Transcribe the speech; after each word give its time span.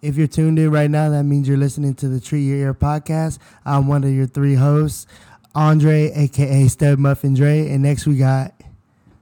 If 0.00 0.16
you're 0.16 0.28
tuned 0.28 0.58
in 0.60 0.70
right 0.70 0.90
now, 0.90 1.10
that 1.10 1.24
means 1.24 1.48
you're 1.48 1.56
listening 1.56 1.94
to 1.96 2.08
the 2.08 2.20
Treat 2.20 2.42
Your 2.42 2.56
Ear 2.56 2.74
podcast. 2.74 3.38
I'm 3.64 3.88
one 3.88 4.04
of 4.04 4.10
your 4.10 4.26
three 4.26 4.54
hosts, 4.54 5.06
Andre, 5.56 6.12
aka 6.14 6.68
Stud 6.68 7.00
Muffin 7.00 7.34
Dre, 7.34 7.68
and 7.68 7.82
next 7.82 8.06
we 8.06 8.16
got, 8.16 8.54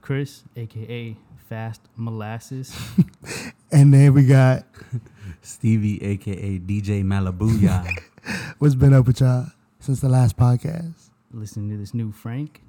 Chris, 0.01 0.43
aka 0.55 1.17
Fast 1.49 1.81
Molasses. 1.95 2.77
and 3.71 3.91
then 3.91 4.13
we 4.13 4.25
got. 4.25 4.65
Stevie, 5.41 6.03
aka 6.03 6.59
DJ 6.59 7.03
Malibuya. 7.03 7.87
What's 8.59 8.75
been 8.75 8.93
up 8.93 9.07
with 9.07 9.21
y'all 9.21 9.47
since 9.79 9.99
the 10.01 10.09
last 10.09 10.37
podcast? 10.37 11.09
Listening 11.31 11.69
to 11.71 11.77
this 11.77 11.93
new 11.93 12.11
Frank. 12.11 12.61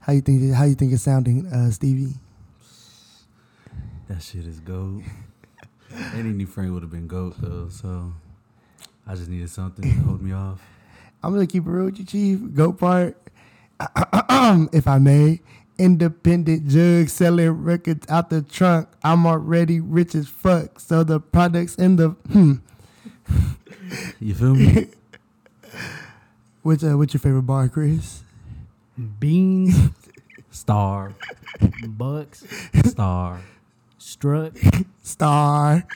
How 0.00 0.12
you 0.12 0.20
think? 0.20 0.52
How 0.52 0.64
you 0.64 0.74
think 0.74 0.92
it's 0.92 1.02
sounding, 1.02 1.46
uh, 1.46 1.70
Stevie? 1.70 2.14
that 4.08 4.22
shit 4.22 4.46
is 4.46 4.60
goat. 4.60 5.02
Any 6.14 6.30
new 6.30 6.46
Frank 6.46 6.72
would 6.72 6.82
have 6.82 6.90
been 6.90 7.06
goat 7.06 7.34
though, 7.38 7.68
so 7.68 8.12
I 9.06 9.14
just 9.14 9.28
needed 9.28 9.50
something 9.50 9.84
to 9.84 10.02
hold 10.02 10.22
me 10.22 10.32
off. 10.32 10.60
I'm 11.22 11.32
gonna 11.32 11.46
keep 11.46 11.66
it 11.66 11.70
real 11.70 11.86
with 11.86 11.98
you, 11.98 12.04
Chief. 12.04 12.54
Goat 12.54 12.78
part, 12.78 13.16
if 13.80 14.86
I 14.86 14.98
may. 14.98 15.40
Independent 15.78 16.68
jug 16.68 17.10
selling 17.10 17.50
records 17.50 18.06
out 18.08 18.30
the 18.30 18.40
trunk. 18.40 18.88
I'm 19.04 19.26
already 19.26 19.78
rich 19.78 20.14
as 20.14 20.26
fuck. 20.26 20.80
So 20.80 21.04
the 21.04 21.20
products 21.20 21.74
in 21.74 21.96
the 21.96 22.08
hmm. 22.08 22.54
You 24.20 24.34
feel 24.34 24.54
me? 24.54 24.88
What's 26.62 26.82
uh, 26.82 26.96
what's 26.96 27.14
your 27.14 27.20
favorite 27.20 27.42
bar, 27.42 27.68
Chris? 27.68 28.24
Beans, 29.20 29.90
Star, 30.50 31.14
Bucks, 31.86 32.44
star. 32.86 33.40
Struck. 33.98 34.52
Star. 35.06 35.86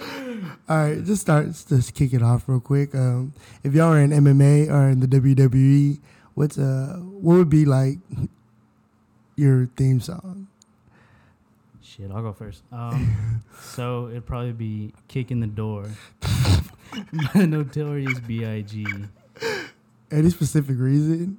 All 0.00 0.76
right, 0.76 1.04
just 1.04 1.20
start. 1.20 1.48
Just 1.68 1.94
kick 1.94 2.14
it 2.14 2.22
off 2.22 2.48
real 2.48 2.60
quick. 2.60 2.94
Um, 2.94 3.34
if 3.62 3.74
y'all 3.74 3.92
are 3.92 4.00
in 4.00 4.08
MMA 4.08 4.70
or 4.70 4.88
in 4.88 5.00
the 5.00 5.06
WWE, 5.06 5.98
what's 6.32 6.56
uh, 6.56 6.96
what 6.98 7.34
would 7.36 7.50
be 7.50 7.66
like 7.66 7.98
your 9.36 9.68
theme 9.76 10.00
song? 10.00 10.48
Shit, 11.82 12.10
I'll 12.10 12.22
go 12.22 12.32
first. 12.32 12.62
Um, 12.72 13.42
so 13.60 14.08
it'd 14.08 14.24
probably 14.24 14.52
be 14.52 14.94
Kick 15.08 15.30
in 15.30 15.40
the 15.40 15.46
Door. 15.46 15.90
Notorious 17.34 18.18
B.I.G. 18.20 18.86
Any 20.10 20.30
specific 20.30 20.78
reason? 20.78 21.38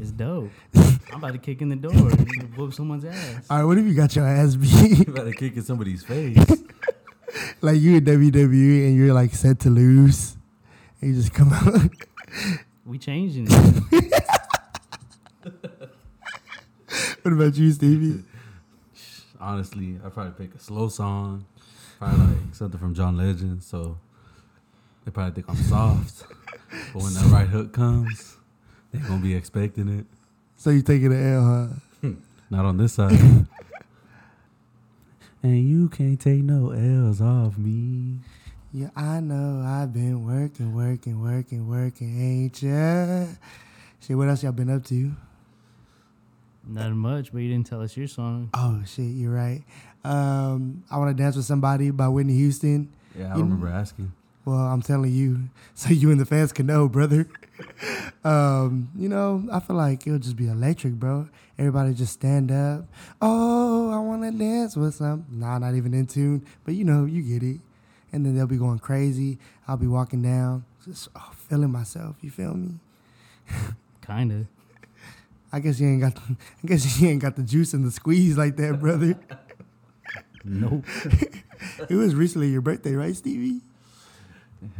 It's 0.00 0.10
dope. 0.10 0.50
I'm 0.74 1.18
about 1.18 1.32
to 1.32 1.38
kick 1.38 1.62
in 1.62 1.68
the 1.70 1.76
door 1.76 1.92
and 1.92 2.56
whoop 2.56 2.74
someone's 2.74 3.04
ass. 3.04 3.46
All 3.48 3.58
right, 3.58 3.64
what 3.64 3.78
if 3.78 3.84
you 3.86 3.94
got 3.94 4.14
your 4.14 4.26
ass 4.26 4.54
beat? 4.56 4.98
You 5.06 5.12
better 5.12 5.32
kick 5.32 5.56
in 5.56 5.62
somebody's 5.62 6.04
face. 6.04 6.36
like 7.62 7.80
you 7.80 7.96
in 7.96 8.04
WWE 8.04 8.88
and 8.88 8.96
you're 8.96 9.14
like 9.14 9.34
set 9.34 9.60
to 9.60 9.70
lose, 9.70 10.36
and 11.00 11.14
you 11.14 11.20
just 11.20 11.32
come 11.32 11.52
out. 11.52 11.90
We 12.84 12.98
changing 12.98 13.46
it. 13.50 14.22
what 17.22 17.32
about 17.32 17.56
you, 17.56 17.72
Stevie? 17.72 18.22
Honestly, 19.40 19.98
I'd 20.04 20.12
probably 20.12 20.46
pick 20.46 20.54
a 20.54 20.58
slow 20.60 20.88
song. 20.88 21.46
Probably 21.98 22.26
like 22.26 22.54
something 22.54 22.78
from 22.78 22.94
John 22.94 23.16
Legend, 23.16 23.62
so 23.62 23.98
they 25.04 25.10
probably 25.10 25.32
think 25.42 25.48
I'm 25.48 25.56
soft. 25.64 26.24
but 26.92 27.02
when 27.02 27.14
that 27.14 27.24
right 27.32 27.48
hook 27.48 27.72
comes, 27.72 28.36
they 28.92 28.98
gonna 29.00 29.22
be 29.22 29.34
expecting 29.34 29.88
it. 29.98 30.06
So 30.56 30.70
you 30.70 30.82
taking 30.82 31.10
the 31.10 31.18
L, 31.18 31.44
huh? 32.02 32.08
Not 32.50 32.64
on 32.64 32.76
this 32.78 32.94
side. 32.94 33.12
and 35.42 35.68
you 35.68 35.88
can't 35.88 36.20
take 36.20 36.42
no 36.42 36.70
L's 36.70 37.20
off 37.20 37.58
me. 37.58 38.18
Yeah, 38.72 38.88
I 38.96 39.20
know. 39.20 39.62
I've 39.66 39.92
been 39.92 40.26
working, 40.26 40.74
working, 40.74 41.22
working, 41.22 41.68
working, 41.68 42.20
ain't 42.20 42.62
ya? 42.62 43.26
Shit, 44.00 44.16
what 44.16 44.28
else 44.28 44.42
y'all 44.42 44.52
been 44.52 44.70
up 44.70 44.84
to? 44.86 45.12
Not 46.68 46.92
much, 46.92 47.32
but 47.32 47.38
you 47.38 47.48
didn't 47.50 47.66
tell 47.66 47.80
us 47.80 47.96
your 47.96 48.08
song. 48.08 48.50
Oh 48.52 48.82
shit, 48.84 49.04
you're 49.06 49.32
right. 49.32 49.62
Um, 50.04 50.82
I 50.90 50.98
want 50.98 51.16
to 51.16 51.22
dance 51.22 51.36
with 51.36 51.44
somebody 51.44 51.90
by 51.90 52.08
Whitney 52.08 52.34
Houston. 52.36 52.92
Yeah, 53.16 53.32
I 53.32 53.36
You- 53.36 53.42
remember 53.44 53.68
asking. 53.68 54.12
Well, 54.44 54.58
I'm 54.58 54.82
telling 54.82 55.12
you, 55.12 55.48
so 55.74 55.90
you 55.90 56.10
and 56.10 56.20
the 56.20 56.24
fans 56.26 56.52
can 56.52 56.66
know, 56.66 56.88
brother. 56.88 57.26
um, 58.24 58.88
you 58.96 59.08
know, 59.08 59.46
I 59.52 59.60
feel 59.60 59.76
like 59.76 60.06
it'll 60.06 60.18
just 60.18 60.36
be 60.36 60.48
electric, 60.48 60.94
bro. 60.94 61.28
Everybody 61.58 61.94
just 61.94 62.12
stand 62.12 62.50
up. 62.52 62.84
Oh, 63.20 63.90
I 63.92 63.98
want 63.98 64.22
to 64.22 64.30
dance 64.30 64.76
with 64.76 64.94
some. 64.94 65.24
Nah, 65.30 65.58
not 65.58 65.74
even 65.74 65.94
in 65.94 66.06
tune, 66.06 66.44
but 66.64 66.74
you 66.74 66.84
know, 66.84 67.04
you 67.04 67.22
get 67.22 67.42
it. 67.42 67.60
And 68.12 68.24
then 68.24 68.34
they'll 68.36 68.46
be 68.46 68.56
going 68.56 68.78
crazy. 68.78 69.38
I'll 69.66 69.76
be 69.76 69.86
walking 69.86 70.22
down, 70.22 70.64
just 70.84 71.08
oh, 71.16 71.32
feeling 71.48 71.70
myself. 71.72 72.16
You 72.20 72.30
feel 72.30 72.54
me? 72.54 72.74
Kinda. 74.06 74.46
I 75.52 75.60
guess 75.60 75.80
you 75.80 75.88
ain't 75.88 76.00
got. 76.02 76.16
I 76.18 76.66
guess 76.66 77.00
you 77.00 77.08
ain't 77.08 77.22
got 77.22 77.36
the 77.36 77.42
juice 77.42 77.72
and 77.72 77.84
the 77.84 77.90
squeeze 77.90 78.36
like 78.36 78.56
that, 78.56 78.80
brother. 78.80 79.18
Nope. 80.48 80.84
it 81.90 81.96
was 81.96 82.14
recently 82.14 82.46
your 82.50 82.60
birthday, 82.60 82.92
right, 82.92 83.16
Stevie? 83.16 83.62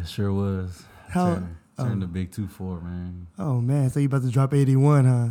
It 0.00 0.06
sure 0.06 0.32
was. 0.32 0.84
How- 1.08 1.42
turn 1.78 2.00
the 2.00 2.06
oh. 2.06 2.08
big 2.08 2.32
two 2.32 2.46
four, 2.46 2.80
man. 2.80 3.26
Oh 3.38 3.60
man, 3.60 3.90
so 3.90 4.00
you 4.00 4.06
about 4.06 4.22
to 4.22 4.30
drop 4.30 4.54
81, 4.54 5.04
huh? 5.04 5.28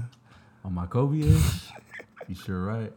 On 0.63 0.73
my 0.73 0.85
Kobe 0.85 1.19
ish. 1.19 1.69
you 2.27 2.35
sure 2.35 2.63
right. 2.63 2.93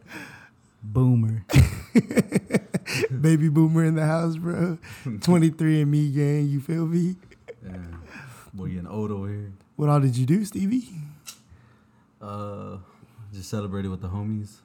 Boomer. 0.81 1.45
Baby 3.21 3.49
boomer 3.49 3.83
in 3.83 3.95
the 3.95 4.05
house, 4.05 4.37
bro. 4.37 4.77
23 5.21 5.81
and 5.81 5.91
me 5.91 6.09
gang, 6.09 6.47
you 6.47 6.61
feel 6.61 6.85
me? 6.85 7.15
Yeah. 7.63 7.77
Boy, 8.53 8.65
you 8.65 8.79
an 8.79 8.87
old 8.87 9.11
over 9.11 9.27
here. 9.27 9.51
What 9.75 9.89
all 9.89 9.99
did 9.99 10.17
you 10.17 10.25
do, 10.25 10.45
Stevie? 10.45 10.87
Uh, 12.21 12.77
just 13.33 13.49
celebrated 13.49 13.89
with 13.89 14.01
the 14.01 14.07
homies 14.07 14.57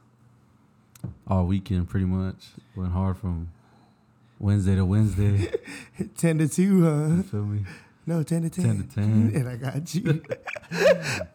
all 1.26 1.44
weekend, 1.46 1.88
pretty 1.88 2.06
much. 2.06 2.46
Went 2.76 2.92
hard 2.92 3.16
from 3.16 3.50
Wednesday 4.38 4.76
to 4.76 4.84
Wednesday. 4.84 5.50
10 6.16 6.38
to 6.38 6.48
2, 6.48 6.84
huh? 6.84 7.16
You 7.16 7.22
feel 7.22 7.44
me? 7.44 7.64
No, 8.06 8.22
10 8.22 8.42
to 8.42 8.50
10. 8.50 8.64
10 8.64 8.88
to 8.88 8.94
10. 8.94 9.32
And 9.34 9.48
I 9.48 9.56
got 9.56 9.94
you. 9.94 10.22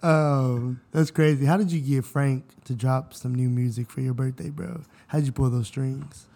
um, 0.07 0.81
that's 0.91 1.11
crazy. 1.11 1.45
How 1.45 1.57
did 1.57 1.71
you 1.71 1.79
get 1.81 2.05
Frank 2.05 2.45
to 2.65 2.73
drop 2.73 3.13
some 3.13 3.33
new 3.33 3.49
music 3.49 3.89
for 3.89 4.01
your 4.01 4.13
birthday, 4.13 4.49
bro? 4.49 4.81
How'd 5.07 5.23
you 5.23 5.31
pull 5.31 5.49
those 5.49 5.67
strings? 5.67 6.27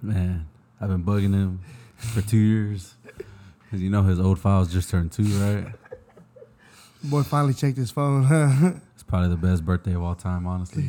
Man, 0.00 0.46
I've 0.80 0.88
been 0.88 1.04
bugging 1.04 1.32
him 1.32 1.60
for 1.96 2.20
two 2.20 2.36
years. 2.36 2.94
Cause 3.70 3.80
you 3.80 3.90
know 3.90 4.02
his 4.02 4.20
old 4.20 4.38
files 4.38 4.72
just 4.72 4.88
turned 4.88 5.10
two, 5.10 5.24
right? 5.24 5.66
Boy 7.02 7.22
finally 7.22 7.54
checked 7.54 7.76
his 7.76 7.90
phone, 7.90 8.24
huh? 8.24 8.74
It's 8.94 9.02
probably 9.02 9.30
the 9.30 9.36
best 9.36 9.64
birthday 9.64 9.94
of 9.94 10.02
all 10.02 10.14
time, 10.14 10.46
honestly. 10.46 10.88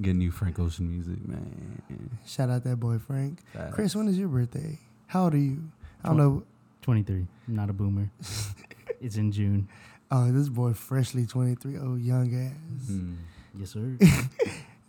Getting 0.00 0.18
new 0.18 0.32
Frank 0.32 0.58
Ocean 0.58 0.88
music, 0.90 1.26
man. 1.26 2.18
Shout 2.26 2.50
out 2.50 2.64
that 2.64 2.76
boy, 2.76 2.98
Frank. 2.98 3.38
Facts. 3.52 3.74
Chris, 3.74 3.94
when 3.94 4.08
is 4.08 4.18
your 4.18 4.28
birthday? 4.28 4.80
How 5.06 5.24
old 5.24 5.34
are 5.34 5.38
you? 5.38 5.62
I 6.02 6.08
don't 6.08 6.16
know. 6.16 6.42
23. 6.84 7.26
I'm 7.48 7.56
not 7.56 7.70
a 7.70 7.72
boomer. 7.72 8.10
it's 9.00 9.16
in 9.16 9.32
June. 9.32 9.68
Oh, 10.10 10.30
this 10.30 10.50
boy 10.50 10.74
freshly 10.74 11.24
23. 11.24 11.78
Oh, 11.78 11.94
young 11.96 12.34
ass. 12.34 12.88
Hmm. 12.88 13.14
Yes, 13.58 13.70
sir. 13.70 13.96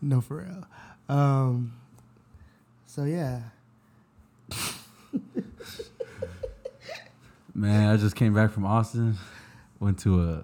No, 0.02 0.20
for 0.20 0.44
real. 0.44 0.68
Um, 1.08 1.74
so 2.86 3.06
yeah, 3.06 3.40
Man, 7.56 7.90
I 7.90 7.96
just 7.96 8.18
came 8.18 8.34
back 8.36 8.52
from 8.52 8.66
Austin. 8.66 9.18
Went 9.80 9.98
to 10.00 10.22
a 10.22 10.44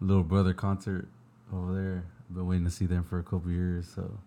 little 0.00 0.24
brother 0.24 0.52
concert 0.52 1.06
over 1.54 1.72
there. 1.72 2.04
Been 2.28 2.48
waiting 2.48 2.64
to 2.64 2.70
see 2.70 2.86
them 2.86 3.04
for 3.04 3.20
a 3.20 3.22
couple 3.22 3.52
years, 3.52 3.86
so 3.94 4.18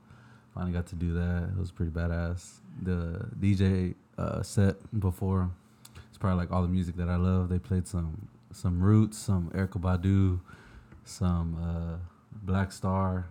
finally 0.55 0.71
got 0.71 0.87
to 0.87 0.95
do 0.95 1.13
that. 1.15 1.49
It 1.49 1.59
was 1.59 1.69
pretty 1.69 1.91
badass. 1.91 2.61
The 2.81 3.27
DJ 3.39 3.95
uh, 4.17 4.41
set 4.41 4.77
before 4.99 5.51
it's 5.62 5.62
probably 6.23 6.39
like 6.39 6.53
all 6.53 6.61
the 6.61 6.69
music 6.69 6.95
that 6.95 7.09
I 7.09 7.17
love. 7.17 7.49
They 7.49 7.59
played 7.59 7.85
some 7.85 8.29
some 8.53 8.81
Roots, 8.81 9.17
some 9.17 9.49
Erykah 9.49 9.81
Badu, 9.81 10.39
some 11.03 11.57
uh, 11.61 11.97
Black 12.43 12.71
Star 12.71 13.27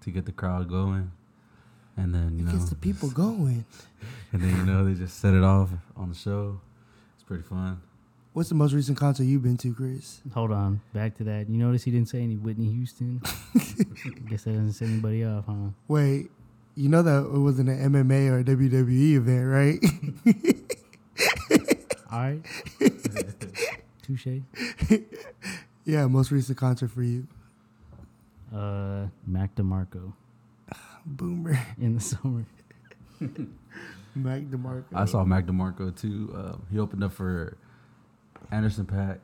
to 0.00 0.10
get 0.10 0.26
the 0.26 0.32
crowd 0.32 0.68
going, 0.68 1.12
and 1.96 2.12
then 2.12 2.36
you 2.36 2.44
it 2.44 2.46
know, 2.48 2.58
gets 2.58 2.68
the 2.68 2.74
people 2.74 3.10
going. 3.26 3.64
and 4.32 4.42
then 4.42 4.56
you 4.56 4.64
know 4.64 4.84
they 4.84 4.94
just 4.94 5.20
set 5.20 5.34
it 5.34 5.44
off 5.44 5.70
on 5.96 6.08
the 6.08 6.16
show. 6.16 6.60
It's 7.14 7.22
pretty 7.22 7.44
fun. 7.44 7.80
What's 8.32 8.48
the 8.48 8.56
most 8.56 8.72
recent 8.72 8.98
concert 8.98 9.22
you've 9.22 9.44
been 9.44 9.56
to, 9.58 9.72
Chris? 9.72 10.20
Hold 10.34 10.50
on. 10.50 10.80
Back 10.92 11.16
to 11.18 11.24
that. 11.24 11.48
You 11.48 11.58
notice 11.58 11.84
he 11.84 11.92
didn't 11.92 12.08
say 12.08 12.22
any 12.22 12.36
Whitney 12.36 12.72
Houston? 12.72 13.22
I 13.54 14.28
guess 14.28 14.42
that 14.44 14.50
doesn't 14.50 14.72
set 14.72 14.88
anybody 14.88 15.24
off, 15.24 15.44
huh? 15.46 15.70
Wait, 15.86 16.28
you 16.74 16.88
know 16.88 17.02
that 17.02 17.20
it 17.24 17.38
wasn't 17.38 17.68
an 17.68 17.92
MMA 17.92 18.30
or 18.30 18.40
a 18.40 18.44
WWE 18.44 19.14
event, 19.14 19.46
right? 19.46 20.55
All 22.16 22.22
right. 22.22 22.40
Touche. 24.02 24.40
yeah, 25.84 26.06
most 26.06 26.30
recent 26.30 26.56
concert 26.56 26.90
for 26.90 27.02
you, 27.02 27.26
Uh, 28.54 29.08
Mac 29.26 29.54
DeMarco 29.54 30.14
Boomer. 31.04 31.58
in 31.78 31.96
the 31.96 32.00
summer. 32.00 32.46
Mac 34.14 34.42
DeMarco. 34.44 34.84
I 34.94 35.04
saw 35.04 35.24
Mac 35.24 35.44
DeMarco 35.44 35.94
too. 35.94 36.32
Um, 36.34 36.62
he 36.70 36.78
opened 36.78 37.04
up 37.04 37.12
for 37.12 37.58
Anderson 38.50 38.86
Paak, 38.86 39.18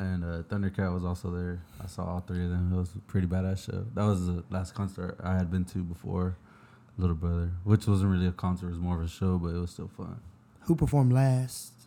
and 0.00 0.24
uh, 0.24 0.42
Thundercat 0.48 0.92
was 0.92 1.04
also 1.04 1.30
there. 1.30 1.62
I 1.80 1.86
saw 1.86 2.04
all 2.04 2.20
three 2.20 2.42
of 2.42 2.50
them. 2.50 2.72
It 2.72 2.76
was 2.76 2.96
a 2.96 2.98
pretty 3.00 3.28
badass 3.28 3.66
show. 3.70 3.86
That 3.94 4.04
was 4.04 4.26
the 4.26 4.42
last 4.50 4.74
concert 4.74 5.18
I 5.22 5.34
had 5.34 5.52
been 5.52 5.64
to 5.66 5.84
before 5.84 6.36
Little 6.96 7.14
Brother, 7.14 7.52
which 7.62 7.86
wasn't 7.86 8.10
really 8.10 8.26
a 8.26 8.32
concert; 8.32 8.66
it 8.66 8.70
was 8.70 8.80
more 8.80 8.96
of 8.98 9.04
a 9.04 9.08
show, 9.08 9.38
but 9.38 9.50
it 9.50 9.60
was 9.60 9.70
still 9.70 9.90
fun. 9.96 10.18
Who 10.62 10.74
performed 10.74 11.12
last? 11.12 11.77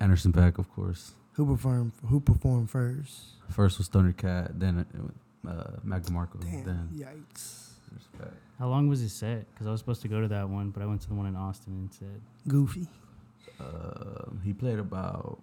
Anderson 0.00 0.32
Paak, 0.32 0.58
of 0.58 0.70
course. 0.74 1.12
Who 1.32 1.46
performed? 1.46 1.92
Who 2.06 2.20
performed 2.20 2.70
first? 2.70 3.20
First 3.50 3.78
was 3.78 3.88
Thundercat, 3.88 4.58
then 4.58 4.84
uh, 5.48 5.70
Mac 5.84 6.02
DeMarco, 6.02 6.40
Damn! 6.40 6.64
then 6.64 6.88
Yikes! 6.92 7.70
Anderson 7.90 8.38
How 8.58 8.68
long 8.68 8.88
was 8.88 9.00
his 9.00 9.12
set? 9.12 9.50
Because 9.52 9.66
I 9.66 9.70
was 9.70 9.80
supposed 9.80 10.02
to 10.02 10.08
go 10.08 10.20
to 10.20 10.28
that 10.28 10.48
one, 10.48 10.70
but 10.70 10.82
I 10.82 10.86
went 10.86 11.00
to 11.02 11.08
the 11.08 11.14
one 11.14 11.26
in 11.26 11.36
Austin 11.36 11.88
instead. 11.88 12.20
Goofy. 12.46 12.86
Um, 13.60 14.40
he 14.44 14.52
played 14.52 14.78
about 14.78 15.40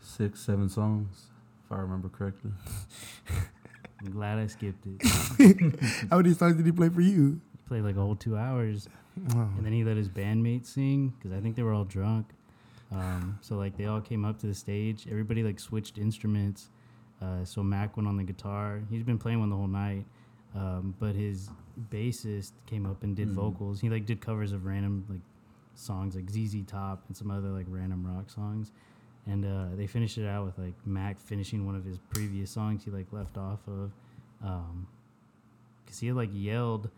six, 0.00 0.40
seven 0.40 0.68
songs, 0.68 1.26
if 1.64 1.72
I 1.72 1.76
remember 1.80 2.08
correctly. 2.08 2.50
I'm 4.00 4.10
glad 4.10 4.38
I 4.38 4.46
skipped 4.46 4.86
it. 4.86 5.80
How 6.10 6.18
many 6.18 6.34
songs 6.34 6.56
did 6.56 6.66
he 6.66 6.72
play 6.72 6.88
for 6.88 7.00
you? 7.00 7.40
Played 7.66 7.82
like 7.82 7.96
a 7.96 8.00
whole 8.00 8.14
two 8.16 8.36
hours, 8.36 8.88
Wow. 9.34 9.50
and 9.56 9.64
then 9.64 9.72
he 9.72 9.84
let 9.84 9.96
his 9.96 10.08
bandmates 10.08 10.66
sing 10.66 11.08
because 11.18 11.36
I 11.36 11.40
think 11.40 11.56
they 11.56 11.62
were 11.62 11.72
all 11.72 11.84
drunk. 11.84 12.26
Um, 12.92 13.38
so 13.42 13.56
like 13.56 13.76
they 13.76 13.86
all 13.86 14.00
came 14.00 14.24
up 14.24 14.38
to 14.40 14.46
the 14.46 14.54
stage. 14.54 15.06
Everybody 15.10 15.42
like 15.42 15.58
switched 15.60 15.98
instruments. 15.98 16.68
Uh, 17.20 17.44
so 17.44 17.62
Mac 17.62 17.96
went 17.96 18.08
on 18.08 18.16
the 18.16 18.22
guitar. 18.24 18.80
He's 18.90 19.02
been 19.02 19.18
playing 19.18 19.40
one 19.40 19.50
the 19.50 19.56
whole 19.56 19.66
night, 19.66 20.04
um, 20.54 20.94
but 21.00 21.14
his 21.16 21.50
bassist 21.90 22.52
came 22.66 22.86
up 22.86 23.02
and 23.02 23.16
did 23.16 23.28
Mhm. 23.28 23.32
vocals. 23.34 23.80
He 23.80 23.90
like 23.90 24.06
did 24.06 24.20
covers 24.20 24.52
of 24.52 24.64
random 24.64 25.04
like 25.08 25.20
songs 25.74 26.14
like 26.16 26.28
ZZ 26.30 26.62
Top 26.66 27.04
and 27.08 27.16
some 27.16 27.30
other 27.30 27.48
like 27.50 27.66
random 27.68 28.06
rock 28.06 28.30
songs. 28.30 28.72
And 29.26 29.44
uh, 29.44 29.74
they 29.76 29.86
finished 29.86 30.16
it 30.16 30.26
out 30.26 30.46
with 30.46 30.58
like 30.58 30.74
Mac 30.86 31.18
finishing 31.18 31.66
one 31.66 31.74
of 31.74 31.84
his 31.84 31.98
previous 31.98 32.50
songs 32.50 32.84
he 32.84 32.90
like 32.90 33.12
left 33.12 33.36
off 33.36 33.60
of, 33.66 33.92
um, 34.42 34.86
cause 35.86 35.98
he 35.98 36.06
had 36.06 36.16
like 36.16 36.30
yelled 36.32 36.88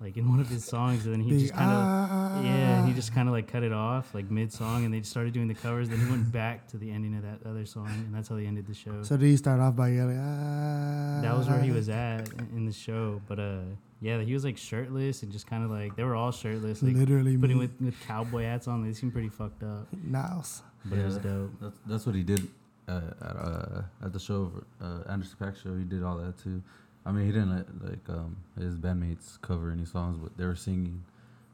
like 0.00 0.16
in 0.16 0.28
one 0.28 0.40
of 0.40 0.48
his 0.48 0.64
songs, 0.64 1.06
and 1.06 1.14
then 1.14 1.20
he 1.20 1.30
Big 1.30 1.40
just 1.40 1.54
kind 1.54 1.70
of 1.70 1.78
ah. 1.78 2.42
yeah, 2.42 2.86
he 2.86 2.92
just 2.92 3.14
kind 3.14 3.28
of 3.28 3.34
like 3.34 3.48
cut 3.50 3.62
it 3.62 3.72
off 3.72 4.14
like 4.14 4.30
mid 4.30 4.52
song, 4.52 4.84
and 4.84 4.92
they 4.92 4.98
just 5.00 5.10
started 5.10 5.32
doing 5.32 5.48
the 5.48 5.54
covers. 5.54 5.88
Then 5.88 5.98
he 5.98 6.10
went 6.10 6.30
back 6.30 6.66
to 6.68 6.76
the 6.76 6.90
ending 6.90 7.16
of 7.16 7.22
that 7.22 7.48
other 7.48 7.64
song, 7.64 7.88
and 7.88 8.14
that's 8.14 8.28
how 8.28 8.36
they 8.36 8.46
ended 8.46 8.66
the 8.66 8.74
show. 8.74 9.02
So 9.02 9.16
did 9.16 9.26
he 9.26 9.36
start 9.36 9.58
off 9.60 9.74
by 9.74 9.88
yelling? 9.88 10.18
Ah. 10.18 11.20
that 11.22 11.36
was 11.36 11.48
where 11.48 11.60
he 11.60 11.70
was 11.70 11.88
at 11.88 12.28
in 12.32 12.48
in 12.56 12.66
the 12.66 12.72
show. 12.72 13.20
But 13.26 13.38
uh, 13.38 13.60
yeah, 14.00 14.20
he 14.20 14.34
was 14.34 14.44
like 14.44 14.58
shirtless 14.58 15.22
and 15.22 15.32
just 15.32 15.46
kind 15.46 15.64
of 15.64 15.70
like 15.70 15.96
they 15.96 16.04
were 16.04 16.14
all 16.14 16.32
shirtless, 16.32 16.82
like 16.82 16.94
Literally 16.94 17.36
putting 17.38 17.56
me. 17.58 17.66
with 17.66 17.80
with 17.80 17.98
cowboy 18.06 18.42
hats 18.42 18.68
on. 18.68 18.84
They 18.86 18.92
seemed 18.92 19.12
pretty 19.14 19.30
fucked 19.30 19.62
up, 19.62 19.86
Nice. 20.04 20.62
but 20.84 20.98
it 20.98 21.04
was 21.06 21.16
dope. 21.18 21.52
That's 21.60 21.78
that's 21.86 22.06
what 22.06 22.14
he 22.14 22.22
did 22.22 22.46
uh, 22.86 23.00
at 23.22 23.36
uh, 23.36 23.82
at 24.04 24.12
the 24.12 24.20
show, 24.20 24.52
uh, 24.80 25.00
Anderson 25.08 25.36
Paak 25.40 25.56
show. 25.62 25.74
He 25.74 25.84
did 25.84 26.02
all 26.02 26.18
that 26.18 26.36
too. 26.38 26.62
I 27.06 27.12
mean, 27.12 27.26
he 27.26 27.32
didn't 27.32 27.54
let 27.54 27.66
like 27.90 28.08
um, 28.10 28.36
his 28.58 28.74
bandmates 28.76 29.40
cover 29.40 29.70
any 29.70 29.84
songs, 29.84 30.18
but 30.20 30.36
they 30.36 30.44
were 30.44 30.56
singing. 30.56 31.04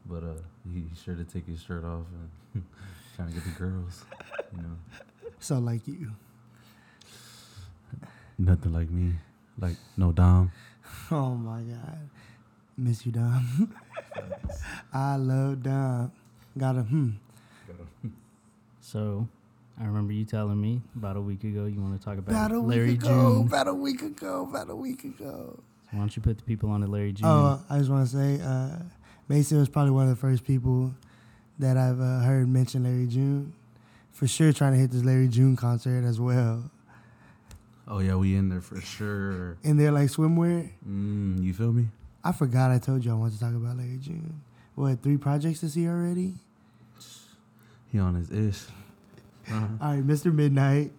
But 0.07 0.25
uh, 0.25 0.35
he, 0.73 0.81
he 0.81 0.89
sure 1.05 1.15
did 1.15 1.33
take 1.33 1.47
his 1.47 1.63
shirt 1.63 1.85
off 1.85 2.07
and 2.55 2.65
trying 3.17 3.29
to 3.29 3.35
get 3.35 3.45
the 3.45 3.51
girls. 3.51 4.05
You 4.57 4.63
know, 4.63 4.77
So 5.41 5.59
like 5.59 5.87
you. 5.87 6.13
nothing 8.39 8.73
like 8.73 8.91
me, 8.91 9.15
like 9.59 9.77
no 9.97 10.13
Dom. 10.13 10.53
Oh 11.11 11.35
my 11.35 11.61
God. 11.61 12.09
Miss 12.77 13.05
you, 13.07 13.13
Dom. 13.13 13.75
I 14.93 15.17
love 15.17 15.63
Dom. 15.63 16.13
Got 16.57 16.77
a 16.77 16.83
hmm. 16.83 17.11
So. 18.81 19.29
I 19.81 19.85
remember 19.87 20.13
you 20.13 20.25
telling 20.25 20.61
me 20.61 20.81
about 20.97 21.17
a 21.17 21.21
week 21.21 21.45
ago 21.45 21.65
you 21.65 21.81
want 21.81 21.99
to 21.99 22.05
talk 22.05 22.19
about 22.19 22.31
About 22.31 22.53
a 22.53 22.61
Larry 22.61 22.93
ago. 22.93 23.09
June. 23.09 23.47
About 23.47 23.69
a 23.69 23.75
week 23.75 24.03
ago. 24.03 24.47
About 24.49 24.71
a 24.71 24.77
week 24.77 25.05
ago. 25.05 25.59
Why 25.91 25.99
don't 25.99 26.15
you 26.17 26.23
put 26.23 26.39
the 26.39 26.45
people 26.45 26.71
on 26.71 26.81
to 26.83 26.87
Larry 26.87 27.13
June? 27.13 27.27
Oh, 27.29 27.61
I 27.69 27.79
just 27.79 27.91
want 27.91 28.09
to 28.09 28.17
say, 28.17 28.41
uh, 28.43 28.77
Mason 29.29 29.59
was 29.59 29.69
probably 29.69 29.91
one 29.93 30.05
of 30.05 30.11
the 30.11 30.17
first 30.21 30.45
people 30.45 30.95
that 31.59 31.77
I've 31.77 32.01
uh, 32.01 32.21
heard 32.21 32.49
mention 32.49 32.85
Larry 32.85 33.07
June. 33.07 33.53
For 34.13 34.27
sure, 34.29 34.53
trying 34.53 34.73
to 34.73 34.79
hit 34.79 34.91
this 34.91 35.05
Larry 35.05 35.29
June 35.29 35.57
concert 35.57 36.05
as 36.05 36.21
well. 36.21 36.71
Oh 37.89 37.99
yeah, 37.99 38.15
we 38.15 38.37
in 38.37 38.49
there 38.49 38.61
for 38.61 38.81
sure. 38.81 39.57
In 39.65 39.77
there, 39.77 39.91
like 39.91 40.09
swimwear. 40.09 40.71
Mm, 40.89 41.43
you 41.43 41.53
feel 41.53 41.73
me? 41.73 41.89
I 42.23 42.33
forgot 42.33 42.71
I 42.71 42.79
told 42.79 43.05
you 43.05 43.11
I 43.11 43.15
wanted 43.15 43.35
to 43.35 43.41
talk 43.41 43.55
about 43.55 43.77
Larry 43.77 43.99
June. 44.01 44.41
What 44.75 45.03
three 45.03 45.17
projects 45.17 45.61
to 45.61 45.69
see 45.69 45.87
already? 45.89 46.35
He 47.91 47.99
on 47.99 48.15
his 48.15 48.31
ish. 48.31 48.65
Uh-huh. 49.53 49.67
All 49.81 49.95
right, 49.95 50.07
Mr. 50.07 50.33
Midnight, 50.35 50.93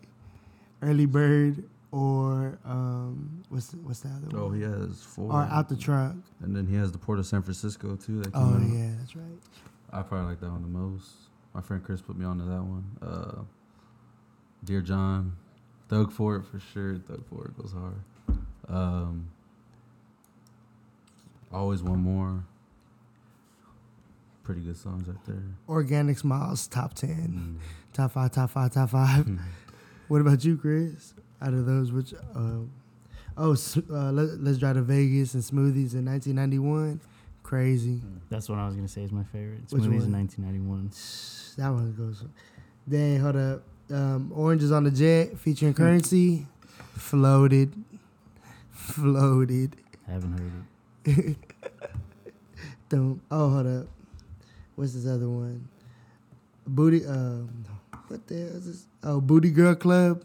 Early 0.82 1.06
Bird, 1.06 1.64
or 1.92 2.58
um, 2.66 3.44
what's 3.50 3.74
what's 3.76 4.02
the 4.02 4.10
other 4.10 4.38
Oh, 4.38 4.48
one? 4.48 4.56
he 4.58 4.62
has 4.64 5.02
four. 5.04 5.32
Or 5.32 5.42
Out 5.44 5.70
the 5.70 5.76
Trunk. 5.76 6.24
And 6.42 6.56
then 6.56 6.68
he 6.68 6.76
has 6.76 6.92
the 6.92 6.98
Port 6.98 7.20
of 7.20 7.26
San 7.26 7.42
Francisco 7.42 7.96
too. 7.96 8.22
That 8.22 8.32
Oh 8.34 8.56
out. 8.56 8.62
yeah, 8.62 8.92
that's 9.00 9.16
right. 9.16 9.26
I 9.92 10.02
probably 10.02 10.28
like 10.32 10.40
that 10.42 10.50
one 10.52 10.62
the 10.62 10.68
most. 10.68 11.08
My 11.54 11.62
friend 11.62 11.84
Chris 11.84 12.02
put 12.02 12.18
me 12.18 12.26
onto 12.26 12.46
that 12.46 12.64
one. 12.64 12.84
Uh, 13.02 13.42
Dear 14.64 14.82
John, 14.82 15.36
Thug 15.90 16.12
Fort 16.12 16.46
for 16.48 16.60
sure. 16.60 16.96
Thug 16.98 17.24
Fort 17.30 17.56
goes 17.58 17.74
hard. 17.74 18.02
Um, 18.68 19.28
always 21.52 21.84
one 21.84 22.00
more. 22.00 22.44
Pretty 24.44 24.62
good 24.62 24.76
songs 24.78 25.08
right 25.08 25.24
there. 25.26 25.44
Organic 25.70 26.18
Smiles, 26.18 26.68
top 26.68 26.94
ten, 26.96 27.60
Mm. 27.60 27.64
Top 27.94 28.12
five, 28.12 28.32
top 28.32 28.50
five, 28.50 28.72
top 28.72 28.90
five. 28.90 29.28
What 30.10 30.20
about 30.20 30.44
you, 30.44 30.58
Chris? 30.58 31.14
Out 31.42 31.54
of 31.54 31.66
those, 31.66 31.92
which 31.92 32.14
uh, 32.14 32.60
oh, 33.38 33.56
uh, 33.90 34.12
let, 34.12 34.42
let's 34.42 34.58
drive 34.58 34.76
to 34.76 34.82
Vegas 34.82 35.34
and 35.34 35.42
Smoothies 35.42 35.96
in 35.96 36.06
1991. 36.06 37.00
Crazy. 37.42 38.02
That's 38.30 38.50
what 38.50 38.60
I 38.60 38.66
was 38.68 38.76
gonna 38.76 38.88
say 38.88 39.02
is 39.02 39.12
my 39.12 39.24
favorite. 39.24 39.62
Which 39.70 39.82
Smoothies 39.84 40.06
in 40.06 40.12
1991. 40.12 40.92
That 41.58 41.70
one 41.70 41.94
goes. 41.94 42.24
Dang, 42.90 43.20
hold 43.20 43.36
up. 43.36 43.62
Um, 43.92 44.32
Oranges 44.36 44.72
on 44.72 44.84
the 44.84 44.92
Jet 44.92 45.38
featuring 45.38 45.74
Curren$y. 45.74 46.46
Floated. 46.98 47.74
Floated. 48.72 49.76
Haven't 50.08 50.66
heard 51.06 51.18
it. 51.18 51.38
Don't. 52.90 53.22
Oh, 53.32 53.50
hold 53.50 53.68
up. 53.68 53.88
What's 54.76 54.94
this 54.94 55.06
other 55.06 55.30
one? 55.30 55.68
Booty. 56.66 57.06
Um, 57.06 57.66
what 58.08 58.28
the 58.28 58.36
hell 58.36 58.48
is 58.48 58.66
this? 58.66 58.86
Oh, 59.04 59.22
Booty 59.22 59.50
Girl 59.52 59.76
Club. 59.76 60.24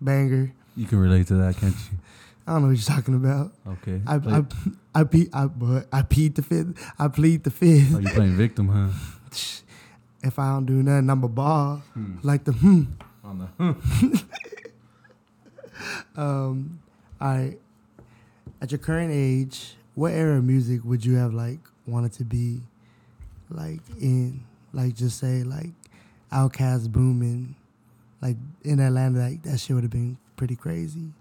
Banger. 0.00 0.52
You 0.76 0.86
can 0.86 0.98
relate 0.98 1.26
to 1.28 1.34
that, 1.34 1.56
can't 1.56 1.74
you? 1.74 1.98
I 2.46 2.52
don't 2.52 2.62
know 2.62 2.68
what 2.68 2.76
you're 2.78 2.96
talking 2.96 3.14
about. 3.14 3.52
Okay. 3.66 4.00
I 4.06 4.14
I 4.16 4.44
I 4.94 5.04
pe- 5.04 5.28
I, 5.32 5.46
but 5.46 5.86
I 5.92 6.02
plead 6.02 6.34
the 6.34 6.42
fifth. 6.42 6.92
I 6.98 7.08
plead 7.08 7.44
the 7.44 7.50
fifth. 7.50 7.94
oh, 7.94 7.98
you 7.98 8.08
playing 8.08 8.36
victim, 8.36 8.68
huh? 8.68 8.88
If 10.20 10.36
I 10.38 10.50
don't 10.50 10.66
do 10.66 10.82
nothing, 10.82 11.10
I'm 11.10 11.22
a 11.22 11.28
ball. 11.28 11.82
Hmm. 11.94 12.16
Like 12.22 12.44
the 12.44 12.52
hmm. 12.52 12.84
On 13.22 13.38
the 13.38 13.46
hmm. 13.46 14.16
Um, 16.16 16.80
all 17.20 17.28
right. 17.28 17.58
At 18.60 18.72
your 18.72 18.78
current 18.78 19.12
age, 19.12 19.74
what 19.94 20.12
era 20.12 20.38
of 20.38 20.44
music 20.44 20.84
would 20.84 21.04
you 21.04 21.14
have 21.14 21.32
like 21.32 21.60
wanted 21.86 22.12
to 22.14 22.24
be, 22.24 22.60
like 23.50 23.80
in, 24.00 24.42
like 24.72 24.94
just 24.96 25.18
say 25.18 25.44
like, 25.44 25.70
OutKast 26.32 26.90
booming, 26.92 27.54
like 28.20 28.36
in 28.62 28.80
Atlanta, 28.80 29.18
like 29.20 29.42
that 29.44 29.58
shit 29.58 29.74
would 29.74 29.84
have 29.84 29.90
been 29.90 30.18
pretty 30.36 30.56
crazy. 30.56 31.12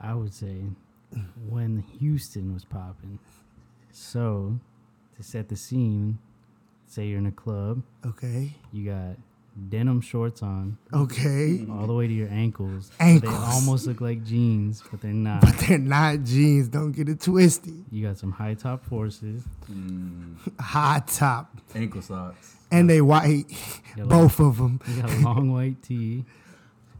I 0.00 0.14
would 0.14 0.32
say 0.34 0.56
when 1.48 1.84
Houston 1.98 2.54
was 2.54 2.64
popping. 2.64 3.18
So 3.92 4.58
to 5.16 5.22
set 5.22 5.48
the 5.48 5.56
scene, 5.56 6.18
say 6.86 7.06
you're 7.06 7.18
in 7.18 7.26
a 7.26 7.32
club, 7.32 7.82
Okay. 8.06 8.54
you 8.72 8.90
got 8.90 9.16
denim 9.68 10.00
shorts 10.00 10.42
on 10.42 10.78
Okay. 10.92 11.66
all 11.70 11.86
the 11.86 11.92
way 11.92 12.06
to 12.06 12.12
your 12.14 12.28
ankles. 12.30 12.90
They 12.98 13.20
almost 13.26 13.86
look 13.86 14.00
like 14.00 14.24
jeans, 14.24 14.82
but 14.90 15.00
they're 15.02 15.12
not. 15.28 15.42
But 15.42 15.58
they're 15.58 15.78
not 15.78 16.22
jeans. 16.24 16.68
Don't 16.68 16.92
get 16.92 17.08
it 17.08 17.20
twisted. 17.20 17.84
You 17.90 18.06
got 18.06 18.16
some 18.16 18.32
high 18.32 18.54
top 18.54 18.84
forces. 18.86 19.42
Mm, 19.70 20.36
High 20.60 21.02
top, 21.06 21.54
ankle 21.74 22.00
socks. 22.00 22.56
And 22.70 22.88
they 22.88 22.98
uh-huh. 22.98 23.06
white. 23.06 23.44
You 23.96 24.04
got, 24.04 24.08
Both 24.08 24.40
of 24.40 24.58
them. 24.58 24.80
You 24.86 25.02
got 25.02 25.10
a 25.10 25.18
long 25.20 25.52
white 25.52 25.82
tee. 25.82 26.24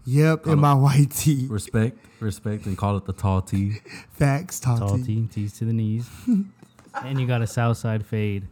Yep, 0.07 0.45
Call 0.45 0.53
in 0.53 0.59
it- 0.59 0.63
my 0.63 0.75
white 0.75 1.11
tee. 1.11 1.47
Respect, 1.49 1.99
respect, 2.21 2.67
and 2.67 2.77
call 2.77 2.97
it 2.97 3.05
the 3.05 3.13
tall 3.13 3.43
tee. 3.43 3.81
Facts, 4.13 4.59
tall, 4.61 4.79
tall 4.79 4.99
tee. 4.99 5.05
tee, 5.05 5.29
tees 5.31 5.53
to 5.59 5.65
the 5.65 5.73
knees. 5.73 6.09
and 7.05 7.21
you 7.21 7.27
got 7.27 7.43
a 7.43 7.47
south 7.47 7.77
side 7.77 8.05
fade. 8.05 8.47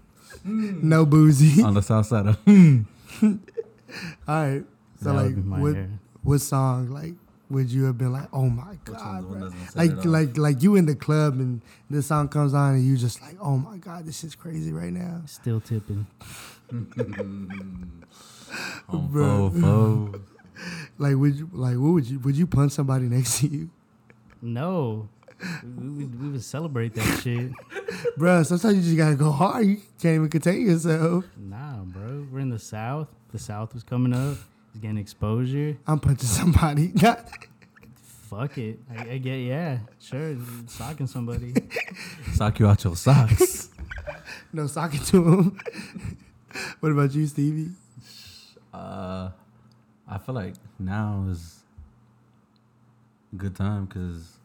No 0.45 1.07
boozy. 1.07 1.63
on 1.63 1.75
the 1.75 1.83
south 1.83 2.07
side 2.07 2.27
of. 2.27 2.39
All 2.47 3.39
right. 4.29 4.65
So 5.03 5.09
that 5.09 5.15
like, 5.15 5.25
would 5.25 5.37
be 5.37 5.43
my 5.43 5.61
what 5.61 5.75
hair. 5.75 5.91
what 6.23 6.41
song 6.41 6.91
like 6.91 7.15
would 7.51 7.71
you 7.71 7.85
have 7.85 7.97
been 7.97 8.13
like, 8.13 8.29
oh 8.33 8.49
my 8.49 8.77
god, 8.85 9.23
the 9.23 9.29
one 9.29 9.39
bro? 9.39 9.49
that's 9.49 9.75
gonna 9.75 9.89
set 9.89 9.97
like 9.97 10.05
like 10.05 10.37
like 10.37 10.63
you 10.63 10.77
in 10.77 10.87
the 10.87 10.95
club 10.95 11.35
and 11.35 11.63
this 11.89 12.07
song 12.07 12.29
comes 12.29 12.53
on 12.53 12.75
and 12.75 12.85
you 12.85 12.97
just 12.97 13.23
like, 13.23 13.37
oh 13.41 13.57
my 13.57 13.77
god, 13.79 14.07
this 14.07 14.23
is 14.25 14.35
crazy 14.35 14.73
right 14.73 14.93
now. 14.93 15.23
Still 15.27 15.61
tipping. 15.61 16.07
On 16.73 18.03
oh, 18.89 18.99
Bro. 18.99 19.51
fo, 19.51 19.61
fo. 19.61 20.21
Like 20.99 21.17
would 21.17 21.37
you 21.37 21.49
like 21.53 21.77
what 21.77 21.93
would 21.93 22.07
you 22.07 22.19
would 22.21 22.37
you 22.37 22.47
punch 22.47 22.73
somebody 22.73 23.05
next 23.07 23.39
to 23.41 23.47
you, 23.47 23.71
No. 24.43 25.09
We, 25.63 25.89
we, 25.89 26.05
we 26.05 26.29
would 26.31 26.43
celebrate 26.43 26.95
that 26.95 27.21
shit. 27.23 27.53
bro? 28.17 28.43
Sometimes 28.43 28.77
you 28.77 28.83
just 28.83 28.97
gotta 28.97 29.15
go 29.15 29.31
hard. 29.31 29.67
You 29.67 29.77
can't 30.01 30.17
even 30.17 30.29
contain 30.29 30.67
yourself. 30.67 31.25
Nah, 31.37 31.77
bro. 31.85 32.27
We're 32.31 32.41
in 32.41 32.51
the 32.51 32.59
South. 32.59 33.07
The 33.33 33.39
South 33.39 33.73
was 33.73 33.85
coming 33.85 34.13
up. 34.13 34.37
It's 34.71 34.81
getting 34.81 34.99
exposure. 34.99 35.77
I'm 35.87 36.01
punching 36.01 36.27
somebody. 36.27 36.91
Not 36.95 37.29
Fuck 38.29 38.59
it. 38.59 38.81
I, 38.91 39.13
I 39.13 39.19
get, 39.19 39.37
yeah, 39.37 39.79
sure. 39.99 40.37
Socking 40.67 41.07
somebody. 41.07 41.55
Sock 42.35 42.59
you 42.59 42.67
out 42.67 42.85
your 42.85 42.95
socks. 42.95 43.71
no 44.53 44.67
socket 44.67 45.03
to 45.07 45.25
him. 45.25 45.61
What 46.81 46.93
about 46.93 47.15
you, 47.15 47.27
Stevie? 47.27 47.71
uh, 48.73 49.31
I 50.09 50.19
feel 50.19 50.35
like 50.35 50.55
now 50.79 51.27
is 51.31 51.61
a 53.33 53.37
good 53.37 53.57
time 53.57 53.87
because 53.87 54.39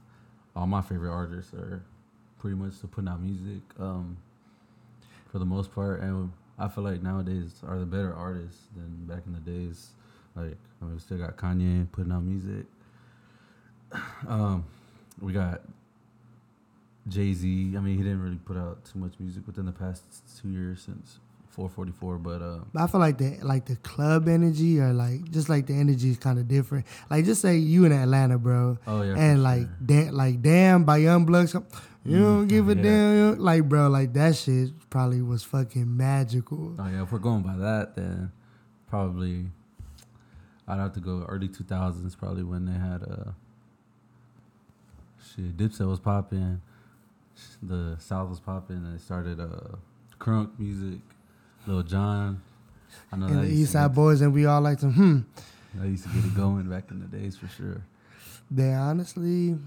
all 0.55 0.67
my 0.67 0.81
favorite 0.81 1.11
artists 1.11 1.53
are 1.53 1.83
pretty 2.39 2.55
much 2.55 2.73
still 2.73 2.89
putting 2.89 3.07
out 3.09 3.21
music 3.21 3.61
um, 3.79 4.17
for 5.31 5.39
the 5.39 5.45
most 5.45 5.73
part, 5.73 6.01
and 6.01 6.31
I 6.57 6.67
feel 6.67 6.83
like 6.83 7.01
nowadays 7.01 7.61
are 7.67 7.79
the 7.79 7.85
better 7.85 8.13
artists 8.13 8.63
than 8.75 9.05
back 9.05 9.23
in 9.25 9.33
the 9.33 9.39
days. 9.39 9.89
Like 10.35 10.57
I 10.81 10.85
mean, 10.85 10.95
we 10.95 10.99
still 10.99 11.17
got 11.17 11.37
Kanye 11.37 11.91
putting 11.91 12.11
out 12.11 12.23
music. 12.23 12.65
Um, 14.27 14.65
we 15.21 15.33
got 15.33 15.61
Jay 17.07 17.33
Z. 17.33 17.73
I 17.77 17.79
mean, 17.79 17.97
he 17.97 18.03
didn't 18.03 18.21
really 18.23 18.39
put 18.43 18.57
out 18.57 18.83
too 18.85 18.97
much 18.97 19.13
music 19.19 19.45
within 19.45 19.65
the 19.65 19.71
past 19.71 20.03
two 20.41 20.49
years 20.49 20.81
since 20.81 21.19
444, 21.53 22.17
but 22.17 22.41
uh, 22.41 22.60
But 22.74 22.81
I 22.83 22.88
feel 22.88 23.00
like 23.00 23.17
the 23.17 23.38
like 23.43 23.65
the 23.65 23.75
club 23.77 24.27
energy 24.27 24.79
or 24.79 24.91
like 24.93 25.29
just 25.31 25.50
like 25.50 25.67
the 25.67 25.74
energy 25.74 26.10
is 26.10 26.17
kind 26.17 26.39
of 26.39 26.48
different. 26.48 26.86
Like 27.10 27.25
just 27.25 27.41
say 27.41 27.57
you 27.57 27.86
in 27.86 27.91
Atlanta, 27.91 28.38
bro, 28.38 28.77
oh 28.88 29.01
yeah, 29.03 29.15
and 29.17 29.43
like 29.43 29.62
sure. 29.62 29.69
damn, 29.86 30.13
like 30.15 30.41
damn 30.41 30.83
by 30.83 30.98
Young 30.98 31.25
Blood, 31.25 31.50
some- 31.50 31.65
you 32.05 32.17
Mm, 32.17 32.24
don't 32.24 32.48
give 32.48 32.67
a 32.69 32.75
yeah. 32.75 32.81
damn. 32.81 33.39
Like 33.39 33.69
bro, 33.69 33.88
like 33.88 34.13
that 34.13 34.36
shit 34.36 34.72
probably 34.89 35.22
was 35.22 35.43
fucking 35.43 35.95
magical. 35.95 36.75
Oh 36.79 36.88
yeah, 36.88 37.03
if 37.03 37.12
we're 37.12 37.19
going 37.19 37.43
by 37.43 37.55
that, 37.57 37.95
then 37.95 38.31
probably 38.89 39.45
I'd 40.67 40.79
have 40.79 40.93
to 40.93 41.00
go 41.00 41.24
early 41.29 41.48
two 41.48 41.63
thousands, 41.63 42.15
probably 42.15 42.43
when 42.43 42.65
they 42.65 42.74
had 42.74 43.03
uh 43.03 43.31
shit, 45.36 45.55
Dipset 45.57 45.88
was 45.88 46.00
popping, 46.00 46.62
the 47.62 47.95
South 48.00 48.29
was 48.29 48.39
popping, 48.39 48.77
and 48.77 48.95
they 48.95 49.00
started 49.01 49.39
uh 49.39 49.77
crunk 50.19 50.51
music, 50.57 51.00
Lil 51.65 51.84
Jon. 51.84 52.41
I 53.12 53.15
know 53.15 53.27
And 53.27 53.36
that 53.38 53.41
the 53.41 53.53
East 53.53 53.74
Side 53.74 53.93
Boys 53.93 54.22
and 54.22 54.34
we 54.34 54.46
all 54.46 54.62
like 54.62 54.79
to 54.79 54.88
hmm. 54.88 55.20
that 55.75 55.88
used 55.88 56.03
to 56.03 56.10
get 56.10 56.25
it 56.25 56.36
going 56.36 56.70
back 56.70 56.91
in 56.91 57.00
the 57.00 57.08
days 57.08 57.38
for 57.38 57.48
sure. 57.48 57.82
They 58.51 58.74
honestly, 58.74 59.58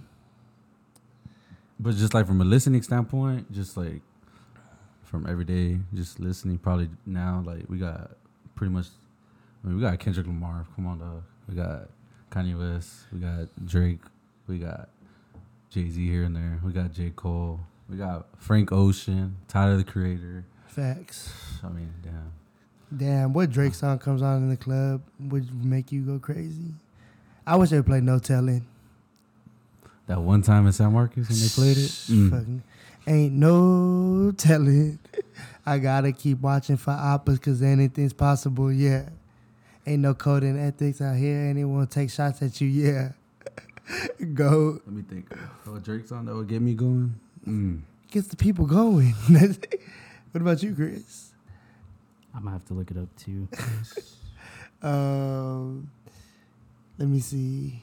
But 1.80 1.96
just 1.96 2.14
like 2.14 2.26
from 2.26 2.40
a 2.40 2.44
listening 2.44 2.82
standpoint, 2.82 3.50
just 3.52 3.76
like 3.76 4.02
from 5.04 5.26
every 5.26 5.44
day, 5.44 5.78
just 5.94 6.20
listening. 6.20 6.58
Probably 6.58 6.90
now, 7.04 7.42
like 7.44 7.64
we 7.68 7.78
got 7.78 8.12
pretty 8.54 8.72
much. 8.72 8.86
I 9.64 9.68
mean, 9.68 9.76
we 9.76 9.82
got 9.82 9.98
Kendrick 9.98 10.26
Lamar. 10.26 10.66
Come 10.76 10.86
on, 10.86 10.98
dog. 10.98 11.22
We 11.48 11.54
got 11.54 11.88
Kanye 12.30 12.58
West. 12.58 13.06
We 13.12 13.20
got 13.20 13.48
Drake. 13.64 14.00
We 14.46 14.58
got 14.58 14.88
Jay 15.70 15.90
Z 15.90 16.04
here 16.04 16.24
and 16.24 16.36
there. 16.36 16.60
We 16.64 16.72
got 16.72 16.92
J 16.92 17.10
Cole. 17.14 17.60
We 17.88 17.96
got 17.96 18.26
Frank 18.38 18.72
Ocean, 18.72 19.36
Tyler 19.48 19.76
the 19.76 19.84
Creator. 19.84 20.44
Facts. 20.76 21.32
I 21.64 21.68
mean, 21.68 21.92
damn. 22.02 22.32
Damn, 22.94 23.32
what 23.32 23.50
Drake 23.50 23.74
song 23.74 23.98
comes 23.98 24.22
on 24.22 24.36
in 24.36 24.50
the 24.50 24.56
club 24.56 25.02
would 25.18 25.64
make 25.64 25.90
you 25.90 26.02
go 26.02 26.18
crazy? 26.18 26.74
I 27.46 27.56
wish 27.56 27.70
they 27.70 27.78
would 27.78 27.86
play 27.86 28.00
No 28.00 28.18
Telling. 28.18 28.66
That 30.06 30.20
one 30.20 30.42
time 30.42 30.66
in 30.66 30.72
San 30.72 30.92
Marcos 30.92 31.28
when 31.28 31.38
they 31.38 31.48
played 31.48 31.78
it. 31.78 31.90
Mm. 31.90 32.30
Fucking, 32.30 32.62
ain't 33.08 33.32
no 33.32 34.32
telling. 34.36 35.00
I 35.64 35.78
gotta 35.78 36.12
keep 36.12 36.40
watching 36.40 36.76
for 36.76 36.92
oppas 36.92 37.34
because 37.34 37.60
anything's 37.60 38.12
possible, 38.12 38.70
yeah. 38.70 39.08
Ain't 39.84 40.02
no 40.02 40.14
code 40.14 40.44
in 40.44 40.58
ethics 40.58 41.00
out 41.00 41.16
here. 41.16 41.40
Anyone 41.40 41.88
take 41.88 42.10
shots 42.10 42.40
at 42.42 42.60
you, 42.60 42.68
yeah. 42.68 43.12
Go. 44.34 44.80
Let 44.86 44.94
me 44.94 45.02
think. 45.02 45.26
Oh, 45.66 45.78
Drake 45.78 46.06
song 46.06 46.26
that 46.26 46.36
would 46.36 46.46
get 46.46 46.62
me 46.62 46.74
going. 46.74 47.18
Mm. 47.46 47.80
Gets 48.12 48.28
the 48.28 48.36
people 48.36 48.66
going. 48.66 49.14
what 50.36 50.42
about 50.42 50.62
you, 50.62 50.74
Chris? 50.74 51.30
I'm 52.34 52.40
gonna 52.42 52.50
have 52.50 52.66
to 52.66 52.74
look 52.74 52.90
it 52.90 52.98
up 52.98 53.08
too. 53.16 53.48
Um, 54.82 55.90
let 56.98 57.08
me 57.08 57.18
see. 57.18 57.82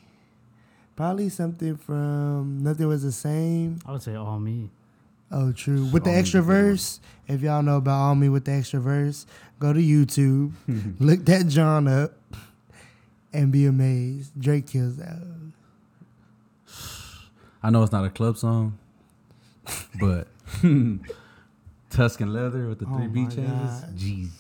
Probably 0.96 1.28
something 1.30 1.76
from 1.76 2.62
Nothing 2.64 2.88
Was 2.88 3.02
the 3.02 3.12
Same. 3.12 3.80
I 3.84 3.92
would 3.92 4.04
say 4.04 4.14
all 4.14 4.40
me. 4.40 4.70
Oh, 5.32 5.52
true. 5.52 5.86
With 5.86 6.04
the 6.04 6.12
All 6.12 6.16
extra 6.16 6.40
is 6.42 6.46
a 6.46 6.48
good 6.48 6.54
one. 6.56 6.66
verse, 6.70 7.00
if 7.28 7.42
y'all 7.42 7.64
know 7.64 7.78
about 7.78 8.00
All 8.00 8.16
Me 8.16 8.30
with 8.30 8.46
the 8.46 8.52
extra 8.52 8.80
verse, 8.80 9.26
go 9.60 9.74
to 9.74 9.80
YouTube, 9.80 10.54
look 11.00 11.26
that 11.26 11.48
John 11.48 11.88
up, 11.88 12.14
and 13.34 13.52
be 13.52 13.66
amazed. 13.66 14.40
Drake 14.40 14.68
kills 14.68 14.98
that. 14.98 15.18
I 17.64 17.72
know 17.72 17.82
it's 17.82 17.92
not 17.92 18.06
a 18.06 18.12
club 18.12 18.38
song, 18.38 18.78
but 20.00 20.28
Tuscan 21.94 22.34
Leather 22.34 22.68
with 22.68 22.80
the 22.80 22.86
Oh 22.90 22.98
three 22.98 23.08
B 23.08 23.24
changes. 23.28 23.46
gosh. 23.82 23.90
Jeez. 23.96 24.40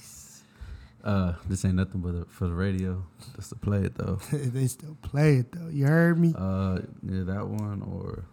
Uh, 1.04 1.34
this 1.50 1.66
ain't 1.66 1.76
nothing 1.76 2.00
but 2.00 2.16
a, 2.16 2.26
for 2.26 2.48
the 2.48 2.54
radio. 2.54 3.04
Just 3.36 3.50
to 3.50 3.56
play 3.58 3.80
it 3.82 3.96
though. 3.96 4.20
they 4.32 4.68
still 4.68 4.96
play 5.02 5.36
it 5.38 5.52
though. 5.52 5.68
You 5.68 5.86
heard 5.86 6.18
me? 6.18 6.34
Uh, 6.38 6.80
yeah, 7.04 7.24
that 7.26 7.46
one 7.48 7.82
or 7.82 8.24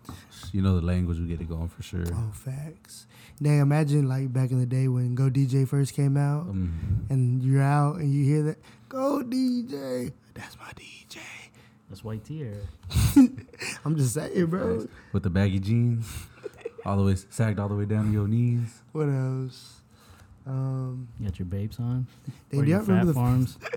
you 0.52 0.62
know 0.62 0.76
the 0.78 0.86
language 0.86 1.18
we 1.18 1.26
get 1.26 1.40
it 1.40 1.48
going 1.48 1.68
for 1.68 1.82
sure. 1.82 2.04
Oh, 2.12 2.30
facts. 2.32 3.06
Dang, 3.42 3.58
imagine 3.58 4.08
like 4.08 4.32
back 4.32 4.50
in 4.52 4.60
the 4.60 4.66
day 4.66 4.86
when 4.86 5.14
Go 5.16 5.24
DJ 5.30 5.66
first 5.66 5.94
came 5.94 6.16
out, 6.16 6.42
Um, 6.42 7.06
and 7.10 7.42
you're 7.42 7.62
out 7.62 7.96
and 7.96 8.12
you 8.14 8.24
hear 8.24 8.42
that 8.44 8.58
Go 8.88 9.22
DJ. 9.24 10.12
That's 10.34 10.56
my 10.58 10.70
DJ. 10.76 11.18
That's 11.88 12.04
white 12.04 12.24
tier. 12.24 12.54
I'm 13.84 13.96
just 13.96 14.14
saying, 14.14 14.46
bro. 14.46 14.86
with 15.12 15.24
the 15.24 15.30
baggy 15.30 15.58
jeans, 15.58 16.06
all 16.84 16.96
the 16.96 17.04
way 17.04 17.16
sagged 17.30 17.58
all 17.58 17.68
the 17.68 17.75
way 17.75 17.84
down 17.84 18.06
to 18.06 18.12
your 18.12 18.26
knees. 18.28 18.82
What 18.92 19.08
else? 19.08 19.80
Um, 20.46 21.08
You 21.18 21.26
got 21.28 21.38
your 21.38 21.46
babes 21.46 21.78
on. 21.78 22.06
Hey, 22.50 22.62
do 22.62 22.64
y'all 22.66 22.80
remember 22.80 23.00
fat 23.00 23.06
the- 23.06 23.14
farms. 23.14 23.58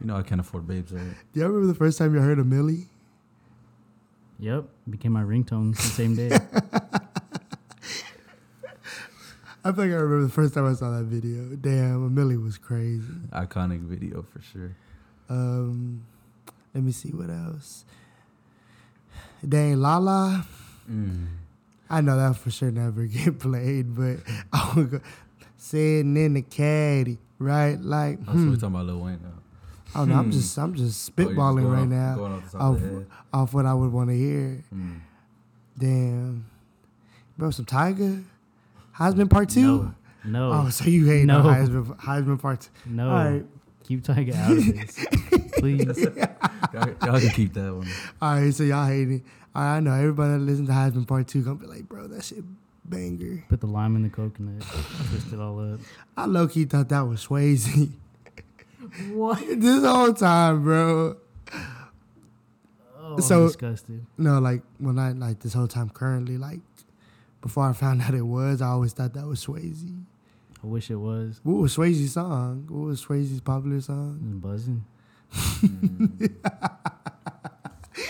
You 0.00 0.06
know 0.08 0.16
I 0.16 0.22
can't 0.22 0.40
afford 0.40 0.66
babes, 0.66 0.90
right? 0.92 1.14
do 1.32 1.38
y'all 1.40 1.48
remember 1.50 1.68
the 1.72 1.78
first 1.78 1.96
time 1.96 2.12
you 2.12 2.20
heard 2.20 2.40
A 2.40 2.42
Milli? 2.42 2.86
Yep, 4.40 4.64
became 4.90 5.12
my 5.12 5.22
ringtone 5.22 5.76
the 5.76 5.80
same 5.82 6.16
day. 6.16 6.30
I 9.64 9.70
think 9.70 9.92
I 9.92 9.94
remember 9.94 10.22
the 10.24 10.28
first 10.32 10.54
time 10.54 10.66
I 10.66 10.72
saw 10.72 10.90
that 10.98 11.04
video. 11.04 11.54
Damn, 11.54 12.04
A 12.04 12.10
Milli 12.10 12.42
was 12.42 12.58
crazy. 12.58 13.06
Iconic 13.32 13.78
video 13.82 14.22
for 14.32 14.42
sure. 14.42 14.74
Um, 15.28 16.02
let 16.74 16.82
me 16.82 16.90
see 16.90 17.10
what 17.10 17.30
else. 17.30 17.84
Dang, 19.48 19.76
Lala. 19.76 20.44
Mm. 20.90 21.26
I 21.92 22.00
know 22.00 22.16
that 22.16 22.36
for 22.36 22.50
sure 22.50 22.70
never 22.72 23.04
get 23.06 23.38
played, 23.38 23.94
but 23.94 24.16
I 24.52 24.72
would 24.76 24.90
go 24.90 25.00
sitting 25.56 26.16
in 26.16 26.34
the 26.34 26.42
caddy, 26.42 27.18
right? 27.38 27.78
Like, 27.80 28.18
Oh, 28.26 28.32
so 28.32 28.38
hmm. 28.38 28.50
we 28.50 28.56
talking 28.56 28.68
about 28.74 28.86
Lil 28.86 28.98
Wayne 29.00 29.20
now. 29.22 30.00
oh 30.00 30.04
no, 30.04 30.14
I'm 30.16 30.24
hmm. 30.24 30.30
just, 30.32 30.58
I'm 30.58 30.74
just 30.74 30.84
Oh, 30.84 30.86
just 30.88 31.16
spitballing 31.16 31.62
going 31.62 31.66
right 31.66 31.82
off- 31.82 32.18
now 32.18 32.24
off 32.24 32.54
off, 32.54 32.76
of 32.76 32.80
the 32.82 32.88
head. 32.88 33.06
off 33.32 33.54
what 33.54 33.66
I 33.66 33.74
would 33.74 33.92
want 33.92 34.08
to 34.10 34.16
hear. 34.16 34.64
Mm. 34.74 35.00
Damn, 35.78 36.46
bro, 37.38 37.50
some 37.50 37.64
Tyga, 37.64 38.24
Heisman 38.96 39.30
Part 39.30 39.48
Two. 39.50 39.92
no, 40.24 40.50
no, 40.50 40.66
Oh, 40.66 40.68
so 40.70 40.84
you 40.84 41.06
hate 41.06 41.24
no. 41.26 41.42
No. 41.42 41.48
Heisman, 41.48 41.96
Heisman 41.98 42.40
Part 42.40 42.60
Two? 42.62 42.70
no. 42.86 43.08
All 43.10 43.14
right, 43.30 43.44
Keep 43.84 44.02
Tyga 44.04 44.34
out 44.34 44.50
of 44.52 44.64
this, 44.66 45.06
please. 45.58 45.98
Y'all, 46.72 46.88
y'all 47.04 47.20
can 47.20 47.30
keep 47.30 47.52
that 47.54 47.74
one. 47.74 47.88
all 48.20 48.34
right. 48.36 48.54
So 48.54 48.62
y'all 48.64 48.86
hate 48.86 49.10
it. 49.10 49.22
All 49.54 49.62
right, 49.62 49.76
I 49.76 49.80
know 49.80 49.92
everybody 49.92 50.32
that 50.32 50.38
listens 50.38 50.68
to 50.68 50.74
Heisman 50.74 51.06
Part 51.06 51.28
Two 51.28 51.42
gonna 51.42 51.56
be 51.56 51.66
like, 51.66 51.88
bro, 51.88 52.06
that 52.08 52.24
shit 52.24 52.44
banger. 52.84 53.44
Put 53.48 53.60
the 53.60 53.66
lime 53.66 53.96
in 53.96 54.02
the 54.02 54.08
coconut, 54.08 54.62
twist 54.62 55.32
it 55.32 55.38
all 55.40 55.74
up. 55.74 55.80
I 56.16 56.26
low 56.26 56.48
key 56.48 56.64
thought 56.64 56.88
that 56.90 57.02
was 57.02 57.26
Swayze. 57.26 57.90
What? 59.12 59.38
this 59.60 59.84
whole 59.84 60.12
time, 60.12 60.64
bro. 60.64 61.16
Oh, 62.98 63.18
So- 63.20 63.42
I'm 63.42 63.46
disgusted. 63.46 64.04
No, 64.18 64.38
like 64.40 64.62
when 64.78 64.98
I 64.98 65.12
like 65.12 65.38
this 65.40 65.54
whole 65.54 65.68
time 65.68 65.88
currently, 65.90 66.36
like 66.36 66.60
before 67.40 67.68
I 67.68 67.72
found 67.74 68.02
out 68.02 68.12
it 68.14 68.22
was, 68.22 68.60
I 68.60 68.66
always 68.68 68.92
thought 68.92 69.14
that 69.14 69.26
was 69.26 69.44
Swayze. 69.46 70.02
I 70.62 70.66
wish 70.66 70.90
it 70.90 70.96
was. 70.96 71.40
What 71.44 71.58
was 71.58 71.76
Swayze's 71.76 72.12
song? 72.12 72.66
What 72.68 72.86
was 72.88 73.04
Swayze's 73.04 73.40
popular 73.40 73.80
song? 73.80 74.40
was 74.42 74.60
buzzing. 74.60 74.84
Mm. 75.62 76.30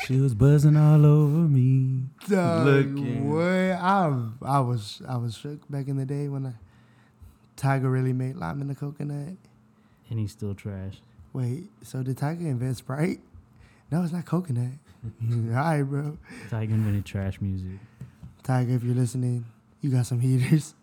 She 0.07 0.21
was 0.21 0.35
buzzing 0.35 0.77
all 0.77 1.05
over 1.05 1.39
me. 1.49 2.05
Dog, 2.29 2.67
Looking. 2.67 3.33
what? 3.33 3.43
I 3.43 4.29
I 4.43 4.61
was 4.61 5.03
I 5.09 5.17
was 5.17 5.37
shook 5.37 5.69
back 5.71 5.89
in 5.89 5.97
the 5.97 6.05
day 6.07 6.29
when 6.29 6.47
I 6.47 6.53
Tyga 7.57 7.91
really 7.91 8.13
made 8.13 8.37
lime 8.37 8.61
in 8.61 8.69
the 8.69 8.75
coconut. 8.75 9.37
And 10.11 10.19
he's 10.19 10.33
still 10.33 10.55
trash. 10.55 11.01
Wait, 11.33 11.65
so 11.83 12.03
did 12.03 12.17
Tyga 12.17 12.41
invent 12.41 12.77
Sprite? 12.77 13.21
No, 13.91 14.03
it's 14.03 14.13
not 14.13 14.25
coconut. 14.27 14.73
All 15.33 15.39
right, 15.51 15.83
bro. 15.83 16.19
Tyga 16.51 16.71
invented 16.71 17.05
trash 17.05 17.41
music. 17.41 17.79
Tyga, 18.43 18.75
if 18.77 18.83
you're 18.83 18.95
listening, 18.95 19.45
you 19.81 19.91
got 19.91 20.07
some 20.07 20.21
heaters. 20.21 20.75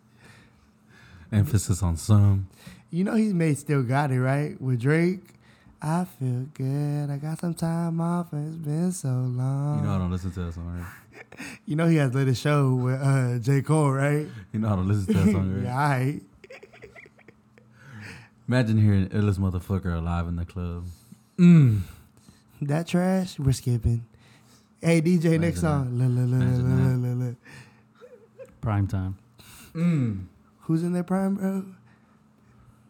Emphasis 1.31 1.83
on 1.83 1.95
some. 1.97 2.47
You 2.89 3.03
know 3.03 3.13
he's 3.13 3.33
made 3.33 3.57
Still 3.57 3.83
Got 3.83 4.11
It, 4.11 4.19
right? 4.19 4.59
With 4.59 4.81
Drake. 4.81 5.21
I 5.81 6.05
feel 6.05 6.47
good. 6.53 7.09
I 7.09 7.17
got 7.17 7.39
some 7.39 7.53
time 7.53 8.01
off 8.01 8.33
and 8.33 8.47
it's 8.47 8.65
been 8.65 8.91
so 8.91 9.07
long. 9.09 9.79
You 9.79 9.85
know 9.85 9.95
I 9.95 9.97
don't 9.97 10.11
listen 10.11 10.31
to 10.31 10.43
that 10.45 10.53
song, 10.53 10.77
right? 10.77 10.87
You 11.65 11.75
know 11.75 11.85
he 11.87 11.97
has 11.97 12.13
lit 12.13 12.27
a 12.27 12.35
show 12.35 12.73
with 12.73 13.01
uh, 13.01 13.39
J. 13.39 13.61
Cole, 13.61 13.91
right? 13.91 14.25
You 14.51 14.59
know 14.59 14.69
I 14.69 14.75
don't 14.75 14.87
listen 14.87 15.13
to 15.13 15.13
that 15.13 15.31
song, 15.31 15.53
right? 15.55 15.63
yeah, 15.63 15.73
all 15.73 15.89
right. 15.89 16.21
Imagine 18.47 18.77
hearing 18.81 19.07
illest 19.09 19.37
motherfucker 19.37 19.95
alive 19.95 20.27
in 20.27 20.37
the 20.37 20.45
club. 20.45 20.85
Mm. 21.37 21.81
That 22.61 22.87
trash, 22.87 23.37
we're 23.37 23.51
skipping. 23.51 24.05
Hey, 24.81 25.01
DJ, 25.01 25.39
next 25.39 25.61
song. 25.61 25.99
La, 25.99 26.05
la, 26.05 26.21
la, 26.21 26.37
la, 26.37 26.45
Imagine 26.45 27.03
la, 27.03 27.09
la, 27.09 27.25
la. 27.27 27.33
Prime 28.61 28.87
time. 28.87 29.17
Mm. 29.73 30.25
Who's 30.61 30.83
in 30.83 30.93
their 30.93 31.03
prime, 31.03 31.35
bro? 31.35 31.65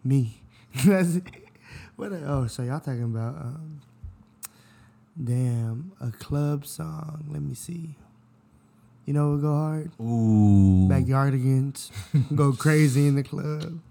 Me. 0.04 0.42
That's 0.86 1.16
it. 1.16 1.24
What? 2.00 2.14
oh, 2.14 2.48
so 2.48 2.64
y'all 2.64 2.80
talking 2.80 3.04
about? 3.04 3.36
Um, 3.36 3.82
damn, 5.22 5.92
a 6.00 6.12
club 6.12 6.66
song. 6.66 7.26
Let 7.30 7.42
me 7.42 7.54
see. 7.54 7.98
You 9.06 9.12
know 9.12 9.32
what 9.32 9.42
go 9.42 9.54
hard? 9.54 9.92
Ooh. 10.00 10.88
Backyardigans. 10.88 11.92
go 12.36 12.54
crazy 12.54 13.10
in 13.10 13.16
the 13.16 13.24
club. 13.24 13.82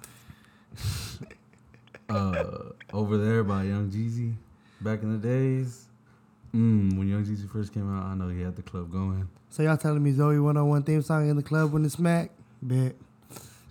uh, 2.09 2.71
over 2.95 3.19
there 3.19 3.45
by 3.45 3.65
Young 3.65 3.91
Jeezy 3.91 4.37
back 4.81 5.03
in 5.03 5.13
the 5.13 5.19
days. 5.19 5.85
Mm, 6.55 6.97
when 6.97 7.11
Young 7.11 7.27
Jeezy 7.27 7.47
first 7.47 7.75
came 7.75 7.95
out, 7.95 8.07
I 8.07 8.15
know 8.15 8.29
he 8.29 8.41
had 8.41 8.57
the 8.57 8.63
club 8.63 8.91
going. 8.91 9.29
So 9.51 9.63
y'all 9.63 9.77
telling 9.77 10.03
me 10.03 10.13
Zoe 10.13 10.41
101 10.41 10.83
theme 10.85 11.03
song 11.03 11.29
in 11.29 11.37
the 11.37 11.43
club 11.43 11.75
when 11.75 11.85
it 11.85 11.93
smack? 11.93 12.31
Bet. 12.63 12.95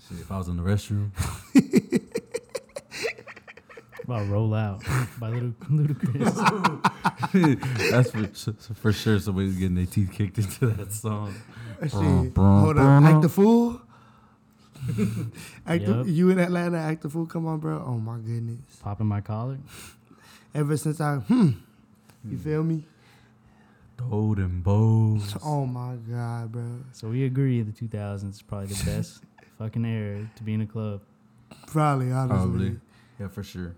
Shit, 0.08 0.20
if 0.20 0.32
I 0.32 0.38
was 0.38 0.48
in 0.48 0.58
the 0.58 0.63
restroom, 0.63 1.10
About 4.08 4.28
roll 4.30 4.54
out 4.54 4.82
by 5.20 5.28
Little 5.30 5.52
Ludacris. 5.70 6.32
that's 7.92 8.12
for 8.12 8.74
for 8.74 8.94
sure 8.94 9.20
somebody's 9.20 9.56
getting 9.58 9.76
their 9.76 9.86
teeth 9.86 10.12
kicked 10.14 10.38
into 10.38 10.68
that 10.68 10.94
song. 10.94 11.36
Shit. 11.82 11.92
Brum, 11.92 12.30
brum, 12.30 12.62
Hold 12.62 12.78
up. 12.78 12.84
brum. 12.84 13.06
Act 13.12 13.22
the 13.22 13.30
fool. 13.30 13.82
act 15.66 15.86
the, 15.86 16.04
you 16.08 16.30
in 16.30 16.40
Atlanta, 16.40 16.78
act 16.78 17.02
the 17.02 17.10
fool. 17.10 17.26
Come 17.26 17.48
on, 17.48 17.60
bro. 17.60 17.84
Oh 17.86 17.98
my 17.98 18.18
goodness. 18.20 18.60
Popping 18.82 19.08
my 19.08 19.20
collar. 19.20 19.58
Ever 20.56 20.78
since 20.78 21.02
I, 21.02 21.16
hmm, 21.18 21.50
Hmm. 21.50 22.32
you 22.32 22.38
feel 22.38 22.64
me? 22.64 22.86
Toad 23.98 24.38
and 24.40 24.64
bows. 24.64 25.36
Oh 25.44 25.66
my 25.66 25.96
god, 26.10 26.52
bro. 26.54 26.64
So 26.94 27.10
we 27.10 27.26
agree 27.26 27.62
the 27.62 27.72
2000s 27.74 28.30
is 28.30 28.42
probably 28.42 28.68
the 28.68 28.86
best 28.86 29.22
fucking 29.58 29.84
era 29.86 30.30
to 30.38 30.44
be 30.44 30.54
in 30.54 30.62
a 30.62 30.66
club. 30.68 31.02
Probably, 31.68 32.12
honestly. 32.12 32.38
Probably. 32.38 32.80
Yeah, 33.20 33.28
for 33.28 33.44
sure. 33.44 33.76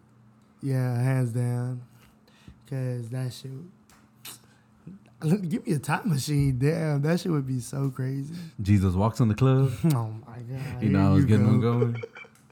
Yeah, 0.61 1.01
hands 1.01 1.31
down. 1.31 1.81
Cause 2.69 3.09
that 3.09 3.33
shit. 3.33 3.51
Give 5.49 5.65
me 5.65 5.73
a 5.73 5.79
time 5.79 6.09
machine. 6.09 6.57
Damn, 6.59 7.01
that 7.01 7.19
shit 7.19 7.31
would 7.31 7.47
be 7.47 7.59
so 7.59 7.89
crazy. 7.89 8.33
Jesus 8.61 8.93
walks 8.95 9.19
in 9.19 9.27
the 9.27 9.35
club. 9.35 9.71
Oh 9.95 10.13
my 10.27 10.37
god. 10.39 10.81
You 10.83 10.89
know, 10.89 11.11
I 11.11 11.13
was 11.15 11.25
getting 11.25 11.45
go. 11.59 11.79
them 11.79 11.91
going. 11.91 12.03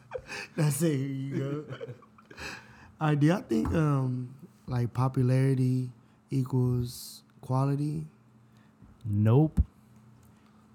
That's 0.56 0.82
it. 0.82 0.96
Here 0.98 1.08
you 1.08 1.38
go. 1.38 1.64
All 3.00 3.10
right, 3.10 3.20
do 3.20 3.28
y'all 3.28 3.42
think 3.48 3.74
um 3.74 4.34
like 4.68 4.94
popularity 4.94 5.90
equals 6.32 7.22
quality? 7.42 8.06
Nope. 9.06 9.62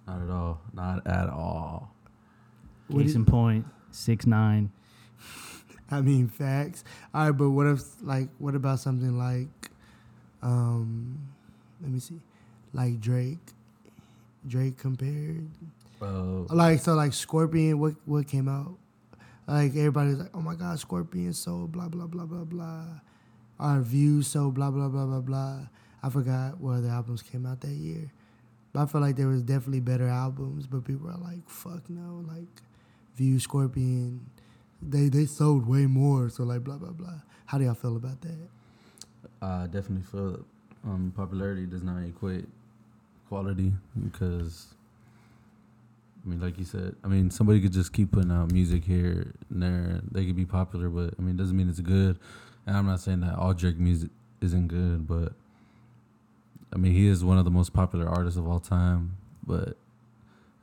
Not 0.07 0.23
at 0.23 0.31
all. 0.31 0.61
Not 0.73 1.07
at 1.07 1.29
all. 1.29 1.95
What 2.89 3.03
Case 3.03 3.13
do- 3.13 3.19
in 3.19 3.25
point, 3.27 3.67
six 3.91 4.27
nine. 4.27 4.71
I 5.93 6.01
mean, 6.01 6.29
facts. 6.29 6.85
All 7.15 7.27
right, 7.27 7.33
but 7.33 7.51
what 7.51 7.67
if 7.67 7.83
like 8.03 8.29
what 8.39 8.55
about 8.55 8.81
something 8.81 9.19
like 9.19 9.71
um 10.43 11.19
let 11.81 11.91
me 11.91 12.01
see, 12.01 12.21
like 12.73 13.01
Drake, 13.01 13.39
Drake 14.47 14.79
compared 14.79 15.49
Uh, 16.03 16.43
like 16.51 16.81
so 16.81 16.95
like 16.95 17.13
Scorpion. 17.13 17.79
What 17.79 17.95
what 18.07 18.27
came 18.27 18.49
out? 18.49 18.75
Like 19.47 19.73
everybody's 19.77 20.19
like, 20.19 20.31
oh 20.35 20.41
my 20.41 20.55
god, 20.55 20.79
Scorpion 20.81 21.33
so 21.33 21.67
blah 21.69 21.89
blah 21.89 22.07
blah 22.07 22.27
blah 22.27 22.45
blah. 22.45 22.87
Our 23.61 23.81
views 23.81 24.27
so 24.29 24.51
blah 24.51 24.71
blah 24.71 24.89
blah 24.89 25.07
blah 25.07 25.21
blah. 25.21 25.59
I 26.03 26.11
forgot 26.11 26.61
what 26.61 26.79
other 26.79 26.89
albums 26.89 27.23
came 27.23 27.47
out 27.47 27.61
that 27.63 27.71
year, 27.75 28.13
but 28.73 28.83
I 28.83 28.87
feel 28.87 29.01
like 29.01 29.17
there 29.17 29.29
was 29.29 29.43
definitely 29.43 29.81
better 29.81 30.09
albums. 30.09 30.67
But 30.67 30.85
people 30.85 31.09
are 31.09 31.19
like, 31.19 31.49
fuck 31.49 31.89
no, 31.91 32.25
like 32.29 32.49
View 33.17 33.39
Scorpion, 33.41 34.27
they 34.89 35.09
they 35.09 35.27
sold 35.27 35.67
way 35.67 35.87
more. 35.87 36.29
So 36.29 36.45
like 36.45 36.65
blah 36.65 36.77
blah 36.77 36.91
blah. 36.91 37.21
How 37.47 37.59
do 37.59 37.65
y'all 37.65 37.75
feel 37.75 37.97
about 37.97 38.21
that? 38.23 38.49
I 39.41 39.67
definitely 39.67 40.03
feel 40.03 40.45
um, 40.85 41.13
popularity 41.17 41.67
does 41.67 41.83
not 41.83 42.03
equate 42.03 42.47
quality 43.29 43.73
because, 44.03 44.75
I 46.25 46.29
mean, 46.29 46.41
like 46.41 46.59
you 46.59 46.65
said, 46.65 46.97
I 47.05 47.09
mean, 47.09 47.31
somebody 47.31 47.61
could 47.61 47.73
just 47.73 47.93
keep 47.93 48.13
putting 48.13 48.31
out 48.31 48.53
music 48.53 48.85
here 48.85 49.33
and 49.51 49.63
there. 49.63 50.01
They 50.11 50.27
could 50.27 50.37
be 50.37 50.45
popular, 50.45 50.89
but 50.89 51.15
I 51.19 51.23
mean, 51.23 51.37
it 51.37 51.39
doesn't 51.39 51.57
mean 51.57 51.69
it's 51.69 51.81
good. 51.81 52.19
And 52.67 52.77
I'm 52.77 52.87
not 52.87 53.01
saying 53.01 53.21
that 53.21 53.37
all 53.37 53.55
Drake 53.55 53.79
music 53.79 54.11
isn't 54.41 54.69
good, 54.69 55.07
but 55.07 55.33
I 56.73 56.79
mean, 56.79 56.93
he 56.93 57.07
is 57.07 57.25
one 57.25 57.39
of 57.39 57.45
the 57.45 57.51
most 57.51 57.73
popular 57.73 58.09
artists 58.09 58.39
of 58.39 58.49
all 58.49 58.61
time. 58.61 59.17
But 59.47 59.77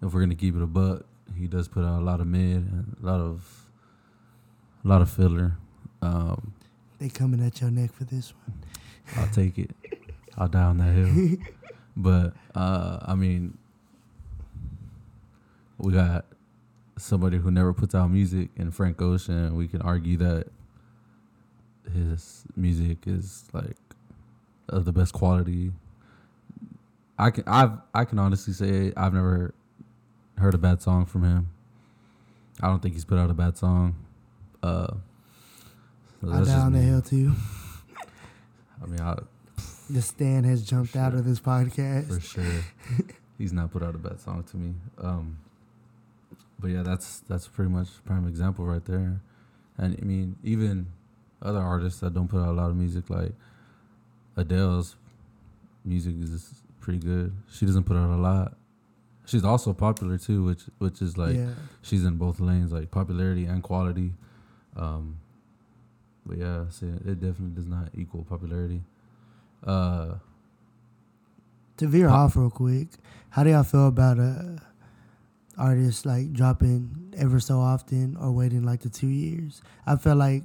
if 0.02 0.14
we're 0.14 0.22
gonna 0.22 0.36
keep 0.36 0.56
it 0.56 0.62
a 0.62 0.68
buck, 0.68 1.06
he 1.38 1.48
does 1.48 1.68
put 1.68 1.84
out 1.84 2.00
a 2.00 2.04
lot 2.04 2.22
of 2.22 2.28
mid 2.28 2.58
and 2.58 2.96
a 3.02 3.06
lot 3.06 3.20
of, 3.20 3.69
a 4.84 4.88
lot 4.88 5.02
of 5.02 5.10
filler. 5.10 5.58
Um, 6.02 6.54
They 7.00 7.10
coming 7.10 7.46
at 7.46 7.62
your 7.62 7.72
neck 7.72 7.94
for 7.94 8.04
this 8.06 8.34
one. 8.46 8.58
I'll 9.18 9.32
take 9.34 9.58
it. 9.58 9.72
I'll 10.38 10.48
die 10.48 10.64
on 10.64 10.78
that 10.78 10.94
hill. 10.94 11.38
But 11.98 12.34
uh, 12.56 13.00
I 13.02 13.16
mean, 13.16 13.58
we 15.78 15.92
got 15.92 16.24
somebody 16.98 17.38
who 17.38 17.52
never 17.52 17.74
puts 17.74 17.94
out 17.94 18.10
music 18.10 18.50
in 18.56 18.72
Frank 18.72 19.02
Ocean. 19.02 19.56
We 19.58 19.68
can 19.68 19.82
argue 19.82 20.16
that 20.18 20.48
his 21.94 22.46
music 22.56 23.00
is 23.06 23.44
like 23.52 23.76
of 24.70 24.86
the 24.86 24.94
best 24.94 25.12
quality. 25.14 25.74
I 27.18 27.32
can 27.32 27.44
I've 27.48 27.74
I 27.94 28.06
can 28.06 28.18
honestly 28.18 28.54
say 28.54 28.94
I've 28.96 29.14
never 29.14 29.54
heard 30.38 30.54
a 30.54 30.58
bad 30.58 30.82
song 30.82 31.06
from 31.06 31.24
him. 31.24 31.50
I 32.62 32.68
don't 32.68 32.82
think 32.82 32.94
he's 32.94 33.04
put 33.06 33.18
out 33.18 33.30
a 33.30 33.34
bad 33.34 33.58
song. 33.58 33.96
Uh, 34.62 34.94
I 36.28 36.44
down 36.44 36.74
the 36.74 36.80
hill 36.80 37.02
too. 37.02 37.34
I 38.82 38.86
mean, 38.86 39.00
I, 39.00 39.18
The 39.90 40.02
stand 40.02 40.46
has 40.46 40.64
jumped 40.64 40.96
out 40.96 41.14
of 41.14 41.26
this 41.26 41.40
podcast. 41.40 42.08
for 42.08 42.20
sure. 42.20 42.64
He's 43.38 43.54
not 43.54 43.72
put 43.72 43.84
out 43.84 43.96
a 43.96 43.98
bad 43.98 44.20
song 44.20 44.44
to 44.52 44.58
me. 44.58 44.74
Um, 44.98 45.38
but 46.60 46.72
yeah, 46.72 46.84
that's 46.84 47.20
that's 47.22 47.48
pretty 47.48 47.72
much 47.72 47.88
prime 48.06 48.28
example 48.28 48.66
right 48.66 48.84
there. 48.84 49.22
And 49.78 49.98
I 50.02 50.06
mean, 50.06 50.36
even 50.44 50.88
other 51.42 51.60
artists 51.60 52.02
that 52.02 52.14
don't 52.14 52.28
put 52.28 52.40
out 52.42 52.50
a 52.50 52.52
lot 52.52 52.70
of 52.70 52.76
music, 52.76 53.10
like 53.10 53.32
Adele's 54.36 54.96
music 55.86 56.16
is 56.22 56.54
pretty 56.82 57.00
good. 57.00 57.34
She 57.52 57.66
doesn't 57.66 57.84
put 57.84 57.96
out 57.96 58.10
a 58.10 58.22
lot. 58.22 58.56
She's 59.26 59.46
also 59.46 59.74
popular 59.74 60.18
too, 60.18 60.44
which 60.44 60.64
which 60.80 61.02
is 61.02 61.18
like 61.18 61.36
yeah. 61.36 61.54
she's 61.82 62.04
in 62.04 62.16
both 62.16 62.40
lanes, 62.40 62.72
like 62.72 62.92
popularity 62.92 63.46
and 63.46 63.64
quality. 63.64 64.14
Um, 64.76 65.20
but 66.26 66.38
yeah, 66.38 66.66
so 66.70 66.86
it 66.86 67.20
definitely 67.20 67.56
does 67.56 67.68
not 67.68 67.90
equal 67.96 68.24
popularity. 68.24 68.82
Uh, 69.66 70.16
To 71.78 71.88
veer 71.88 72.08
Pop- 72.08 72.18
off 72.18 72.36
real 72.36 72.50
quick, 72.50 72.88
how 73.32 73.44
do 73.44 73.50
y'all 73.50 73.64
feel 73.64 73.88
about 73.88 74.20
uh, 74.20 74.58
artists 75.58 76.06
like 76.06 76.32
dropping 76.34 77.14
ever 77.18 77.40
so 77.40 77.60
often 77.60 78.16
or 78.18 78.32
waiting 78.32 78.64
like 78.64 78.82
the 78.82 78.90
two 78.90 79.08
years? 79.08 79.62
I 79.86 79.96
feel 79.98 80.16
like 80.16 80.44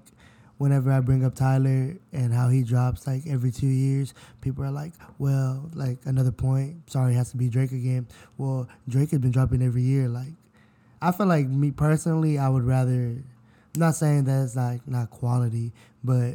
whenever 0.59 0.91
I 0.93 1.01
bring 1.01 1.25
up 1.25 1.35
Tyler 1.35 1.97
and 2.13 2.33
how 2.33 2.49
he 2.49 2.63
drops 2.63 3.07
like 3.07 3.27
every 3.27 3.51
two 3.51 3.67
years, 3.67 4.15
people 4.41 4.65
are 4.65 4.71
like, 4.71 4.93
well, 5.19 5.69
like 5.75 5.99
another 6.07 6.33
point, 6.33 6.91
sorry, 6.91 7.13
it 7.13 7.17
has 7.17 7.31
to 7.33 7.37
be 7.37 7.49
Drake 7.49 7.73
again. 7.73 8.07
Well, 8.39 8.69
Drake 8.89 9.11
has 9.11 9.21
been 9.21 9.33
dropping 9.33 9.63
every 9.63 9.83
year. 9.83 10.09
Like, 10.09 10.33
I 11.03 11.13
feel 11.13 11.27
like 11.27 11.49
me 11.49 11.71
personally, 11.73 12.39
I 12.39 12.49
would 12.49 12.65
rather, 12.65 13.17
not 13.77 13.95
saying 13.95 14.25
that 14.25 14.45
it's 14.45 14.57
like 14.57 14.87
not 14.87 15.11
quality, 15.11 15.73
but 16.03 16.35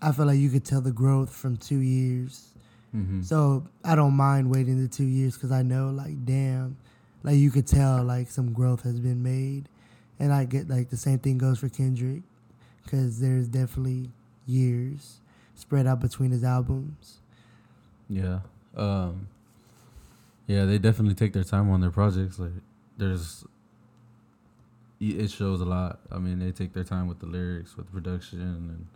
I 0.00 0.12
feel 0.12 0.26
like 0.26 0.38
you 0.38 0.50
could 0.50 0.64
tell 0.64 0.80
the 0.80 0.92
growth 0.92 1.34
from 1.34 1.56
two 1.56 1.78
years 1.78 2.54
Mm-hmm. 2.94 3.22
So 3.22 3.66
I 3.84 3.94
don't 3.96 4.14
mind 4.14 4.50
waiting 4.50 4.80
the 4.80 4.88
two 4.88 5.04
years 5.04 5.34
because 5.34 5.50
I 5.50 5.62
know, 5.62 5.90
like, 5.90 6.24
damn, 6.24 6.76
like 7.22 7.36
you 7.36 7.50
could 7.50 7.66
tell, 7.66 8.04
like 8.04 8.30
some 8.30 8.52
growth 8.52 8.82
has 8.82 9.00
been 9.00 9.22
made, 9.22 9.68
and 10.20 10.32
I 10.32 10.44
get 10.44 10.68
like 10.68 10.90
the 10.90 10.96
same 10.96 11.18
thing 11.18 11.38
goes 11.38 11.58
for 11.58 11.68
Kendrick, 11.68 12.22
because 12.84 13.20
there's 13.20 13.48
definitely 13.48 14.10
years 14.46 15.18
spread 15.56 15.86
out 15.86 16.00
between 16.00 16.30
his 16.30 16.44
albums. 16.44 17.18
Yeah. 18.08 18.40
Um, 18.76 19.28
yeah, 20.46 20.64
they 20.64 20.78
definitely 20.78 21.14
take 21.14 21.32
their 21.32 21.44
time 21.44 21.70
on 21.70 21.80
their 21.80 21.90
projects. 21.90 22.38
Like, 22.38 22.52
there's, 22.96 23.44
it 25.12 25.30
shows 25.30 25.60
a 25.60 25.64
lot. 25.64 26.00
I 26.10 26.18
mean, 26.18 26.38
they 26.38 26.52
take 26.52 26.72
their 26.72 26.84
time 26.84 27.06
with 27.06 27.20
the 27.20 27.26
lyrics, 27.26 27.76
with 27.76 27.86
the 27.86 27.92
production, 27.92 28.40
and 28.40 28.86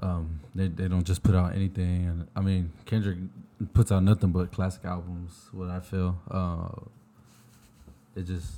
um, 0.00 0.40
they 0.54 0.68
they 0.68 0.88
don't 0.88 1.04
just 1.04 1.22
put 1.22 1.34
out 1.34 1.54
anything. 1.54 2.06
And 2.06 2.28
I 2.36 2.40
mean, 2.40 2.72
Kendrick 2.86 3.18
puts 3.74 3.90
out 3.90 4.02
nothing 4.02 4.30
but 4.30 4.52
classic 4.52 4.84
albums. 4.84 5.48
What 5.52 5.68
I 5.70 5.80
feel, 5.80 6.18
uh, 6.30 6.68
it 8.14 8.26
just 8.26 8.52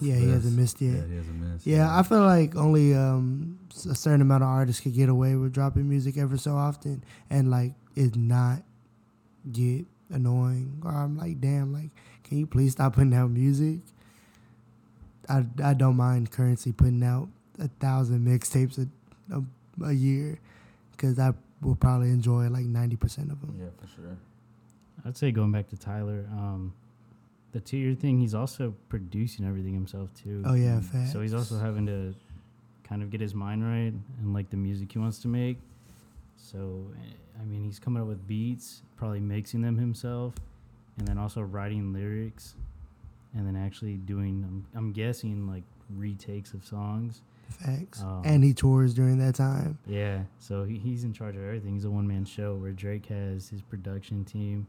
Yeah, 0.00 0.16
he 0.16 0.30
hasn't 0.30 0.56
missed 0.56 0.80
yet. 0.80 0.94
Yeah, 0.94 1.06
he 1.06 1.16
hasn't 1.16 1.40
missed. 1.40 1.66
Yeah, 1.66 1.98
I 1.98 2.02
feel 2.02 2.22
like 2.22 2.56
only 2.56 2.94
um, 2.94 3.58
a 3.88 3.94
certain 3.94 4.20
amount 4.20 4.42
of 4.42 4.48
artists 4.48 4.80
could 4.80 4.94
get 4.94 5.08
away 5.08 5.36
with 5.36 5.52
dropping 5.52 5.88
music 5.88 6.16
ever 6.16 6.36
so 6.36 6.54
often, 6.56 7.04
and 7.30 7.50
like 7.50 7.72
it 7.94 8.16
not 8.16 8.62
get 9.50 9.86
annoying. 10.10 10.82
Or 10.84 10.90
I'm 10.92 11.16
like, 11.16 11.40
damn, 11.40 11.72
like, 11.72 11.90
can 12.24 12.38
you 12.38 12.46
please 12.46 12.72
stop 12.72 12.94
putting 12.94 13.14
out 13.14 13.30
music? 13.30 13.80
I 15.28 15.44
I 15.62 15.74
don't 15.74 15.96
mind 15.96 16.30
Curren$y 16.30 16.72
putting 16.76 17.02
out 17.02 17.28
a 17.58 17.68
thousand 17.80 18.26
mixtapes 18.26 18.78
a, 18.78 19.34
a 19.36 19.42
a 19.84 19.92
year, 19.92 20.38
because 20.92 21.18
I 21.18 21.32
will 21.60 21.76
probably 21.76 22.10
enjoy 22.10 22.48
like 22.48 22.64
ninety 22.64 22.96
percent 22.96 23.30
of 23.32 23.40
them. 23.40 23.56
yeah, 23.58 23.66
for 23.80 23.86
sure. 23.86 24.16
I'd 25.04 25.16
say 25.16 25.30
going 25.32 25.52
back 25.52 25.68
to 25.68 25.76
Tyler, 25.76 26.26
um, 26.32 26.72
the 27.52 27.60
two 27.60 27.76
year 27.76 27.94
thing, 27.94 28.18
he's 28.18 28.34
also 28.34 28.74
producing 28.88 29.46
everything 29.46 29.74
himself 29.74 30.08
too. 30.14 30.42
Oh 30.46 30.54
yeah, 30.54 30.80
facts. 30.80 31.12
So 31.12 31.20
he's 31.20 31.34
also 31.34 31.58
having 31.58 31.86
to 31.86 32.14
kind 32.88 33.02
of 33.02 33.10
get 33.10 33.20
his 33.20 33.34
mind 33.34 33.64
right 33.64 33.92
and 34.20 34.34
like 34.34 34.50
the 34.50 34.56
music 34.56 34.92
he 34.92 34.98
wants 34.98 35.18
to 35.20 35.28
make. 35.28 35.58
So 36.36 36.86
eh, 36.96 37.12
I 37.40 37.44
mean, 37.44 37.64
he's 37.64 37.78
coming 37.78 38.02
up 38.02 38.08
with 38.08 38.26
beats, 38.26 38.82
probably 38.96 39.20
mixing 39.20 39.62
them 39.62 39.76
himself, 39.76 40.34
and 40.98 41.06
then 41.06 41.18
also 41.18 41.40
writing 41.42 41.92
lyrics, 41.92 42.54
and 43.36 43.46
then 43.46 43.56
actually 43.56 43.94
doing. 43.96 44.44
I'm, 44.46 44.66
I'm 44.78 44.92
guessing 44.92 45.46
like 45.46 45.62
retakes 45.90 46.52
of 46.54 46.64
songs. 46.64 47.22
facts. 47.48 48.00
Um, 48.02 48.22
and 48.24 48.42
he 48.44 48.54
tours 48.54 48.94
during 48.94 49.18
that 49.18 49.34
time. 49.34 49.78
Yeah, 49.86 50.22
so 50.38 50.64
he, 50.64 50.78
he's 50.78 51.04
in 51.04 51.12
charge 51.12 51.36
of 51.36 51.42
everything. 51.42 51.74
He's 51.74 51.84
a 51.84 51.90
one 51.90 52.06
man 52.06 52.24
show 52.24 52.54
where 52.54 52.72
Drake 52.72 53.06
has 53.06 53.48
his 53.48 53.60
production 53.62 54.24
team. 54.24 54.66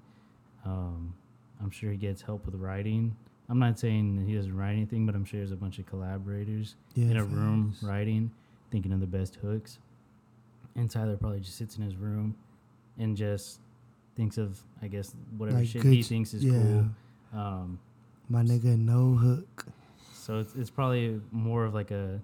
Um, 0.66 1.14
I'm 1.62 1.70
sure 1.72 1.92
he 1.92 1.98
gets 1.98 2.22
help 2.22 2.46
with 2.46 2.56
writing. 2.56 3.16
I'm 3.48 3.60
not 3.60 3.78
saying 3.80 4.16
that 4.18 4.28
he 4.28 4.34
doesn't 4.36 4.56
write 4.56 4.74
anything, 4.74 5.06
but 5.06 5.14
I'm 5.16 5.24
sure 5.24 5.40
there's 5.40 5.52
a 5.52 5.56
bunch 5.56 5.78
of 5.80 5.86
collaborators 5.86 6.76
Yeah, 6.96 7.12
in 7.12 7.18
a 7.18 7.24
room 7.24 7.76
writing, 7.84 8.32
thinking 8.72 8.92
of 8.92 9.00
the 9.00 9.06
best 9.08 9.36
hooks. 9.36 9.78
And 10.76 10.90
Tyler 10.90 11.16
probably 11.16 11.40
just 11.42 11.56
sits 11.56 11.78
in 11.78 11.84
his 11.84 11.96
room 11.96 12.36
and 12.98 13.16
just 13.16 13.60
thinks 14.18 14.38
of, 14.40 14.60
I 14.82 14.88
guess, 14.88 15.14
whatever 15.38 15.60
Like 15.60 15.68
shit 15.68 15.84
good 15.84 15.94
he 15.94 16.02
thinks 16.04 16.34
is 16.34 16.44
yeah. 16.44 16.52
cool. 16.54 16.86
Um, 17.40 17.80
My 18.30 18.42
nigga, 18.44 18.78
no 18.78 19.14
hook. 19.16 19.66
so 20.14 20.40
it's, 20.40 20.56
it's 20.56 20.70
probably 20.70 21.22
more 21.32 21.66
of 21.66 21.74
like 21.74 21.92
a 21.92 22.20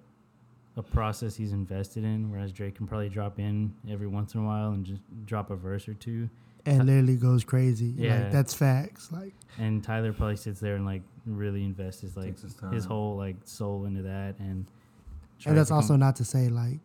a 0.76 0.82
process 0.82 1.36
he's 1.36 1.52
invested 1.52 2.02
in, 2.02 2.30
whereas 2.30 2.50
Drake 2.50 2.74
can 2.76 2.86
probably 2.86 3.10
drop 3.10 3.38
in 3.38 3.74
every 3.90 4.06
once 4.06 4.34
in 4.34 4.40
a 4.40 4.44
while 4.44 4.70
and 4.72 4.86
just 4.86 5.02
drop 5.26 5.50
a 5.50 5.54
verse 5.56 5.86
or 5.86 5.92
two. 5.94 6.30
and 6.64 6.86
literally 6.86 7.16
goes 7.16 7.44
crazy. 7.44 7.92
Yeah. 7.96 8.22
Like 8.22 8.32
that's 8.32 8.54
facts. 8.54 9.12
Like 9.12 9.34
And 9.58 9.84
Tyler 9.84 10.12
probably 10.14 10.36
sits 10.36 10.60
there 10.60 10.76
and 10.76 10.86
like 10.86 11.02
really 11.26 11.62
invests 11.62 12.00
his 12.00 12.16
like 12.16 12.40
his 12.40 12.56
his 12.72 12.84
whole 12.86 13.16
like 13.18 13.36
soul 13.44 13.84
into 13.84 14.00
that 14.02 14.36
and. 14.38 14.66
and 15.44 15.56
that's 15.58 15.70
also 15.70 15.92
come- 15.92 16.00
not 16.00 16.16
to 16.16 16.24
say 16.24 16.48
like 16.48 16.80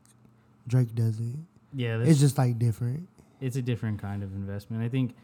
Drake 0.67 0.93
doesn't. 0.93 1.47
yeah. 1.73 1.97
It's 2.01 2.19
just 2.19 2.37
like 2.37 2.59
different. 2.59 3.07
it's 3.39 3.55
a 3.55 3.61
different 3.61 4.01
kind 4.01 4.21
of 4.21 4.33
investment. 4.35 4.83
I 4.83 4.89
think 4.89 5.15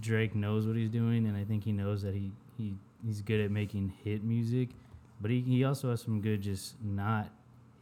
Drake 0.00 0.34
knows 0.34 0.66
what 0.66 0.76
he's 0.76 0.90
doing, 0.90 1.26
and 1.26 1.36
I 1.36 1.44
think 1.44 1.64
he 1.64 1.72
knows 1.72 2.02
that 2.02 2.14
he, 2.14 2.30
he 2.58 2.74
he's 3.06 3.22
good 3.22 3.40
at 3.40 3.50
making 3.50 3.92
hit 4.04 4.22
music, 4.24 4.70
but 5.20 5.30
he, 5.30 5.40
he 5.40 5.64
also 5.64 5.90
has 5.90 6.00
some 6.02 6.20
good 6.20 6.40
just 6.42 6.74
not 6.82 7.28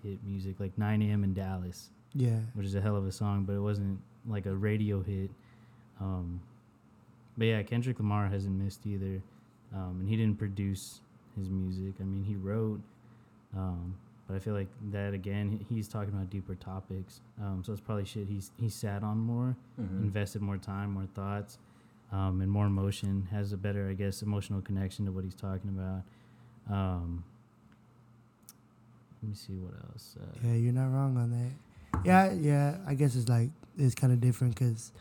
hit 0.03 0.19
music, 0.25 0.61
like 0.61 0.77
9 0.79 1.03
a.m. 1.03 1.25
in 1.25 1.35
Dallas, 1.35 1.91
Yeah. 2.15 2.41
which 2.55 2.67
is 2.67 2.75
a 2.75 2.81
hell 2.81 2.97
of 2.97 3.07
a 3.07 3.13
song, 3.13 3.45
but 3.45 3.55
it 3.55 3.61
wasn't 3.61 4.01
like 4.29 4.47
a 4.47 4.55
radio 4.55 5.03
hit. 5.03 5.31
Um, 6.01 6.41
but 7.37 7.47
yeah, 7.47 7.63
Kendrick 7.63 7.99
Lamar 7.99 8.27
hasn't 8.29 8.55
missed 8.57 8.87
either, 8.87 9.21
um, 9.75 9.97
and 10.01 10.09
he 10.09 10.17
didn't 10.17 10.39
produce 10.39 11.01
his 11.37 11.49
music. 11.51 11.95
I 12.01 12.05
mean, 12.05 12.25
he 12.25 12.35
wrote, 12.37 12.81
um, 13.57 13.95
but 14.27 14.35
I 14.35 14.39
feel 14.41 14.55
like 14.55 14.69
that 14.91 15.15
again, 15.15 15.65
he's 15.69 15.89
talking 15.89 16.13
about 16.13 16.31
deeper 16.31 16.55
topics. 16.57 17.21
Um, 17.41 17.63
so 17.65 17.73
it's 17.73 17.81
probably 17.81 18.05
shit 18.05 18.27
he's 18.29 18.51
he 18.61 18.69
sat 18.69 19.03
on 19.03 19.19
more, 19.19 19.57
Mm-hmm. 19.81 20.03
invested 20.05 20.43
more 20.43 20.59
time, 20.59 20.93
more 20.93 21.07
thoughts, 21.15 21.59
um, 22.13 22.41
and 22.41 22.51
more 22.51 22.67
emotion. 22.67 23.29
Has 23.31 23.53
a 23.53 23.57
better, 23.57 23.89
I 23.89 23.95
guess, 23.95 24.23
emotional 24.23 24.61
connection 24.61 25.05
to 25.07 25.13
what 25.13 25.25
he's 25.25 25.35
talking 25.35 25.71
about. 25.71 26.75
Um, 26.75 27.25
let 29.23 29.31
me 29.31 29.35
see 29.35 29.55
what 29.55 29.75
else. 29.91 30.17
Uh, 30.21 30.25
Yeah, 30.45 30.55
you're 30.55 30.73
not 30.73 30.87
wrong 30.87 31.17
on 31.17 31.31
that. 31.31 32.05
Yeah, 32.05 32.33
yeah. 32.33 32.77
I 32.87 32.95
guess 32.95 33.17
it's 33.17 33.29
like 33.29 33.51
it's 33.77 33.95
kind 33.95 34.13
of 34.13 34.21
different 34.21 34.55
because 34.55 34.93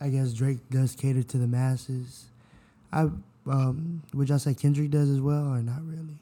I 0.00 0.08
guess 0.08 0.32
Drake 0.32 0.58
does 0.70 0.94
cater 0.94 1.22
to 1.22 1.38
the 1.38 1.46
masses. 1.46 2.26
I 2.92 3.08
um, 3.46 4.02
would 4.14 4.28
y'all 4.28 4.38
say 4.38 4.54
Kendrick 4.54 4.90
does 4.90 5.08
as 5.10 5.20
well 5.20 5.46
or 5.48 5.62
not 5.62 5.82
really? 5.84 6.18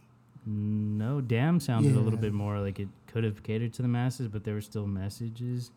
No, 0.46 1.20
Damn 1.20 1.60
sounded 1.60 1.94
a 1.94 2.00
little 2.00 2.18
bit 2.18 2.32
more 2.32 2.58
like 2.60 2.80
it 2.80 2.88
could 3.06 3.24
have 3.24 3.42
catered 3.42 3.72
to 3.74 3.82
the 3.82 3.88
masses, 3.88 4.28
but 4.28 4.44
there 4.44 4.54
were 4.54 4.60
still 4.62 4.86
messages. 4.86 5.70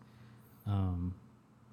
Um, 0.66 1.14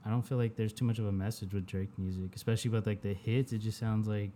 I 0.06 0.10
don't 0.10 0.24
feel 0.24 0.38
like 0.38 0.56
there's 0.56 0.74
too 0.74 0.86
much 0.86 1.00
of 1.00 1.06
a 1.06 1.12
message 1.12 1.54
with 1.54 1.66
Drake 1.66 1.90
music, 1.98 2.36
especially 2.36 2.72
with 2.72 2.88
like 2.88 3.02
the 3.02 3.14
hits. 3.14 3.54
It 3.54 3.60
just 3.60 3.78
sounds 3.80 4.08
like 4.08 4.32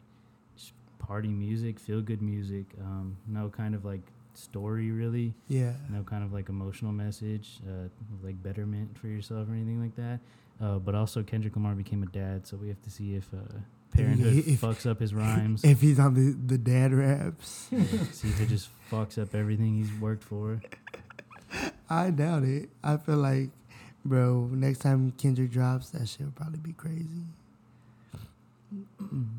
just 0.56 0.74
party 1.00 1.30
music, 1.30 1.80
feel 1.80 2.02
good 2.02 2.22
music. 2.22 2.66
Um, 2.82 3.18
no 3.28 3.50
kind 3.50 3.74
of 3.76 3.84
like 3.86 4.02
story 4.36 4.92
really, 4.92 5.34
Yeah. 5.48 5.74
no 5.90 6.04
kind 6.04 6.24
of 6.24 6.34
like 6.34 6.50
emotional 6.50 6.92
message, 6.92 7.60
uh, 7.68 7.88
like 8.24 8.42
betterment 8.44 8.98
for 8.98 9.08
yourself 9.08 9.48
or 9.50 9.54
anything 9.54 9.82
like 9.82 9.96
that. 9.96 10.20
Uh, 10.62 10.78
but 10.80 10.94
also 10.96 11.24
Kendrick 11.24 11.56
Lamar 11.56 11.74
became 11.76 12.04
a 12.04 12.06
dad, 12.08 12.46
so 12.48 12.58
we 12.58 12.68
have 12.70 12.82
to 12.84 12.90
see 12.90 13.16
if 13.16 13.30
uh, 13.34 13.38
Parenthood 13.92 14.36
If- 14.48 14.62
fucks 14.62 14.86
up 14.90 15.00
his 15.00 15.14
rhymes. 15.22 15.64
If 15.64 15.82
he's 15.82 16.00
on 16.00 16.14
the 16.14 16.32
the 16.46 16.58
dad 16.58 16.94
raps, 16.94 17.68
Yeah, 17.72 17.84
see 18.12 18.28
if 18.30 18.40
it 18.42 18.50
just 18.50 18.70
fucks 18.92 19.18
up 19.22 19.34
everything 19.34 19.76
he's 19.76 19.92
worked 20.00 20.24
for. 20.24 20.62
I 21.90 22.10
doubt 22.10 22.44
it. 22.44 22.70
I 22.84 22.98
feel 22.98 23.18
like, 23.18 23.50
bro, 24.06 24.50
next 24.52 24.80
time 24.80 25.12
Kendrick 25.18 25.52
drops, 25.52 25.90
that 25.90 26.08
shit 26.08 26.22
will 26.22 26.34
probably 26.34 26.60
be 26.60 26.74
crazy. 26.74 27.26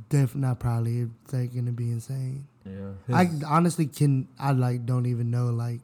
Definitely 0.08 0.40
not 0.40 0.58
probably. 0.58 1.00
It's 1.00 1.32
like 1.32 1.54
gonna 1.54 1.72
be 1.72 1.90
insane. 1.90 2.46
Yeah. 2.64 2.92
I 3.14 3.30
honestly 3.46 3.86
can. 3.86 4.28
I 4.38 4.52
like 4.52 4.84
don't 4.84 5.06
even 5.06 5.30
know 5.30 5.46
like 5.46 5.80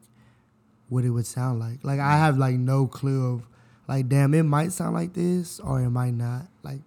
what 0.89 1.05
it 1.05 1.09
would 1.09 1.25
sound 1.25 1.59
like. 1.59 1.83
Like 1.83 1.99
I 1.99 2.17
have 2.17 2.37
like 2.37 2.55
no 2.55 2.87
clue 2.87 3.33
of 3.33 3.43
like 3.87 4.07
damn 4.09 4.33
it 4.33 4.43
might 4.43 4.71
sound 4.71 4.95
like 4.95 5.13
this 5.13 5.59
or 5.59 5.81
it 5.81 5.89
might 5.89 6.13
not. 6.13 6.47
Like 6.61 6.81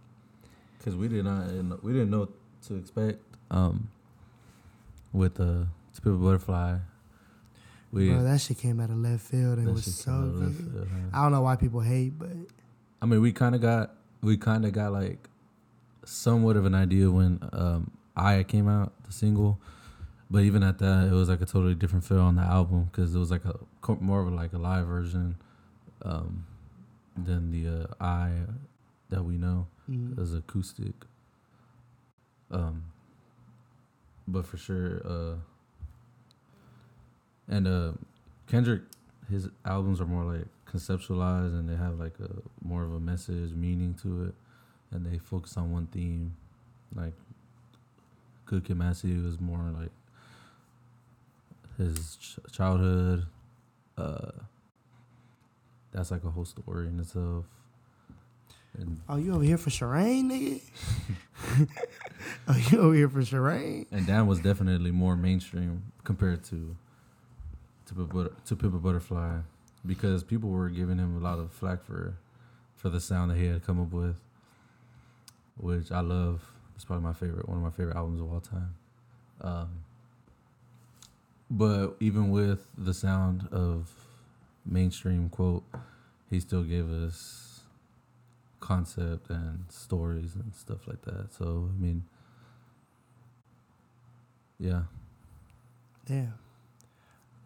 because 0.79 0.97
we 0.97 1.09
did 1.09 1.25
not 1.25 1.49
we 1.83 1.93
didn't 1.93 2.11
know 2.11 2.21
what 2.21 2.31
to 2.69 2.77
expect 2.77 3.19
um 3.51 3.89
with 5.13 5.41
uh 5.41 5.65
Spit 5.93 6.21
Butterfly. 6.21 6.79
We 7.93 8.11
bro, 8.11 8.23
that 8.25 8.41
shit 8.41 8.59
came 8.59 8.81
out 8.81 8.91
of 8.91 8.97
left 8.97 9.23
field 9.23 9.59
and 9.59 9.73
was 9.73 9.85
so 9.85 10.11
came 10.11 10.15
out 10.15 10.29
of 10.29 10.41
left 10.41 10.57
good. 10.57 10.73
field, 10.73 10.89
huh? 10.91 11.19
I 11.19 11.23
don't 11.23 11.33
know 11.33 11.43
why 11.43 11.57
people 11.57 11.81
hate, 11.81 12.19
but 12.19 12.31
I 13.01 13.07
mean, 13.07 13.21
we 13.21 13.33
kind 13.33 13.55
of 13.55 13.61
got 13.61 13.95
we 14.23 14.37
kind 14.37 14.65
of 14.65 14.73
got 14.73 14.93
like 14.93 15.29
somewhat 16.05 16.57
of 16.57 16.65
an 16.65 16.75
idea 16.75 17.11
when 17.11 17.41
um 17.53 17.91
I 18.17 18.43
came 18.43 18.69
out 18.69 18.93
the 19.05 19.13
single, 19.13 19.61
but 20.31 20.43
even 20.43 20.63
at 20.63 20.79
that, 20.79 21.09
it 21.09 21.13
was 21.13 21.29
like 21.29 21.41
a 21.41 21.47
totally 21.47 21.75
different 21.75 22.05
feel 22.05 22.21
on 22.21 22.37
the 22.37 22.43
album 22.43 22.89
because 22.91 23.15
it 23.15 23.19
was 23.19 23.31
like 23.31 23.45
a 23.45 23.59
more 24.01 24.21
of 24.21 24.29
a, 24.29 24.31
like 24.31 24.53
a 24.53 24.59
live 24.59 24.87
version 24.87 25.37
um 26.03 26.47
than 27.17 27.51
the 27.51 27.69
uh, 27.69 27.87
I 28.01 28.31
that 29.11 29.25
we 29.25 29.37
know. 29.39 29.69
mm, 29.89 30.21
as 30.21 30.35
acoustic. 30.35 30.95
Um, 32.51 32.85
but 34.29 34.47
for 34.47 34.57
sure, 34.57 35.03
uh, 35.05 35.35
and 37.49 37.67
uh, 37.67 37.93
Kendrick, 38.49 38.83
his 39.31 39.49
albums 39.65 40.01
are 40.01 40.07
more 40.07 40.25
like 40.25 40.47
conceptualized 40.71 41.59
and 41.59 41.69
they 41.69 41.77
have 41.77 41.99
like 41.99 42.15
a 42.21 42.31
more 42.67 42.83
of 42.85 42.93
a 42.95 43.01
message, 43.01 43.53
meaning 43.53 43.95
to 44.03 44.25
it, 44.25 44.35
and 44.91 45.07
they 45.07 45.19
focus 45.19 45.57
on 45.57 45.73
one 45.73 45.87
theme. 45.87 46.37
Like 46.95 47.15
Good 48.47 48.65
Kid, 48.65 48.81
City 48.97 49.17
was 49.19 49.41
more 49.41 49.73
like 49.79 49.91
his 51.79 52.17
ch- 52.17 52.39
childhood. 52.53 53.27
Uh, 53.99 54.31
that's 55.93 56.11
like 56.11 56.25
a 56.25 56.31
whole 56.31 56.45
story 56.45 56.87
in 56.89 57.01
itself. 57.01 57.45
and 58.79 59.01
Oh, 59.09 59.17
you 59.17 59.35
over 59.35 59.43
here 59.45 59.57
for 59.59 59.71
Shireen, 59.71 60.25
nigga? 60.31 61.69
oh, 62.49 62.57
you 62.71 62.79
over 62.79 62.95
here 62.95 63.09
for 63.09 63.21
Shireen? 63.23 63.87
and 63.91 64.07
DAMN 64.07 64.27
was 64.27 64.41
definitely 64.41 64.91
more 64.91 65.17
mainstream 65.17 65.83
compared 66.05 66.45
to 66.45 66.77
to 67.87 67.95
Pimp 68.57 68.73
to 68.73 68.79
Butterfly 68.79 69.39
because 69.85 70.23
people 70.25 70.51
were 70.51 70.69
giving 70.69 70.99
him 70.99 71.17
a 71.17 71.21
lot 71.21 71.39
of 71.39 71.53
flack 71.53 71.85
for 71.85 72.17
for 72.75 72.91
the 72.91 73.01
sound 73.01 73.31
that 73.31 73.39
he 73.39 73.47
had 73.47 73.65
come 73.65 73.81
up 73.81 73.93
with, 73.93 74.21
which 75.57 75.91
I 75.91 76.01
love. 76.01 76.43
It's 76.75 76.85
probably 76.85 77.05
my 77.05 77.15
favorite, 77.15 77.49
one 77.49 77.57
of 77.57 77.65
my 77.65 77.71
favorite 77.71 77.97
albums 77.97 78.21
of 78.21 78.31
all 78.31 78.41
time. 78.41 78.75
Um, 79.41 79.69
but 81.51 81.97
even 82.01 82.31
with 82.31 82.67
the 82.77 82.93
sound 82.93 83.49
of 83.51 83.91
mainstream 84.65 85.31
quote, 85.31 85.65
he 86.29 86.41
still 86.41 86.65
gave 86.65 86.91
us 86.91 87.61
concept 88.61 89.31
and 89.31 89.65
stories 89.71 90.35
and 90.35 90.55
stuff 90.55 90.87
like 90.87 91.03
that. 91.03 91.33
So 91.33 91.71
I 91.73 91.81
mean, 91.81 92.05
yeah, 94.59 94.83
Yeah. 96.09 96.27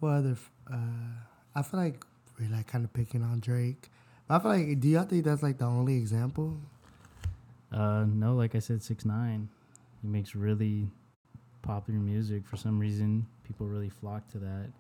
What 0.01 0.11
other? 0.11 0.37
Uh, 0.71 0.77
I 1.55 1.63
feel 1.63 1.79
like 1.79 2.05
we're 2.39 2.51
like 2.51 2.67
kind 2.67 2.85
of 2.85 2.93
picking 2.93 3.23
on 3.23 3.41
Drake. 3.41 3.91
I 4.29 4.39
feel 4.39 4.51
like, 4.51 4.81
do 4.81 4.89
y'all 4.89 5.05
think 5.05 5.25
that's 5.25 5.43
like 5.43 5.59
the 5.59 5.67
only 5.67 5.97
example? 5.97 6.57
Uh, 7.73 8.05
no, 8.07 8.35
like 8.35 8.55
I 8.55 8.61
said, 8.61 8.83
six 8.83 9.05
nine. 9.05 9.49
He 10.01 10.09
makes 10.09 10.35
really 10.35 10.89
popular 11.63 12.01
music. 12.01 12.47
For 12.47 12.57
some 12.57 12.79
reason, 12.79 13.27
people 13.45 13.67
really 13.67 13.91
flock 13.91 14.27
to 14.29 14.39
that. 14.39 14.71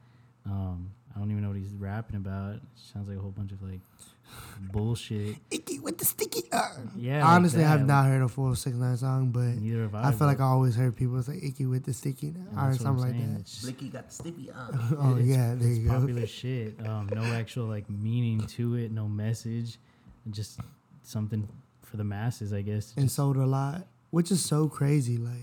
Um, 0.46 0.90
I 1.14 1.18
don't 1.18 1.30
even 1.30 1.42
know 1.42 1.48
what 1.48 1.58
he's 1.58 1.74
rapping 1.74 2.16
about. 2.16 2.54
It 2.56 2.62
sounds 2.92 3.08
like 3.08 3.18
a 3.18 3.20
whole 3.20 3.30
bunch 3.32 3.52
of 3.52 3.62
like 3.62 3.80
bullshit. 4.72 5.36
Icky 5.50 5.78
with 5.80 5.98
the 5.98 6.04
sticky. 6.04 6.42
Uh. 6.52 6.68
Yeah, 6.96 7.24
like 7.24 7.32
Honestly, 7.34 7.64
I 7.64 7.68
have 7.68 7.86
not 7.86 8.06
heard 8.06 8.22
a 8.22 8.28
full 8.28 8.54
six 8.54 8.76
nine 8.76 8.96
song, 8.96 9.30
but 9.30 9.40
Neither 9.60 9.82
have 9.82 9.94
I. 9.94 10.08
I 10.08 10.12
feel 10.12 10.26
like 10.26 10.40
I 10.40 10.44
always 10.44 10.76
heard 10.76 10.96
people 10.96 11.20
say 11.22 11.38
"icky 11.42 11.66
with 11.66 11.84
the 11.84 11.92
sticky" 11.92 12.28
and 12.28 12.48
or 12.56 12.68
that's 12.70 12.80
what 12.80 12.88
I'm 12.90 12.98
something 12.98 13.20
like 13.20 13.32
that. 13.34 13.40
It's 13.40 13.62
Blicky 13.62 13.88
got 13.88 14.08
the 14.08 14.14
stiffy 14.14 14.50
up. 14.50 14.70
oh 14.98 15.16
it's- 15.16 15.26
yeah, 15.26 15.54
there 15.56 15.68
it's 15.68 15.78
you 15.78 15.88
go. 15.88 15.98
popular 16.00 16.26
shit. 16.26 16.76
Um, 16.86 17.08
no 17.12 17.22
actual 17.24 17.66
like 17.66 17.88
meaning 17.90 18.40
to 18.40 18.76
it, 18.76 18.92
no 18.92 19.08
message, 19.08 19.78
just 20.30 20.60
something 21.02 21.48
for 21.82 21.96
the 21.96 22.04
masses, 22.04 22.52
I 22.52 22.62
guess. 22.62 22.94
And 22.96 23.10
sold 23.10 23.36
a 23.36 23.46
lot, 23.46 23.86
which 24.10 24.30
is 24.30 24.44
so 24.44 24.68
crazy. 24.68 25.16
Like, 25.18 25.34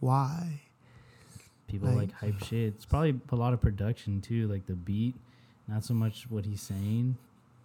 why? 0.00 0.62
People 1.66 1.88
like- 1.88 1.96
like, 1.98 2.12
hype 2.34 2.38
shit. 2.44 2.74
It's 2.74 2.84
probably 2.84 3.18
a 3.30 3.36
lot 3.36 3.52
of 3.52 3.60
production 3.60 4.20
too, 4.20 4.48
like 4.48 4.66
the 4.66 4.74
beat, 4.74 5.14
not 5.68 5.84
so 5.84 5.94
much 5.94 6.26
what 6.30 6.44
he's 6.46 6.60
saying. 6.62 7.16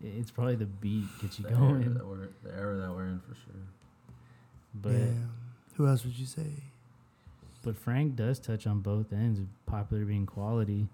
It's 0.02 0.32
probably 0.32 0.56
the 0.56 0.66
beat 0.66 1.06
gets 1.22 1.40
you 1.40 1.44
The 1.44 1.52
era, 1.52 1.60
going. 1.60 1.94
that 1.94 2.08
we're, 2.08 2.30
the 2.44 2.56
era 2.58 2.78
that 2.78 2.90
we're 2.92 3.08
in 3.08 3.20
for 3.20 3.36
sure. 3.36 3.62
But 4.74 4.92
yeah. 4.94 5.12
Who 5.76 5.88
else 5.88 6.04
would 6.06 6.18
you 6.18 6.26
say? 6.26 6.48
but 7.62 7.76
Frank 7.78 8.16
does 8.16 8.40
touch 8.40 8.66
on 8.66 8.80
both 8.80 9.12
ends 9.12 9.38
of 9.38 9.46
popular 9.66 10.06
being 10.06 10.26
quality. 10.26 10.88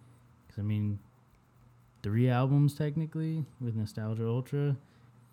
Because 0.47 0.59
I 0.59 0.63
mean, 0.63 0.97
three 2.01 2.27
albums 2.27 2.73
technically 2.73 3.45
with 3.61 3.75
Nostalgia 3.75 4.27
Ultra, 4.27 4.75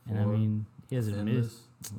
and 0.09 0.19
I 0.19 0.25
mean 0.27 0.67
he 0.91 0.97
hasn't 0.97 1.17
Endless. 1.17 1.63
missed. 1.81 1.93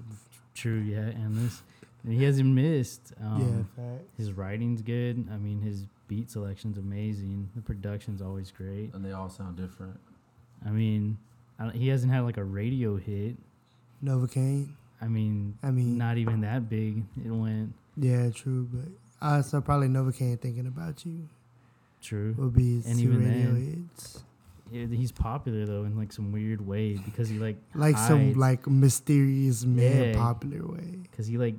True, 0.54 0.78
yeah, 0.80 1.00
and 1.00 1.36
this 1.36 1.64
and 2.04 2.14
he 2.14 2.24
hasn't 2.24 2.50
missed. 2.50 3.14
Um, 3.22 3.68
yeah, 3.78 3.84
fact. 3.84 4.04
His 4.18 4.32
writing's 4.34 4.82
good. 4.82 5.28
I 5.32 5.38
mean, 5.38 5.62
his 5.62 5.86
beat 6.08 6.30
selection's 6.30 6.78
amazing. 6.78 7.50
The 7.56 7.62
production's 7.62 8.22
always 8.22 8.52
great. 8.52 8.94
And 8.94 9.04
they 9.06 9.12
all 9.12 9.30
sound 9.30 9.56
different. 9.58 10.00
I 10.66 10.70
mean, 10.70 11.18
I 11.60 11.70
he 11.72 11.88
hasn't 11.90 12.12
had 12.12 12.22
like 12.22 12.38
a 12.38 12.44
radio 12.44 12.98
hit. 12.98 13.36
Novacane. 14.04 14.70
I 15.02 15.08
mean, 15.08 15.58
I 15.64 15.72
mean, 15.72 15.98
not 15.98 16.18
even 16.18 16.42
that 16.42 16.70
big. 16.70 17.04
It 17.26 17.30
went 17.30 17.74
yeah, 17.98 18.30
true, 18.32 18.68
but 18.72 18.92
uh, 19.26 19.42
so 19.42 19.62
probably 19.62 19.88
Novacane 19.88 20.40
thinking 20.40 20.66
about 20.68 21.06
you 21.06 21.28
true. 22.02 22.34
would 22.38 22.54
be 22.54 22.76
his 22.78 22.86
And 22.88 22.98
two 23.00 23.04
even 23.14 23.20
radio 23.20 23.52
then- 23.54 23.90
hits. 23.94 24.24
Yeah, 24.72 24.88
he's 24.88 25.12
popular 25.12 25.66
though 25.68 25.84
in 25.84 25.96
like 25.96 26.12
some 26.12 26.32
weird 26.32 26.66
way 26.66 26.98
because 26.98 27.30
he 27.30 27.38
like 27.38 27.58
Like 27.76 27.96
some 27.98 28.34
like 28.34 28.66
mysterious 28.66 29.64
man 29.66 30.14
Yeah. 30.14 30.16
popular 30.18 30.66
way. 30.66 30.98
because 31.04 31.28
he 31.28 31.38
like 31.38 31.56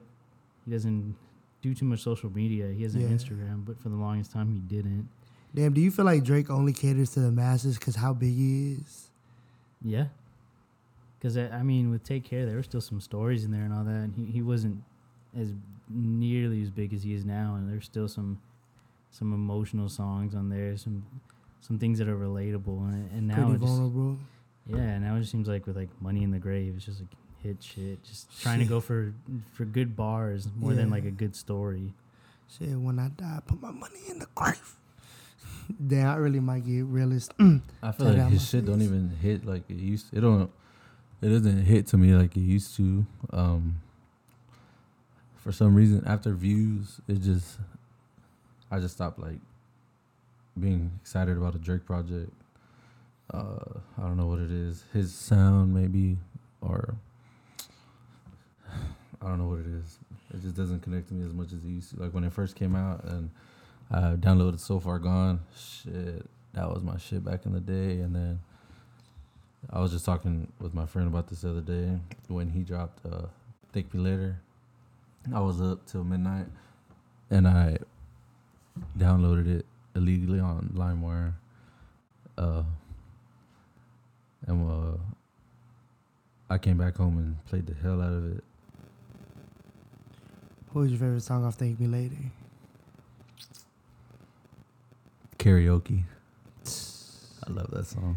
he 0.64 0.70
doesn't 0.70 1.14
do 1.62 1.74
too 1.74 1.84
much 1.84 2.00
social 2.00 2.30
media. 2.30 2.68
He 2.68 2.82
has 2.82 2.94
an 2.94 3.02
Yeah. 3.02 3.08
Instagram, 3.08 3.64
but 3.64 3.78
for 3.80 3.88
the 3.88 3.96
longest 3.96 4.32
time 4.32 4.50
he 4.52 4.58
didn't. 4.60 5.08
Damn, 5.54 5.72
do 5.72 5.80
you 5.80 5.90
feel 5.90 6.04
like 6.04 6.24
Drake 6.24 6.50
only 6.50 6.72
caters 6.72 7.10
to 7.10 7.20
the 7.20 7.30
masses 7.30 7.78
because 7.78 7.96
how 7.96 8.12
big 8.12 8.34
he 8.34 8.72
is? 8.74 9.10
Yeah. 9.82 10.06
Because, 11.18 11.36
I 11.36 11.48
I 11.48 11.62
mean, 11.62 11.90
with 11.90 12.02
Take 12.02 12.24
Care, 12.24 12.44
there 12.44 12.56
were 12.56 12.62
still 12.62 12.80
some 12.80 13.00
stories 13.00 13.44
in 13.44 13.50
there 13.50 13.62
and 13.62 13.72
all 13.72 13.84
that. 13.84 13.90
And 13.92 14.14
he, 14.14 14.24
he 14.26 14.42
wasn't 14.42 14.82
as 15.36 15.52
nearly 15.88 16.60
as 16.62 16.70
big 16.70 16.92
as 16.92 17.02
he 17.02 17.14
is 17.14 17.24
now. 17.24 17.54
And 17.54 17.70
there's 17.70 17.84
still 17.84 18.08
some 18.08 18.40
some 19.10 19.32
emotional 19.32 19.88
songs 19.88 20.34
on 20.34 20.48
there, 20.48 20.76
some 20.76 21.04
some 21.60 21.78
things 21.78 21.98
that 21.98 22.08
are 22.08 22.16
relatable. 22.16 22.78
And, 22.88 23.10
and 23.12 23.26
now 23.28 23.36
Pretty 23.36 23.52
it 23.52 23.60
just, 23.60 23.72
vulnerable. 23.72 24.18
yeah, 24.66 24.76
And 24.76 25.04
now 25.04 25.16
it 25.16 25.20
just 25.20 25.32
seems 25.32 25.48
like 25.48 25.66
with 25.66 25.76
like 25.76 25.88
Money 26.02 26.24
in 26.24 26.30
the 26.30 26.38
Grave, 26.40 26.74
it's 26.76 26.84
just 26.84 27.00
like 27.00 27.08
hit 27.44 27.62
shit. 27.62 28.02
Just 28.02 28.42
trying 28.42 28.58
to 28.58 28.64
go 28.64 28.80
for 28.80 29.12
for 29.52 29.64
good 29.64 29.94
bars 29.94 30.48
more 30.56 30.72
than 30.72 30.90
like 30.90 31.04
a 31.04 31.10
good 31.10 31.36
story. 31.36 31.92
Shit, 32.58 32.70
when 32.70 32.98
I 32.98 33.08
die, 33.08 33.40
put 33.46 33.60
my 33.60 33.70
money 33.70 34.00
in 34.08 34.18
the 34.18 34.26
grave. 34.34 34.76
Damn, 35.86 36.08
I 36.08 36.16
really 36.16 36.40
might 36.40 36.64
get 36.64 36.84
realist. 36.86 37.32
I 37.38 37.92
feel 37.92 38.06
like 38.06 38.16
that 38.16 38.30
his 38.30 38.40
my 38.40 38.58
shit 38.58 38.64
don't 38.64 38.82
even 38.82 39.10
hit 39.20 39.44
like 39.44 39.68
it 39.68 39.76
used. 39.76 40.06
It 40.12 40.20
don't. 40.20 40.50
It 41.20 41.28
doesn't 41.28 41.64
hit 41.64 41.86
to 41.88 41.98
me 41.98 42.14
like 42.14 42.36
it 42.36 42.40
used 42.40 42.76
to. 42.76 43.06
Um. 43.32 43.80
For 45.36 45.52
some 45.52 45.74
reason, 45.74 46.02
after 46.06 46.32
views, 46.32 47.00
it 47.06 47.20
just. 47.20 47.58
I 48.70 48.80
just 48.80 48.94
stopped 48.94 49.18
like. 49.18 49.38
Being 50.58 50.92
excited 51.02 51.36
about 51.36 51.56
a 51.56 51.58
Drake 51.58 51.84
project. 51.84 52.30
Uh, 53.32 53.80
I 53.98 54.02
don't 54.02 54.16
know 54.16 54.26
what 54.26 54.38
it 54.38 54.52
is. 54.52 54.84
His 54.92 55.12
sound 55.12 55.74
maybe, 55.74 56.16
or. 56.60 56.94
I 59.24 59.28
don't 59.28 59.38
know 59.38 59.48
what 59.48 59.60
it 59.60 59.66
is. 59.66 59.98
It 60.34 60.42
just 60.42 60.54
doesn't 60.54 60.80
connect 60.80 61.08
to 61.08 61.14
me 61.14 61.24
as 61.24 61.32
much 61.32 61.46
as 61.46 61.64
it 61.64 61.68
used 61.68 61.90
to. 61.94 62.02
Like 62.02 62.12
when 62.12 62.24
it 62.24 62.32
first 62.32 62.56
came 62.56 62.76
out 62.76 63.04
and 63.04 63.30
I 63.90 64.16
downloaded 64.16 64.60
So 64.60 64.78
Far 64.78 64.98
Gone. 64.98 65.40
Shit, 65.56 66.26
that 66.52 66.68
was 66.68 66.82
my 66.82 66.98
shit 66.98 67.24
back 67.24 67.46
in 67.46 67.52
the 67.52 67.60
day. 67.60 68.00
And 68.00 68.14
then 68.14 68.40
I 69.72 69.80
was 69.80 69.92
just 69.92 70.04
talking 70.04 70.52
with 70.60 70.74
my 70.74 70.84
friend 70.84 71.08
about 71.08 71.28
this 71.28 71.40
the 71.40 71.50
other 71.50 71.60
day 71.62 71.98
when 72.28 72.50
he 72.50 72.60
dropped 72.60 73.04
uh, 73.06 73.26
"Thank 73.72 73.94
Me 73.94 74.00
Later." 74.00 74.40
I 75.34 75.40
was 75.40 75.60
up 75.60 75.86
till 75.86 76.04
midnight, 76.04 76.46
and 77.30 77.48
I 77.48 77.78
downloaded 78.98 79.48
it 79.48 79.66
illegally 79.96 80.38
on 80.38 80.70
LimeWire. 80.74 81.32
Uh, 82.36 82.62
and 84.46 84.70
uh, 84.70 84.98
I 86.50 86.58
came 86.58 86.76
back 86.76 86.96
home 86.96 87.16
and 87.16 87.42
played 87.46 87.66
the 87.66 87.74
hell 87.74 88.02
out 88.02 88.12
of 88.12 88.36
it. 88.36 88.44
What 90.74 90.82
was 90.82 90.90
your 90.90 90.98
favorite 90.98 91.22
song 91.22 91.44
off 91.44 91.54
Thank 91.54 91.78
Me 91.78 91.86
Later? 91.86 92.16
Karaoke. 95.38 96.02
I 97.46 97.52
love 97.52 97.70
that 97.70 97.86
song. 97.86 98.16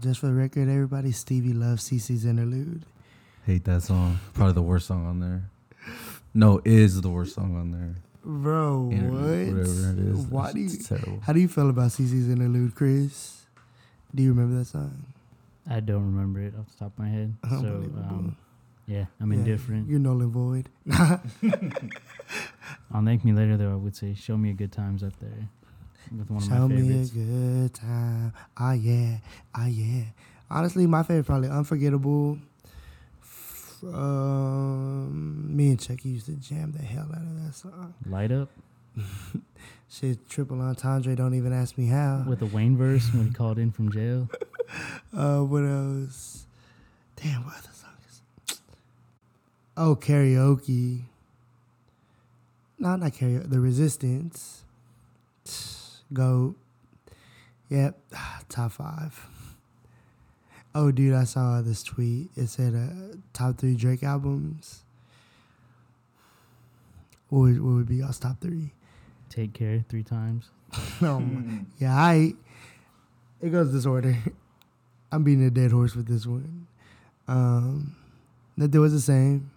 Just 0.00 0.18
for 0.18 0.26
the 0.26 0.32
record, 0.32 0.68
everybody, 0.68 1.12
Stevie 1.12 1.52
loves 1.52 1.88
Cece's 1.88 2.24
interlude. 2.24 2.82
Hate 3.46 3.62
that 3.66 3.84
song. 3.84 4.18
Probably 4.34 4.52
the 4.54 4.62
worst 4.62 4.88
song 4.88 5.06
on 5.06 5.20
there. 5.20 5.44
No, 6.34 6.60
is 6.64 7.00
the 7.00 7.08
worst 7.08 7.36
song 7.36 7.56
on 7.56 7.70
there. 7.70 7.94
Bro, 8.24 8.90
Interlude, 8.92 9.12
what? 9.12 9.64
Whatever 9.76 9.92
it 9.92 9.98
is. 10.00 10.26
Why 10.26 10.52
do 10.52 10.58
you, 10.58 10.68
just 10.70 10.88
terrible. 10.88 11.20
how 11.24 11.32
do 11.32 11.38
you 11.38 11.46
feel 11.46 11.70
about 11.70 11.92
Cece's 11.92 12.28
interlude, 12.28 12.74
Chris? 12.74 13.42
Do 14.12 14.24
you 14.24 14.30
remember 14.32 14.58
that 14.58 14.64
song? 14.64 15.04
I 15.70 15.78
don't 15.78 16.04
remember 16.04 16.40
it 16.40 16.54
off 16.58 16.66
the 16.72 16.78
top 16.80 16.94
of 16.94 16.98
my 16.98 17.08
head. 17.10 17.36
So, 17.48 17.54
Unbelievable. 17.58 18.00
um, 18.08 18.36
yeah, 18.86 19.06
I'm 19.20 19.32
Yeah, 19.32 19.38
indifferent. 19.38 19.88
You're 19.88 19.98
null 20.00 20.20
and 20.22 20.30
Void. 20.32 20.68
I'll 22.92 23.04
Thank 23.04 23.24
Me 23.24 23.32
Later, 23.32 23.56
though, 23.56 23.72
I 23.72 23.76
would 23.76 23.96
say 23.96 24.14
Show 24.14 24.36
Me 24.36 24.50
a 24.50 24.54
Good 24.54 24.72
Times 24.72 25.02
up 25.02 25.18
there 25.20 25.48
with 26.16 26.30
one 26.30 26.42
of 26.42 26.48
Show 26.48 26.68
my 26.68 26.74
me 26.74 26.80
a 26.80 26.84
favorites. 27.04 27.10
good 27.10 27.74
time. 27.74 28.32
Ah 28.56 28.72
yeah, 28.72 29.18
ah 29.54 29.66
yeah. 29.66 30.04
Honestly, 30.50 30.86
my 30.86 31.02
favorite 31.02 31.24
probably 31.26 31.48
Unforgettable. 31.48 32.38
Um, 33.84 35.56
me 35.56 35.70
and 35.70 35.80
Chucky 35.80 36.10
used 36.10 36.26
to 36.26 36.32
jam 36.32 36.70
the 36.72 36.82
hell 36.82 37.08
out 37.12 37.22
of 37.22 37.44
that 37.46 37.54
song. 37.54 37.94
Light 38.08 38.30
Up 38.30 38.48
Shit, 39.90 40.28
triple 40.28 40.60
entendre. 40.60 41.16
Don't 41.16 41.34
even 41.34 41.52
ask 41.52 41.76
me 41.76 41.86
how. 41.86 42.24
with 42.28 42.38
the 42.38 42.46
Wayne 42.46 42.76
verse 42.76 43.12
when 43.12 43.26
he 43.28 43.32
called 43.34 43.58
in 43.58 43.70
from 43.72 43.90
jail. 43.90 44.28
Uh, 45.14 45.40
what 45.40 45.62
else? 45.64 46.46
Damn, 47.16 47.44
what 47.44 47.58
other? 47.58 47.68
Oh, 49.76 49.96
karaoke. 49.96 51.02
No, 52.78 52.96
not 52.96 53.12
karaoke. 53.12 53.48
The 53.48 53.60
Resistance. 53.60 54.64
Go. 56.12 56.54
Yep, 57.70 57.98
top 58.48 58.72
five. 58.72 59.26
Oh, 60.74 60.90
dude, 60.90 61.14
I 61.14 61.24
saw 61.24 61.60
this 61.60 61.82
tweet. 61.82 62.30
It 62.36 62.48
said 62.48 62.74
uh, 62.74 63.16
top 63.32 63.58
three 63.58 63.74
Drake 63.74 64.02
albums. 64.02 64.82
What 67.28 67.40
would, 67.40 67.62
what 67.62 67.74
would 67.74 67.88
be 67.88 67.96
y'all's 67.96 68.18
top 68.18 68.40
three? 68.40 68.72
Take 69.30 69.54
care 69.54 69.84
three 69.88 70.02
times. 70.02 70.50
oh, 71.02 71.20
my- 71.20 71.60
yeah, 71.78 71.94
I. 71.94 72.34
It 73.40 73.50
goes 73.50 73.72
this 73.72 73.86
order. 73.86 74.16
I'm 75.12 75.24
beating 75.24 75.44
a 75.44 75.50
dead 75.50 75.72
horse 75.72 75.94
with 75.94 76.06
this 76.06 76.26
one. 76.26 76.66
Um, 77.28 77.96
Nothing 78.56 78.80
was 78.80 78.92
the 78.92 79.00
same. 79.00 79.50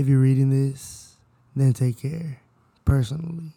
If 0.00 0.08
you're 0.08 0.18
reading 0.20 0.48
this, 0.50 1.16
then 1.54 1.72
take 1.74 1.98
care. 2.00 2.40
Personally, 2.84 3.52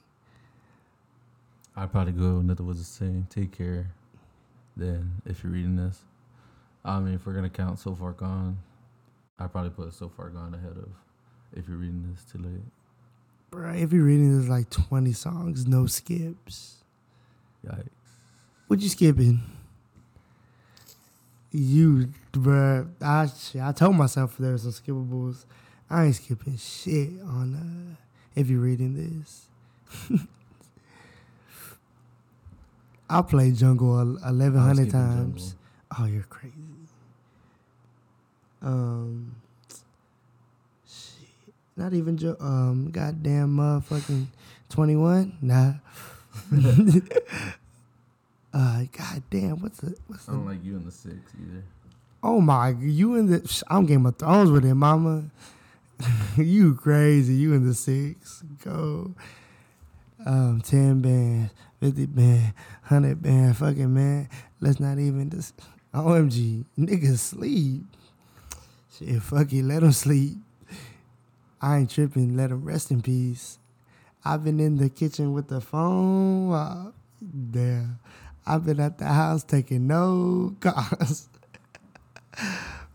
I'd 1.75 1.91
probably 1.91 2.11
go 2.11 2.41
nothing 2.41 2.65
was 2.67 2.77
the 2.79 2.83
same. 2.83 3.27
Take 3.29 3.51
care. 3.57 3.91
Then 4.75 5.21
if 5.25 5.43
you're 5.43 5.53
reading 5.53 5.75
this, 5.75 5.99
I 6.83 6.99
mean, 6.99 7.13
if 7.13 7.25
we're 7.25 7.33
gonna 7.33 7.49
count 7.49 7.79
so 7.79 7.95
far 7.95 8.11
gone, 8.11 8.57
I'd 9.39 9.51
probably 9.51 9.69
put 9.71 9.93
so 9.93 10.09
far 10.09 10.29
gone 10.29 10.53
ahead 10.53 10.77
of 10.77 10.89
if 11.55 11.67
you're 11.67 11.77
reading 11.77 12.05
this 12.11 12.23
too 12.29 12.39
late. 12.39 12.63
bro. 13.51 13.71
If 13.71 13.93
you're 13.93 14.03
reading 14.03 14.37
this, 14.39 14.49
like 14.49 14.69
20 14.69 15.13
songs, 15.13 15.65
no 15.67 15.85
skips. 15.85 16.83
Yikes. 17.65 17.87
What 18.67 18.81
you 18.81 18.89
skipping? 18.89 19.41
You, 21.51 22.09
bro. 22.31 22.87
I 23.01 23.29
I 23.61 23.71
told 23.71 23.95
myself 23.95 24.37
there 24.37 24.51
were 24.51 24.57
some 24.57 24.71
skippables. 24.71 25.45
I 25.93 26.05
ain't 26.05 26.15
skipping 26.15 26.57
shit 26.57 27.09
on. 27.21 27.53
Uh, 27.53 27.95
if 28.35 28.49
you're 28.49 28.61
reading 28.61 28.95
this, 28.95 29.45
I 33.09 33.21
played 33.21 33.55
Jungle 33.55 34.17
eleven 34.25 34.59
hundred 34.59 34.89
times. 34.89 35.53
Jungle. 35.53 35.59
Oh, 35.99 36.05
you're 36.05 36.23
crazy. 36.23 36.55
Um, 38.63 39.35
shit. 40.87 41.53
Not 41.77 41.93
even 41.93 42.17
jo- 42.17 42.37
um, 42.39 42.89
goddamn 42.91 43.55
motherfucking 43.57 44.25
twenty 44.69 44.95
one. 44.95 45.37
Nah. 45.43 45.73
uh, 48.51 48.83
goddamn. 48.97 49.61
What's 49.61 49.77
the 49.77 49.95
what's 50.07 50.27
I 50.27 50.31
don't 50.31 50.47
like 50.47 50.63
you 50.63 50.75
in 50.75 50.85
the 50.85 50.91
six 50.91 51.17
either. 51.39 51.63
Oh 52.23 52.41
my, 52.41 52.69
you 52.69 53.13
in 53.13 53.27
the? 53.27 53.63
I'm 53.67 53.85
Game 53.85 54.07
of 54.07 54.17
Thrones 54.17 54.49
with 54.49 54.65
it, 54.65 54.73
mama. 54.73 55.25
you 56.37 56.75
crazy? 56.75 57.33
You 57.33 57.53
in 57.53 57.67
the 57.67 57.73
six? 57.73 58.43
Go. 58.63 59.15
Um, 60.25 60.61
ten 60.61 61.01
bands, 61.01 61.51
fifty 61.79 62.05
band, 62.05 62.53
hundred 62.83 63.21
band, 63.21 63.57
fucking 63.57 63.93
man. 63.93 64.29
Let's 64.59 64.79
not 64.79 64.99
even 64.99 65.29
just. 65.29 65.53
OMG, 65.93 66.65
niggas 66.77 67.19
sleep. 67.19 67.83
Shit, 68.97 69.21
fuck 69.21 69.53
it, 69.53 69.63
let 69.63 69.81
them 69.81 69.91
sleep. 69.91 70.37
I 71.61 71.77
ain't 71.77 71.91
tripping, 71.91 72.35
let 72.35 72.49
them 72.49 72.63
rest 72.63 72.89
in 72.89 73.01
peace. 73.01 73.59
I've 74.25 74.43
been 74.43 74.59
in 74.59 74.77
the 74.77 74.89
kitchen 74.89 75.33
with 75.33 75.49
the 75.49 75.61
phone. 75.61 76.51
Uh, 76.51 76.91
damn. 77.51 77.99
I've 78.45 78.65
been 78.65 78.79
at 78.79 78.97
the 78.97 79.05
house 79.05 79.43
taking 79.43 79.87
no 79.87 80.55
calls. 80.61 81.29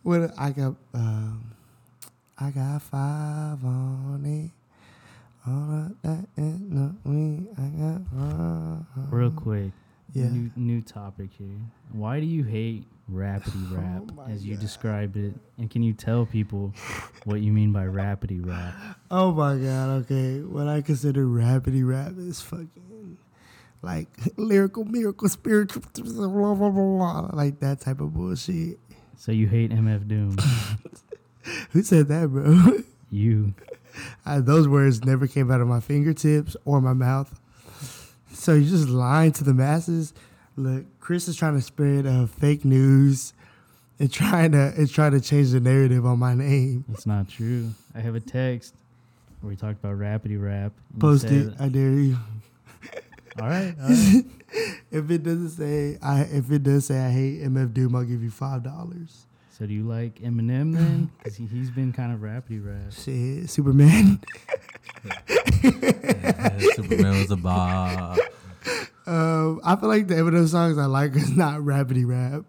what 0.03 0.33
I 0.37 0.51
got? 0.51 0.75
Um, 0.93 1.55
I 2.41 2.51
got 2.51 2.83
five 2.83 3.65
on 3.65 4.23
it. 4.25 4.51
All 5.47 5.87
of 5.87 6.03
that 6.03 6.27
and 6.37 6.71
no 6.71 6.95
we. 7.05 7.49
I 7.57 7.69
got 7.69 8.01
five. 8.15 9.13
Real 9.13 9.31
quick, 9.31 9.73
Yeah. 10.13 10.29
new 10.29 10.51
new 10.57 10.81
topic 10.83 11.31
here. 11.33 11.59
Why 11.93 12.21
do 12.21 12.27
you 12.27 12.45
hate 12.45 12.85
rapidy 13.13 13.67
oh 13.73 13.77
rap 13.77 14.03
Oh 14.19 14.31
as 14.31 14.45
you 14.45 14.55
God. 14.55 14.61
described 14.61 15.17
it? 15.17 15.35
And 15.57 15.71
can 15.71 15.83
you 15.83 15.93
tell 15.95 16.27
people 16.27 16.75
what 17.25 17.41
you 17.41 17.53
mean 17.53 17.73
by 17.73 17.85
rapidy 17.87 18.45
rap? 18.47 18.75
Oh 19.11 19.33
my 19.33 19.57
god, 19.57 19.89
okay. 20.03 20.41
What 20.41 20.69
I 20.69 20.83
consider 20.83 21.25
rapidy 21.27 21.87
rap 21.87 22.13
is 22.19 22.41
fucking 22.41 23.17
like 23.83 24.09
lyrical, 24.37 24.85
miracle, 24.85 25.29
spiritual, 25.29 25.83
blah, 25.95 26.29
blah, 26.29 26.55
blah, 26.55 26.71
blah, 26.71 27.31
like 27.33 27.59
that 27.61 27.81
type 27.81 28.01
of 28.01 28.13
bullshit. 28.15 28.79
So 29.17 29.33
you 29.33 29.49
hate 29.49 29.71
MF 29.73 30.07
Doom? 30.07 30.37
Who 31.71 31.83
said 31.83 32.09
that, 32.09 32.29
bro? 32.29 32.79
you. 33.11 33.55
I, 34.25 34.41
those 34.41 34.69
words 34.69 35.05
never 35.05 35.27
came 35.27 35.51
out 35.51 35.61
of 35.61 35.69
my 35.69 35.81
fingertips 35.81 36.57
or 36.65 36.81
my 36.81 36.93
mouth. 36.93 37.41
So 38.33 38.55
you're 38.55 38.69
just 38.69 38.89
lying 38.89 39.33
to 39.33 39.45
the 39.45 39.55
masses. 39.55 40.15
Look, 40.57 40.85
Chris 41.01 41.29
is 41.29 41.37
trying 41.37 41.55
to 41.55 41.63
spread 41.63 42.07
uh, 42.07 42.27
fake 42.27 42.65
news 42.65 43.33
and 43.99 44.13
trying 44.13 44.53
to 44.53 44.73
and 44.77 44.89
trying 44.89 45.13
to 45.13 45.21
change 45.21 45.51
the 45.51 45.61
narrative 45.61 46.07
on 46.07 46.19
my 46.19 46.35
name. 46.35 46.85
That's 46.89 47.07
not 47.07 47.29
true. 47.29 47.71
I 47.95 48.01
have 48.01 48.15
a 48.15 48.21
text 48.21 48.75
where 49.41 49.51
we 49.51 49.57
talked 49.57 49.83
about 49.83 49.99
rapidy 49.99 50.41
rap. 50.41 50.73
Post 50.99 51.27
it, 51.27 51.55
I 51.59 51.69
dare 51.69 51.91
you. 51.91 52.17
All 53.41 53.49
right. 53.49 53.75
All 53.81 53.89
right. 53.89 54.25
If 54.91 55.11
it 55.11 55.23
doesn't 55.23 55.51
say 55.51 55.99
I, 56.03 56.23
if 56.23 56.51
it 56.51 56.63
does 56.63 56.87
say 56.87 56.99
I 56.99 57.11
hate 57.11 57.43
MF 57.43 57.75
Doom, 57.75 57.95
I'll 57.95 58.05
give 58.05 58.23
you 58.23 58.31
five 58.31 58.63
dollars. 58.63 59.27
So 59.59 59.67
do 59.67 59.75
you 59.75 59.83
like 59.83 60.21
Eminem 60.21 60.75
then? 60.75 61.11
Because 61.19 61.37
he, 61.37 61.47
he's 61.47 61.71
been 61.71 61.93
kind 61.93 62.13
of 62.13 62.21
rapidy 62.21 62.65
rap. 62.65 62.93
Shit, 62.93 63.51
Superman. 63.51 64.21
Superman 66.75 67.19
was 67.19 67.31
a 67.31 67.37
bob. 67.37 68.19
Um, 69.07 69.61
I 69.65 69.77
feel 69.77 69.89
like 69.89 70.07
the 70.07 70.15
Eminem 70.15 70.47
songs 70.49 70.79
I 70.79 70.85
like 70.87 71.17
is 71.17 71.35
not 71.37 71.61
rapidy 71.61 72.07
rap, 72.07 72.45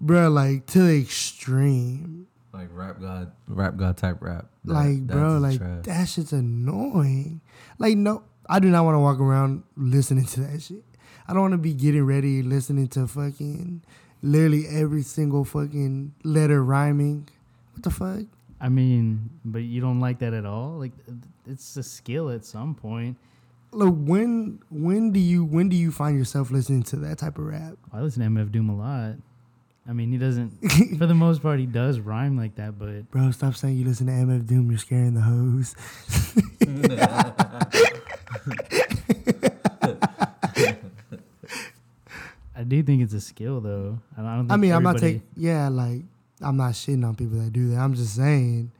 bro. 0.00 0.28
Like 0.30 0.66
to 0.66 0.82
the 0.82 1.00
extreme. 1.00 2.26
Like 2.52 2.68
rap 2.72 3.00
god, 3.00 3.32
rap 3.46 3.76
god 3.76 3.96
type 3.96 4.16
rap. 4.20 4.46
That- 4.64 4.72
like, 4.72 5.06
bro, 5.06 5.38
like 5.38 5.58
trash. 5.58 5.84
that 5.84 6.04
shit's 6.08 6.32
annoying. 6.32 7.40
Like, 7.78 7.96
no, 7.96 8.24
I 8.48 8.58
do 8.58 8.68
not 8.68 8.84
want 8.84 8.96
to 8.96 9.00
walk 9.00 9.20
around 9.20 9.62
listening 9.76 10.24
to 10.26 10.40
that 10.40 10.60
shit. 10.62 10.82
I 11.28 11.32
don't 11.32 11.42
want 11.42 11.52
to 11.52 11.58
be 11.58 11.74
getting 11.74 12.04
ready 12.04 12.42
listening 12.42 12.88
to 12.88 13.06
fucking 13.06 13.82
literally 14.22 14.66
every 14.68 15.02
single 15.02 15.44
fucking 15.44 16.14
letter 16.24 16.62
rhyming. 16.62 17.28
What 17.72 17.82
the 17.82 17.90
fuck? 17.90 18.26
I 18.60 18.68
mean, 18.68 19.30
but 19.44 19.62
you 19.62 19.80
don't 19.80 20.00
like 20.00 20.18
that 20.18 20.34
at 20.34 20.44
all? 20.44 20.78
Like, 20.78 20.92
it's 21.46 21.76
a 21.76 21.82
skill 21.82 22.30
at 22.30 22.44
some 22.44 22.74
point. 22.74 23.16
Look, 23.72 23.94
when 23.96 24.60
when 24.68 25.12
do 25.12 25.20
you 25.20 25.44
when 25.44 25.68
do 25.68 25.76
you 25.76 25.92
find 25.92 26.18
yourself 26.18 26.50
listening 26.50 26.82
to 26.84 26.96
that 26.96 27.18
type 27.18 27.38
of 27.38 27.44
rap? 27.44 27.74
I 27.92 28.00
listen 28.00 28.22
to 28.22 28.28
MF 28.28 28.50
Doom 28.50 28.68
a 28.68 28.76
lot. 28.76 29.14
I 29.88 29.92
mean, 29.92 30.12
he 30.12 30.18
doesn't, 30.18 30.50
for 30.98 31.06
the 31.06 31.14
most 31.14 31.42
part, 31.42 31.58
he 31.58 31.66
does 31.66 32.00
rhyme 32.00 32.36
like 32.36 32.56
that, 32.56 32.78
but 32.78 33.10
Bro, 33.10 33.30
stop 33.32 33.56
saying 33.56 33.76
you 33.76 33.84
listen 33.84 34.06
to 34.06 34.12
MF 34.12 34.46
Doom. 34.46 34.70
You're 34.70 34.78
scaring 34.78 35.14
the 35.14 35.22
hoes. 35.22 35.74
I 42.60 42.64
do 42.64 42.82
think 42.82 43.00
it's 43.00 43.14
a 43.14 43.22
skill, 43.22 43.62
though. 43.62 43.98
I 44.18 44.20
don't 44.20 44.40
think 44.40 44.52
I 44.52 44.56
mean, 44.56 44.72
I'm 44.72 44.82
not 44.82 44.98
taking. 44.98 45.22
Yeah, 45.34 45.70
like 45.70 46.02
I'm 46.42 46.58
not 46.58 46.72
shitting 46.72 47.06
on 47.08 47.16
people 47.16 47.38
that 47.38 47.54
do 47.54 47.70
that. 47.70 47.78
I'm 47.78 47.94
just 47.94 48.14
saying 48.14 48.70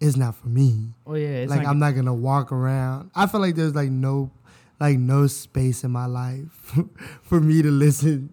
it's 0.00 0.16
not 0.16 0.36
for 0.36 0.48
me. 0.48 0.94
Oh, 1.06 1.16
yeah. 1.16 1.28
It's 1.28 1.50
like 1.50 1.62
not, 1.62 1.68
I'm 1.68 1.78
not 1.78 1.94
gonna 1.94 2.14
walk 2.14 2.50
around. 2.50 3.10
I 3.14 3.26
feel 3.26 3.42
like 3.42 3.54
there's 3.54 3.74
like 3.74 3.90
no, 3.90 4.30
like 4.80 4.96
no 4.96 5.26
space 5.26 5.84
in 5.84 5.90
my 5.90 6.06
life 6.06 6.74
for 7.22 7.38
me 7.38 7.60
to 7.60 7.70
listen, 7.70 8.32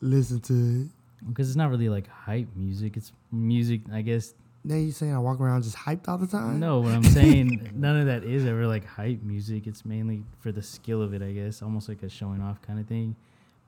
listen 0.00 0.38
to 0.42 0.82
it. 0.82 1.26
Because 1.28 1.48
it's 1.48 1.56
not 1.56 1.70
really 1.70 1.88
like 1.88 2.06
hype 2.06 2.54
music. 2.54 2.96
It's 2.96 3.10
music, 3.32 3.80
I 3.92 4.02
guess. 4.02 4.32
Now 4.62 4.76
you 4.76 4.92
saying 4.92 5.12
I 5.12 5.18
walk 5.18 5.40
around 5.40 5.64
just 5.64 5.76
hyped 5.76 6.06
all 6.06 6.18
the 6.18 6.28
time? 6.28 6.60
No, 6.60 6.78
what 6.78 6.92
I'm 6.92 7.02
saying, 7.02 7.70
none 7.74 7.96
of 7.96 8.06
that 8.06 8.22
is 8.22 8.46
ever 8.46 8.68
like 8.68 8.86
hype 8.86 9.24
music. 9.24 9.66
It's 9.66 9.84
mainly 9.84 10.22
for 10.38 10.52
the 10.52 10.62
skill 10.62 11.02
of 11.02 11.14
it, 11.14 11.20
I 11.20 11.32
guess. 11.32 11.62
Almost 11.62 11.88
like 11.88 12.04
a 12.04 12.08
showing 12.08 12.40
off 12.40 12.62
kind 12.62 12.78
of 12.78 12.86
thing. 12.86 13.16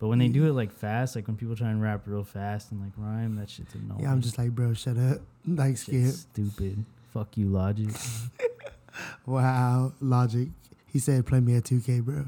But 0.03 0.09
when 0.09 0.19
they 0.19 0.27
do 0.27 0.43
mm. 0.43 0.49
it 0.49 0.55
like 0.55 0.73
fast, 0.73 1.15
like 1.15 1.29
when 1.29 1.37
people 1.37 1.55
try 1.55 1.71
and 1.71 1.81
rap 1.81 2.03
real 2.07 2.25
fast 2.25 2.73
and 2.73 2.81
like 2.81 2.91
rhyme, 2.97 3.37
that 3.37 3.49
shit's 3.49 3.73
annoying. 3.77 4.01
Yeah, 4.01 4.11
I'm 4.11 4.21
just 4.21 4.37
like, 4.37 4.51
bro, 4.51 4.75
shut 4.75 4.99
up. 4.99 5.21
Like, 5.47 5.77
skip. 5.77 6.11
Stupid. 6.11 6.85
Fuck 7.15 7.37
you, 7.37 7.47
Logic. 7.47 7.89
Wow, 9.27 9.93
Logic. 10.01 10.49
He 10.87 10.99
said, 10.99 11.25
play 11.25 11.39
me 11.39 11.55
at 11.55 11.63
2K, 11.63 12.03
bro. 12.03 12.25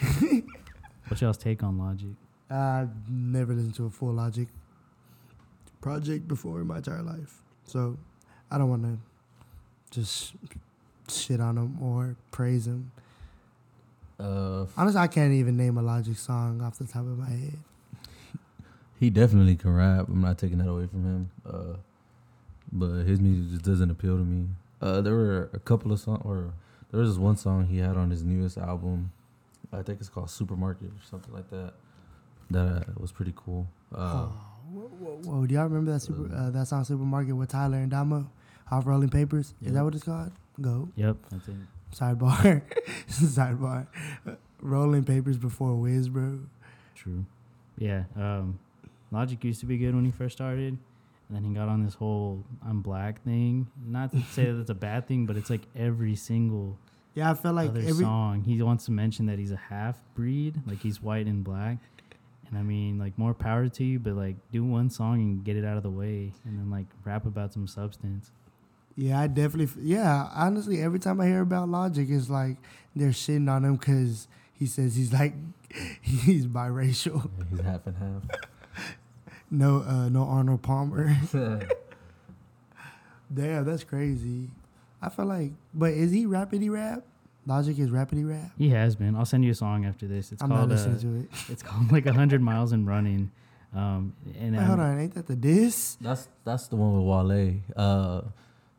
What's 1.06 1.22
y'all's 1.22 1.36
take 1.36 1.62
on 1.62 1.78
Logic? 1.78 2.10
I've 2.50 2.90
never 3.08 3.54
listened 3.54 3.76
to 3.76 3.86
a 3.86 3.90
full 3.90 4.14
Logic 4.14 4.48
project 5.80 6.26
before 6.26 6.60
in 6.60 6.66
my 6.66 6.78
entire 6.78 7.02
life. 7.02 7.40
So 7.66 7.98
I 8.50 8.58
don't 8.58 8.68
want 8.68 8.82
to 8.82 8.98
just 9.92 10.32
shit 11.08 11.40
on 11.40 11.56
him 11.56 11.80
or 11.80 12.16
praise 12.32 12.66
him. 12.66 12.90
Uh, 14.22 14.66
Honestly, 14.76 15.00
I 15.00 15.06
can't 15.08 15.32
even 15.32 15.56
name 15.56 15.76
a 15.78 15.82
Logic 15.82 16.16
song 16.16 16.60
off 16.62 16.78
the 16.78 16.84
top 16.86 17.02
of 17.02 17.18
my 17.18 17.28
head. 17.28 17.58
he 19.00 19.10
definitely 19.10 19.56
can 19.56 19.74
rap. 19.74 20.06
I'm 20.08 20.20
not 20.20 20.38
taking 20.38 20.58
that 20.58 20.68
away 20.68 20.86
from 20.86 21.02
him. 21.04 21.30
Uh, 21.44 21.76
but 22.70 23.04
his 23.04 23.20
music 23.20 23.52
just 23.52 23.64
doesn't 23.64 23.90
appeal 23.90 24.16
to 24.16 24.24
me. 24.24 24.46
Uh, 24.80 25.00
there 25.00 25.14
were 25.14 25.50
a 25.52 25.58
couple 25.58 25.92
of 25.92 26.00
songs, 26.00 26.22
or 26.24 26.52
there 26.90 27.00
was 27.00 27.10
this 27.10 27.18
one 27.18 27.36
song 27.36 27.66
he 27.66 27.78
had 27.78 27.96
on 27.96 28.10
his 28.10 28.22
newest 28.22 28.58
album. 28.58 29.12
I 29.72 29.82
think 29.82 30.00
it's 30.00 30.08
called 30.08 30.30
Supermarket 30.30 30.88
or 30.88 31.04
something 31.08 31.32
like 31.34 31.48
that. 31.50 31.72
That 32.50 32.66
uh, 32.88 32.92
was 32.98 33.12
pretty 33.12 33.32
cool. 33.34 33.66
Uh, 33.94 33.98
oh, 33.98 34.32
Whoa, 34.72 34.82
whoa, 34.82 35.18
whoa. 35.24 35.46
Do 35.46 35.54
y'all 35.54 35.64
remember 35.64 35.92
that 35.92 36.00
super 36.00 36.34
uh, 36.34 36.50
that 36.50 36.66
song 36.66 36.84
Supermarket 36.84 37.34
with 37.36 37.48
Tyler 37.50 37.78
and 37.78 37.90
Domo? 37.90 38.26
Off 38.70 38.86
Rolling 38.86 39.10
Papers? 39.10 39.52
Yeah. 39.60 39.68
Is 39.68 39.74
that 39.74 39.84
what 39.84 39.94
it's 39.94 40.04
called? 40.04 40.32
Go. 40.60 40.88
Yep, 40.96 41.16
that's 41.30 41.48
it. 41.48 41.54
Sidebar. 41.92 42.62
Sidebar. 43.08 43.86
Rolling 44.60 45.04
Papers 45.04 45.36
before 45.36 45.74
Wiz, 45.74 46.08
bro. 46.08 46.40
True. 46.94 47.24
Yeah. 47.78 48.04
Um, 48.16 48.58
Logic 49.10 49.42
used 49.44 49.60
to 49.60 49.66
be 49.66 49.76
good 49.76 49.94
when 49.94 50.04
he 50.04 50.10
first 50.10 50.36
started, 50.36 50.78
and 51.28 51.36
then 51.36 51.44
he 51.44 51.52
got 51.52 51.68
on 51.68 51.84
this 51.84 51.94
whole 51.94 52.44
"I'm 52.66 52.80
black" 52.80 53.22
thing. 53.24 53.66
Not 53.86 54.10
to 54.12 54.22
say 54.30 54.46
that 54.46 54.58
it's 54.58 54.70
a 54.70 54.74
bad 54.74 55.06
thing, 55.06 55.26
but 55.26 55.36
it's 55.36 55.50
like 55.50 55.62
every 55.76 56.16
single 56.16 56.78
Yeah, 57.14 57.30
I 57.30 57.34
felt 57.34 57.56
like 57.56 57.70
other 57.70 57.80
every 57.80 58.04
song 58.04 58.42
he 58.44 58.62
wants 58.62 58.86
to 58.86 58.92
mention 58.92 59.26
that 59.26 59.38
he's 59.38 59.52
a 59.52 59.56
half 59.56 59.96
breed, 60.14 60.60
like 60.66 60.80
he's 60.80 61.02
white 61.02 61.26
and 61.26 61.44
black. 61.44 61.78
And 62.48 62.58
I 62.58 62.62
mean, 62.62 62.98
like 62.98 63.18
more 63.18 63.34
power 63.34 63.68
to 63.68 63.84
you, 63.84 63.98
but 63.98 64.14
like 64.14 64.36
do 64.50 64.64
one 64.64 64.88
song 64.88 65.20
and 65.20 65.44
get 65.44 65.56
it 65.56 65.64
out 65.64 65.76
of 65.76 65.82
the 65.82 65.90
way, 65.90 66.32
and 66.44 66.58
then 66.58 66.70
like 66.70 66.86
rap 67.04 67.26
about 67.26 67.52
some 67.52 67.66
substance. 67.66 68.30
Yeah, 68.96 69.20
I 69.20 69.26
definitely. 69.26 69.82
Yeah, 69.82 70.28
honestly, 70.34 70.80
every 70.82 70.98
time 70.98 71.20
I 71.20 71.26
hear 71.26 71.40
about 71.40 71.68
Logic, 71.68 72.06
it's 72.10 72.28
like 72.28 72.56
they're 72.94 73.10
shitting 73.10 73.50
on 73.50 73.64
him 73.64 73.76
because 73.76 74.28
he 74.52 74.66
says 74.66 74.96
he's 74.96 75.12
like 75.12 75.34
he's 76.02 76.46
biracial. 76.46 77.30
Yeah, 77.38 77.44
he's 77.50 77.60
half 77.60 77.86
and 77.86 77.96
half. 77.96 78.40
No, 79.54 79.82
uh, 79.86 80.08
no 80.08 80.24
Arnold 80.24 80.62
Palmer. 80.62 81.14
Damn, 83.34 83.66
that's 83.66 83.84
crazy. 83.84 84.48
I 85.02 85.10
feel 85.10 85.26
like, 85.26 85.52
but 85.74 85.92
is 85.92 86.10
he 86.10 86.24
rapidy 86.24 86.70
rap? 86.70 87.02
Logic 87.44 87.78
is 87.78 87.90
rapidy 87.90 88.26
rap. 88.26 88.52
He 88.56 88.70
has 88.70 88.96
been. 88.96 89.14
I'll 89.14 89.26
send 89.26 89.44
you 89.44 89.50
a 89.50 89.54
song 89.54 89.84
after 89.84 90.06
this. 90.06 90.32
It's 90.32 90.42
I'm 90.42 90.48
not 90.48 90.56
called 90.56 90.70
listening 90.70 90.96
uh, 90.96 91.00
to 91.00 91.16
it. 91.20 91.28
it's 91.50 91.62
called 91.62 91.92
like 91.92 92.06
hundred 92.06 92.40
miles 92.40 92.72
and 92.72 92.86
running. 92.86 93.30
Um, 93.74 94.14
and 94.38 94.56
Wait, 94.56 94.64
hold 94.64 94.80
on, 94.80 94.98
ain't 94.98 95.14
that 95.14 95.26
the 95.26 95.36
diss? 95.36 95.98
That's 96.00 96.28
that's 96.44 96.68
the 96.68 96.76
one 96.76 96.94
with 96.94 97.04
Wale. 97.04 97.56
Uh, 97.76 98.22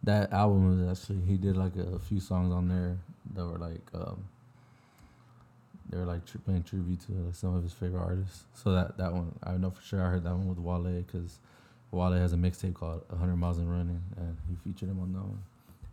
that 0.03 0.33
album 0.33 0.85
was 0.87 0.99
actually 1.01 1.21
he 1.25 1.37
did 1.37 1.55
like 1.57 1.75
a 1.75 1.99
few 1.99 2.19
songs 2.19 2.51
on 2.53 2.67
there 2.67 2.97
that 3.35 3.45
were 3.45 3.57
like 3.57 3.81
um, 3.93 4.23
they 5.89 5.97
were 5.97 6.05
like 6.05 6.25
tri- 6.25 6.41
paying 6.45 6.63
tribute 6.63 6.99
to 7.07 7.11
like, 7.13 7.35
some 7.35 7.55
of 7.55 7.63
his 7.63 7.73
favorite 7.73 8.01
artists. 8.01 8.45
So 8.53 8.71
that 8.73 8.97
that 8.97 9.13
one 9.13 9.31
I 9.43 9.57
know 9.57 9.69
for 9.71 9.81
sure 9.81 10.01
I 10.01 10.09
heard 10.09 10.23
that 10.23 10.31
one 10.35 10.47
with 10.47 10.57
Wale 10.59 11.01
because 11.05 11.39
Wale 11.91 12.11
has 12.13 12.33
a 12.33 12.37
mixtape 12.37 12.73
called 12.73 13.03
100 13.09 13.35
Miles 13.35 13.57
and 13.59 13.69
Running 13.71 14.01
and 14.17 14.37
he 14.49 14.55
featured 14.55 14.89
him 14.89 14.99
on 14.99 15.13
that 15.13 15.19
one. 15.19 15.43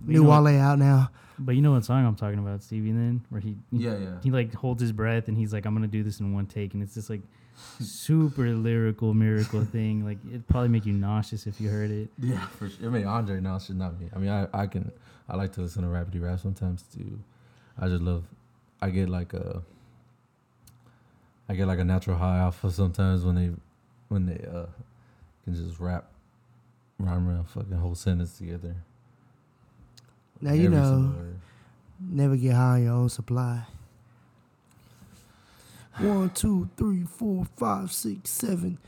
but 0.01 0.09
you 0.13 0.19
New 0.19 0.23
know 0.25 0.31
what- 0.31 0.45
Wale 0.45 0.61
out 0.61 0.79
now. 0.79 1.11
But 1.39 1.55
you 1.57 1.63
know 1.63 1.73
what 1.73 1.85
song 1.85 2.05
I'm 2.07 2.17
talking 2.17 2.39
about, 2.39 2.63
Stevie? 2.63 2.93
Then 2.93 3.23
where 3.31 3.41
he 3.41 3.57
he, 3.71 3.79
Yeah, 3.85 3.97
yeah. 3.99 4.15
he 4.23 4.31
like 4.31 4.53
holds 4.55 4.81
his 4.83 4.93
breath 4.93 5.29
and 5.29 5.37
he's 5.37 5.53
like, 5.53 5.65
I'm 5.67 5.75
gonna 5.75 5.87
do 5.87 6.03
this 6.03 6.21
in 6.21 6.33
one 6.35 6.47
take, 6.47 6.75
and 6.75 6.83
it's 6.83 6.95
just 6.95 7.09
like 7.11 7.23
super 7.81 8.51
lyrical 8.51 9.15
miracle 9.15 9.65
thing. 9.65 10.05
Like 10.05 10.19
it'd 10.29 10.47
probably 10.49 10.69
make 10.69 10.87
you 10.87 10.93
nauseous 10.93 11.47
if 11.47 11.61
you 11.61 11.69
heard 11.69 11.91
it. 11.91 12.09
Yeah, 12.19 12.47
for 12.47 12.69
sure. 12.69 12.89
I 12.89 12.91
mean, 12.91 13.07
Andre 13.07 13.41
now 13.41 13.59
should 13.59 13.77
not 13.77 13.99
be. 13.99 14.07
I 14.15 14.19
mean, 14.19 14.31
I, 14.31 14.47
I 14.53 14.67
can 14.67 14.91
I 15.31 15.37
like 15.37 15.53
to 15.53 15.61
listen 15.61 15.83
to 15.83 15.89
rapidy 15.89 16.21
rap 16.21 16.41
sometimes 16.41 16.83
too. 16.83 17.21
I 17.79 17.89
just 17.89 18.03
love. 18.03 18.25
I 18.83 18.91
get 18.91 19.09
like 19.09 19.33
a. 19.33 19.63
I 21.49 21.55
get 21.55 21.67
like 21.67 21.79
a 21.79 21.85
natural 21.85 22.17
high 22.17 22.41
off 22.41 22.63
of 22.63 22.75
sometimes 22.75 23.25
when 23.25 23.35
they, 23.35 23.51
when 24.09 24.27
they 24.27 24.45
uh, 24.47 24.67
can 25.45 25.55
just 25.55 25.81
rap, 25.81 26.05
rhyme 26.99 27.29
around 27.29 27.49
fucking 27.49 27.73
whole 27.73 27.97
sentence 27.97 28.39
together. 28.39 28.77
Now 30.41 30.53
you 30.53 30.69
know, 30.69 31.13
never 32.01 32.37
get 32.37 32.55
high 32.55 32.75
on 32.75 32.85
your 32.85 32.93
own 32.95 33.09
supply. 33.09 33.65
One, 35.99 36.31
two, 36.31 36.71
three, 36.77 37.05
four, 37.05 37.47
five, 37.57 37.93
six, 37.93 38.31
seven. 38.31 38.79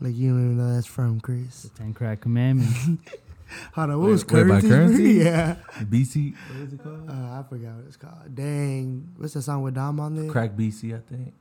like 0.00 0.14
you 0.16 0.30
don't 0.30 0.44
even 0.44 0.56
know 0.58 0.74
that's 0.74 0.86
from 0.86 1.20
Chris. 1.20 1.62
The 1.62 1.68
Ten 1.70 1.94
Crack 1.94 2.20
Commandments. 2.22 2.74
Hold 3.74 3.90
on, 3.90 3.98
what 4.00 4.06
Wait, 4.06 4.10
was 4.12 4.26
wait, 4.26 4.48
by 4.48 4.60
Curren$y? 4.60 4.68
Curren$y? 4.68 5.10
yeah. 5.24 5.56
BC. 5.84 6.34
What 6.34 6.60
is 6.66 6.72
it 6.72 6.82
called? 6.82 7.08
Uh, 7.08 7.12
I 7.12 7.44
forgot 7.48 7.74
what 7.76 7.84
it's 7.86 7.96
called. 7.96 8.34
Dang, 8.34 9.08
what's 9.16 9.34
the 9.34 9.42
song 9.42 9.62
with 9.62 9.74
Dom 9.74 10.00
on 10.00 10.14
there? 10.16 10.30
Crack 10.30 10.52
BC, 10.52 10.96
I 10.96 11.00
think. 11.14 11.32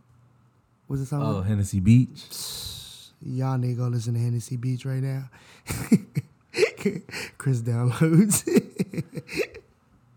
What's 0.87 1.01
the 1.01 1.05
song? 1.07 1.23
Oh, 1.23 1.37
with- 1.37 1.47
Hennessy 1.47 1.79
Beach. 1.79 2.21
Y'all 3.25 3.57
need 3.57 3.69
to 3.69 3.73
go 3.75 3.87
listen 3.87 4.13
to 4.13 4.19
Hennessy 4.19 4.57
Beach 4.57 4.85
right 4.85 5.01
now. 5.01 5.29
Chris 7.37 7.61
downloads. 7.61 8.43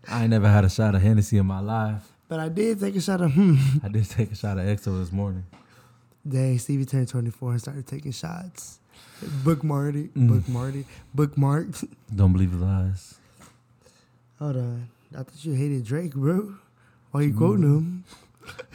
I 0.09 0.21
ain't 0.23 0.29
never 0.29 0.49
had 0.49 0.65
a 0.65 0.69
shot 0.69 0.93
of 0.93 1.01
Hennessy 1.01 1.37
in 1.37 1.45
my 1.45 1.61
life. 1.61 2.11
But 2.27 2.39
I 2.39 2.49
did 2.49 2.79
take 2.79 2.95
a 2.95 3.01
shot 3.01 3.21
of 3.21 3.33
hmm. 3.33 3.55
I 3.83 3.89
did 3.89 4.09
take 4.09 4.31
a 4.31 4.35
shot 4.35 4.57
of 4.57 4.65
EXO 4.65 4.99
this 4.99 5.11
morning. 5.11 5.45
Dang, 6.27 6.59
Stevie 6.59 6.85
turned 6.85 7.07
24 7.07 7.51
and 7.51 7.61
started 7.61 7.87
taking 7.87 8.11
shots. 8.11 8.79
Book 9.43 9.63
Marty. 9.63 10.09
Mm. 10.09 10.27
Book 10.27 10.47
Marty. 10.49 10.85
Bookmarked. 11.15 11.87
Don't 12.13 12.33
believe 12.33 12.51
the 12.51 12.65
lies. 12.65 13.15
Hold 14.39 14.57
on. 14.57 14.89
I 15.13 15.23
thought 15.23 15.45
you 15.45 15.53
hated 15.53 15.85
Drake, 15.85 16.13
bro. 16.13 16.55
Why 17.11 17.21
you 17.21 17.33
quoting 17.33 17.63
him? 17.63 18.03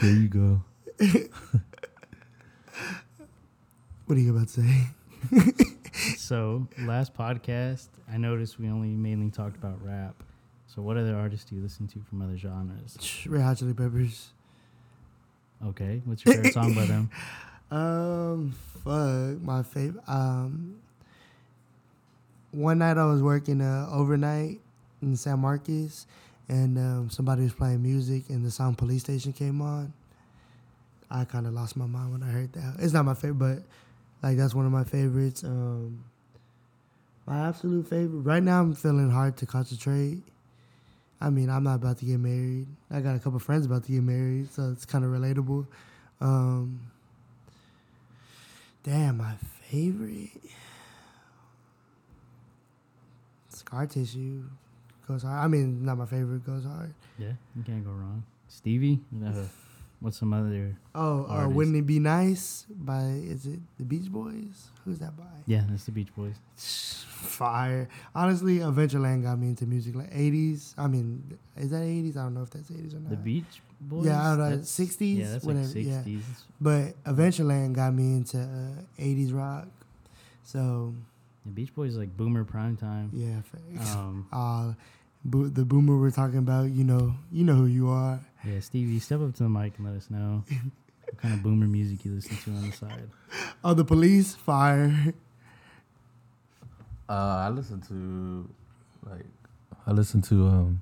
There 0.00 0.10
you 0.10 0.28
go. 0.28 0.62
What 4.12 4.18
are 4.18 4.20
you 4.20 4.36
about 4.36 4.48
to 4.48 4.60
say? 4.60 6.16
so 6.18 6.66
last 6.80 7.14
podcast, 7.14 7.88
I 8.12 8.18
noticed 8.18 8.58
we 8.58 8.68
only 8.68 8.88
mainly 8.88 9.30
talked 9.30 9.56
about 9.56 9.82
rap. 9.82 10.22
So 10.74 10.80
what 10.80 10.96
other 10.96 11.14
artists 11.14 11.48
do 11.50 11.56
you 11.56 11.62
listen 11.62 11.86
to 11.88 12.00
from 12.08 12.22
other 12.22 12.36
genres? 12.38 13.26
Red 13.26 13.42
Hot 13.42 13.58
Chili 13.58 13.74
Peppers. 13.74 14.30
Okay, 15.66 16.00
what's 16.06 16.24
your 16.24 16.34
favorite 16.34 16.54
song 16.54 16.74
by 16.74 16.84
them? 16.86 17.10
Um, 17.70 18.54
fuck, 18.84 19.40
my 19.40 19.62
favorite. 19.62 20.04
Um, 20.06 20.76
one 22.50 22.80
night 22.80 22.98
I 22.98 23.06
was 23.06 23.22
working 23.22 23.62
uh, 23.62 23.88
overnight 23.90 24.60
in 25.00 25.16
San 25.16 25.38
Marcos, 25.38 26.06
and 26.50 26.76
um, 26.76 27.08
somebody 27.08 27.44
was 27.44 27.54
playing 27.54 27.82
music, 27.82 28.24
and 28.28 28.44
the 28.44 28.50
song 28.50 28.74
"Police 28.74 29.04
Station" 29.04 29.32
came 29.32 29.62
on. 29.62 29.94
I 31.10 31.24
kind 31.24 31.46
of 31.46 31.54
lost 31.54 31.74
my 31.74 31.86
mind 31.86 32.12
when 32.12 32.22
I 32.22 32.26
heard 32.30 32.52
that. 32.52 32.74
It's 32.78 32.92
not 32.92 33.06
my 33.06 33.14
favorite, 33.14 33.38
but 33.38 33.62
like 34.22 34.36
that's 34.36 34.54
one 34.54 34.66
of 34.66 34.72
my 34.72 34.84
favorites. 34.84 35.42
Um, 35.42 36.04
my 37.24 37.48
absolute 37.48 37.88
favorite 37.88 38.20
right 38.20 38.42
now. 38.42 38.60
I'm 38.60 38.74
feeling 38.74 39.08
hard 39.08 39.38
to 39.38 39.46
concentrate. 39.46 40.22
I 41.22 41.30
mean, 41.30 41.48
I'm 41.48 41.62
not 41.62 41.76
about 41.76 41.98
to 41.98 42.04
get 42.04 42.18
married. 42.18 42.66
I 42.90 43.00
got 43.00 43.14
a 43.14 43.20
couple 43.20 43.38
friends 43.38 43.64
about 43.64 43.84
to 43.84 43.92
get 43.92 44.02
married, 44.02 44.52
so 44.52 44.70
it's 44.72 44.84
kind 44.84 45.04
of 45.04 45.10
relatable. 45.12 45.66
Um, 46.20 46.80
Damn, 48.82 49.18
my 49.18 49.34
favorite 49.70 50.30
scar 53.48 53.86
tissue 53.86 54.42
goes 55.06 55.22
hard. 55.22 55.44
I 55.44 55.46
mean, 55.46 55.84
not 55.84 55.98
my 55.98 56.06
favorite 56.06 56.44
goes 56.44 56.64
hard. 56.64 56.92
Yeah, 57.16 57.32
you 57.54 57.62
can't 57.62 57.84
go 57.84 57.92
wrong. 57.92 58.24
Stevie, 58.48 58.98
what's 60.02 60.18
some 60.18 60.32
other? 60.34 60.76
Oh, 60.94 61.24
uh, 61.26 61.48
wouldn't 61.48 61.76
it 61.76 61.86
be 61.86 61.98
nice? 61.98 62.66
By 62.68 63.02
is 63.04 63.46
it 63.46 63.60
the 63.78 63.84
Beach 63.84 64.10
Boys? 64.10 64.68
Who's 64.84 64.98
that 64.98 65.16
by? 65.16 65.24
Yeah, 65.46 65.62
that's 65.68 65.84
the 65.84 65.92
Beach 65.92 66.14
Boys. 66.14 66.34
Fire. 66.56 67.88
Honestly, 68.14 68.58
Adventureland 68.58 69.22
got 69.22 69.38
me 69.38 69.48
into 69.48 69.64
music 69.64 69.94
like 69.94 70.12
'80s. 70.12 70.74
I 70.76 70.88
mean, 70.88 71.38
is 71.56 71.70
that 71.70 71.82
'80s? 71.82 72.16
I 72.16 72.24
don't 72.24 72.34
know 72.34 72.42
if 72.42 72.50
that's 72.50 72.68
'80s 72.70 72.94
or 72.94 73.00
not. 73.00 73.10
The 73.10 73.16
Beach 73.16 73.62
Boys. 73.80 74.06
Yeah, 74.06 74.32
I 74.32 74.36
don't 74.36 74.50
know. 74.50 74.56
60s, 74.58 75.16
Yeah, 75.18 75.30
that's 75.32 75.44
whatever, 75.44 75.66
like 75.66 76.06
yeah. 76.06 76.18
But 76.60 77.04
Adventureland 77.04 77.74
got 77.74 77.94
me 77.94 78.16
into 78.16 78.38
uh, 78.38 79.00
'80s 79.02 79.32
rock. 79.34 79.68
So 80.44 80.94
The 81.46 81.52
Beach 81.52 81.74
Boys 81.74 81.92
is 81.92 81.98
like 81.98 82.16
Boomer 82.16 82.44
prime 82.44 82.76
time. 82.76 83.10
yeah, 83.12 83.40
facts. 83.42 83.94
Um, 83.94 84.26
uh, 84.32 84.72
bo- 85.24 85.48
the 85.48 85.64
boomer 85.64 85.98
we're 85.98 86.10
talking 86.10 86.38
about, 86.38 86.70
you 86.70 86.84
know, 86.84 87.14
you 87.30 87.44
know 87.44 87.54
who 87.54 87.66
you 87.66 87.88
are. 87.88 88.20
yeah, 88.44 88.60
Stevie, 88.60 88.98
step 88.98 89.20
up 89.20 89.34
to 89.34 89.42
the 89.44 89.48
mic 89.48 89.74
and 89.78 89.86
let 89.86 89.96
us 89.96 90.10
know 90.10 90.44
what 91.04 91.18
kind 91.18 91.34
of 91.34 91.42
Boomer 91.42 91.66
music 91.66 92.04
you 92.04 92.12
listen 92.12 92.36
to 92.38 92.50
on 92.50 92.70
the 92.70 92.76
side. 92.76 93.08
Oh, 93.64 93.74
the 93.74 93.84
police, 93.84 94.34
fire. 94.34 95.14
Uh, 97.08 97.12
I 97.46 97.48
listen 97.50 97.80
to 97.82 98.48
like 99.10 99.26
I 99.86 99.90
listen 99.92 100.22
to 100.22 100.46
um 100.46 100.80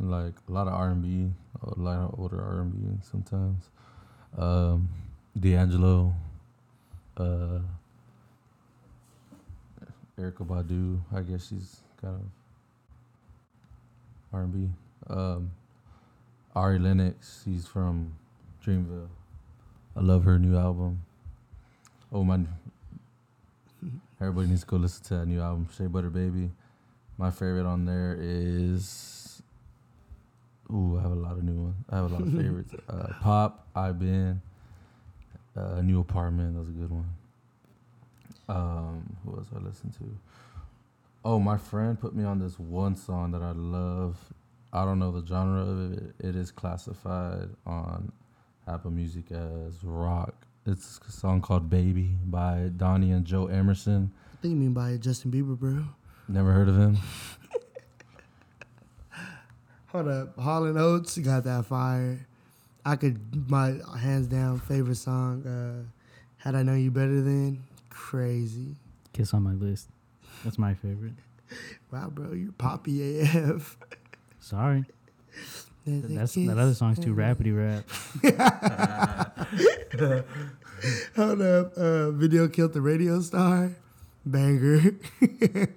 like 0.00 0.34
a 0.48 0.52
lot 0.52 0.66
of 0.68 0.74
R 0.74 0.90
and 0.90 1.02
B, 1.02 1.32
a 1.62 1.80
lot 1.80 1.98
of 1.98 2.18
older 2.18 2.40
R 2.40 2.60
and 2.60 2.72
B 2.72 3.02
sometimes. 3.10 3.70
Um, 4.36 4.88
D'Angelo, 5.38 6.12
uh, 7.16 7.60
Erykah 10.18 10.46
Badu. 10.46 11.00
I 11.14 11.22
guess 11.22 11.48
she's 11.48 11.80
kind 12.00 12.14
of 12.16 12.22
R 14.32 14.42
and 14.42 14.52
B. 14.52 14.70
Um, 15.08 15.50
Ari 16.54 16.78
Lennox. 16.78 17.42
She's 17.44 17.66
from 17.66 18.14
Dreamville. 18.64 19.08
I 19.96 20.00
love 20.00 20.24
her 20.24 20.38
new 20.38 20.56
album. 20.56 21.02
Oh 22.12 22.24
my 22.24 22.40
Everybody 24.20 24.48
needs 24.48 24.62
to 24.62 24.66
go 24.66 24.76
listen 24.76 25.04
to 25.04 25.14
that 25.18 25.26
new 25.26 25.40
album, 25.40 25.68
Shea 25.76 25.86
Butter 25.86 26.10
Baby. 26.10 26.50
My 27.16 27.30
favorite 27.30 27.66
on 27.66 27.84
there 27.84 28.16
is. 28.20 29.42
Ooh, 30.70 30.98
I 30.98 31.02
have 31.02 31.12
a 31.12 31.14
lot 31.14 31.32
of 31.32 31.42
new 31.42 31.62
ones. 31.62 31.76
I 31.90 31.96
have 31.96 32.10
a 32.10 32.14
lot 32.14 32.22
of 32.22 32.32
favorites. 32.36 32.74
Uh, 32.88 33.08
Pop, 33.20 33.66
I 33.74 33.92
Been, 33.92 34.40
uh, 35.56 35.80
New 35.80 36.00
Apartment. 36.00 36.54
That 36.54 36.60
was 36.60 36.68
a 36.68 36.72
good 36.72 36.90
one. 36.90 37.08
Um, 38.48 39.16
who 39.24 39.36
else 39.36 39.46
I 39.54 39.58
listen 39.60 39.90
to? 39.92 40.04
Oh, 41.28 41.38
my 41.38 41.58
friend 41.58 42.00
put 42.00 42.14
me 42.16 42.24
on 42.24 42.38
this 42.38 42.58
one 42.58 42.96
song 42.96 43.32
that 43.32 43.42
I 43.42 43.50
love. 43.50 44.16
I 44.72 44.86
don't 44.86 44.98
know 44.98 45.12
the 45.12 45.26
genre 45.26 45.60
of 45.60 45.92
it. 45.92 46.14
It 46.20 46.34
is 46.34 46.50
classified 46.50 47.50
on 47.66 48.10
Apple 48.66 48.90
Music 48.90 49.30
as 49.30 49.84
rock. 49.84 50.32
It's 50.64 50.98
a 51.06 51.12
song 51.12 51.42
called 51.42 51.68
"Baby" 51.68 52.16
by 52.24 52.70
Donnie 52.74 53.10
and 53.10 53.26
Joe 53.26 53.48
Emerson. 53.48 54.10
I 54.32 54.36
think 54.40 54.52
you 54.52 54.56
mean 54.58 54.72
by 54.72 54.96
Justin 54.96 55.30
Bieber, 55.30 55.54
bro. 55.58 55.84
Never 56.28 56.50
heard 56.50 56.70
of 56.70 56.78
him. 56.78 56.96
Hold 59.88 60.08
up, 60.08 60.38
Hall 60.38 60.64
and 60.64 60.78
Oates 60.78 61.18
got 61.18 61.44
that 61.44 61.66
fire. 61.66 62.26
I 62.86 62.96
could 62.96 63.50
my 63.50 63.76
hands 63.98 64.28
down 64.28 64.60
favorite 64.60 64.96
song. 64.96 65.44
Uh, 65.46 65.82
Had 66.38 66.54
I 66.54 66.62
known 66.62 66.82
you 66.82 66.90
better 66.90 67.20
Than. 67.20 67.64
crazy. 67.90 68.76
Kiss 69.12 69.34
on 69.34 69.42
my 69.42 69.52
list. 69.52 69.90
That's 70.44 70.58
my 70.58 70.74
favorite. 70.74 71.14
Wow, 71.90 72.10
bro, 72.10 72.32
you're 72.32 72.52
poppy 72.52 73.20
AF. 73.20 73.76
Sorry. 74.40 74.84
That's 75.86 76.34
that 76.34 76.58
other 76.58 76.74
song's 76.74 76.98
too 76.98 77.14
rapidy 77.14 77.56
rap. 77.56 77.88
Hold 81.16 81.42
up, 81.42 81.72
uh, 81.76 82.10
video 82.10 82.48
killed 82.48 82.74
the 82.74 82.80
radio 82.80 83.20
star, 83.20 83.72
banger. 84.24 84.94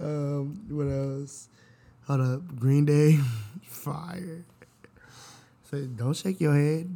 um, 0.00 0.64
what 0.68 0.86
else? 0.86 1.48
Hold 2.06 2.20
up, 2.22 2.56
Green 2.56 2.84
Day, 2.86 3.18
fire. 3.62 4.44
So 5.70 5.84
don't 5.84 6.16
shake 6.16 6.40
your 6.40 6.54
head, 6.54 6.88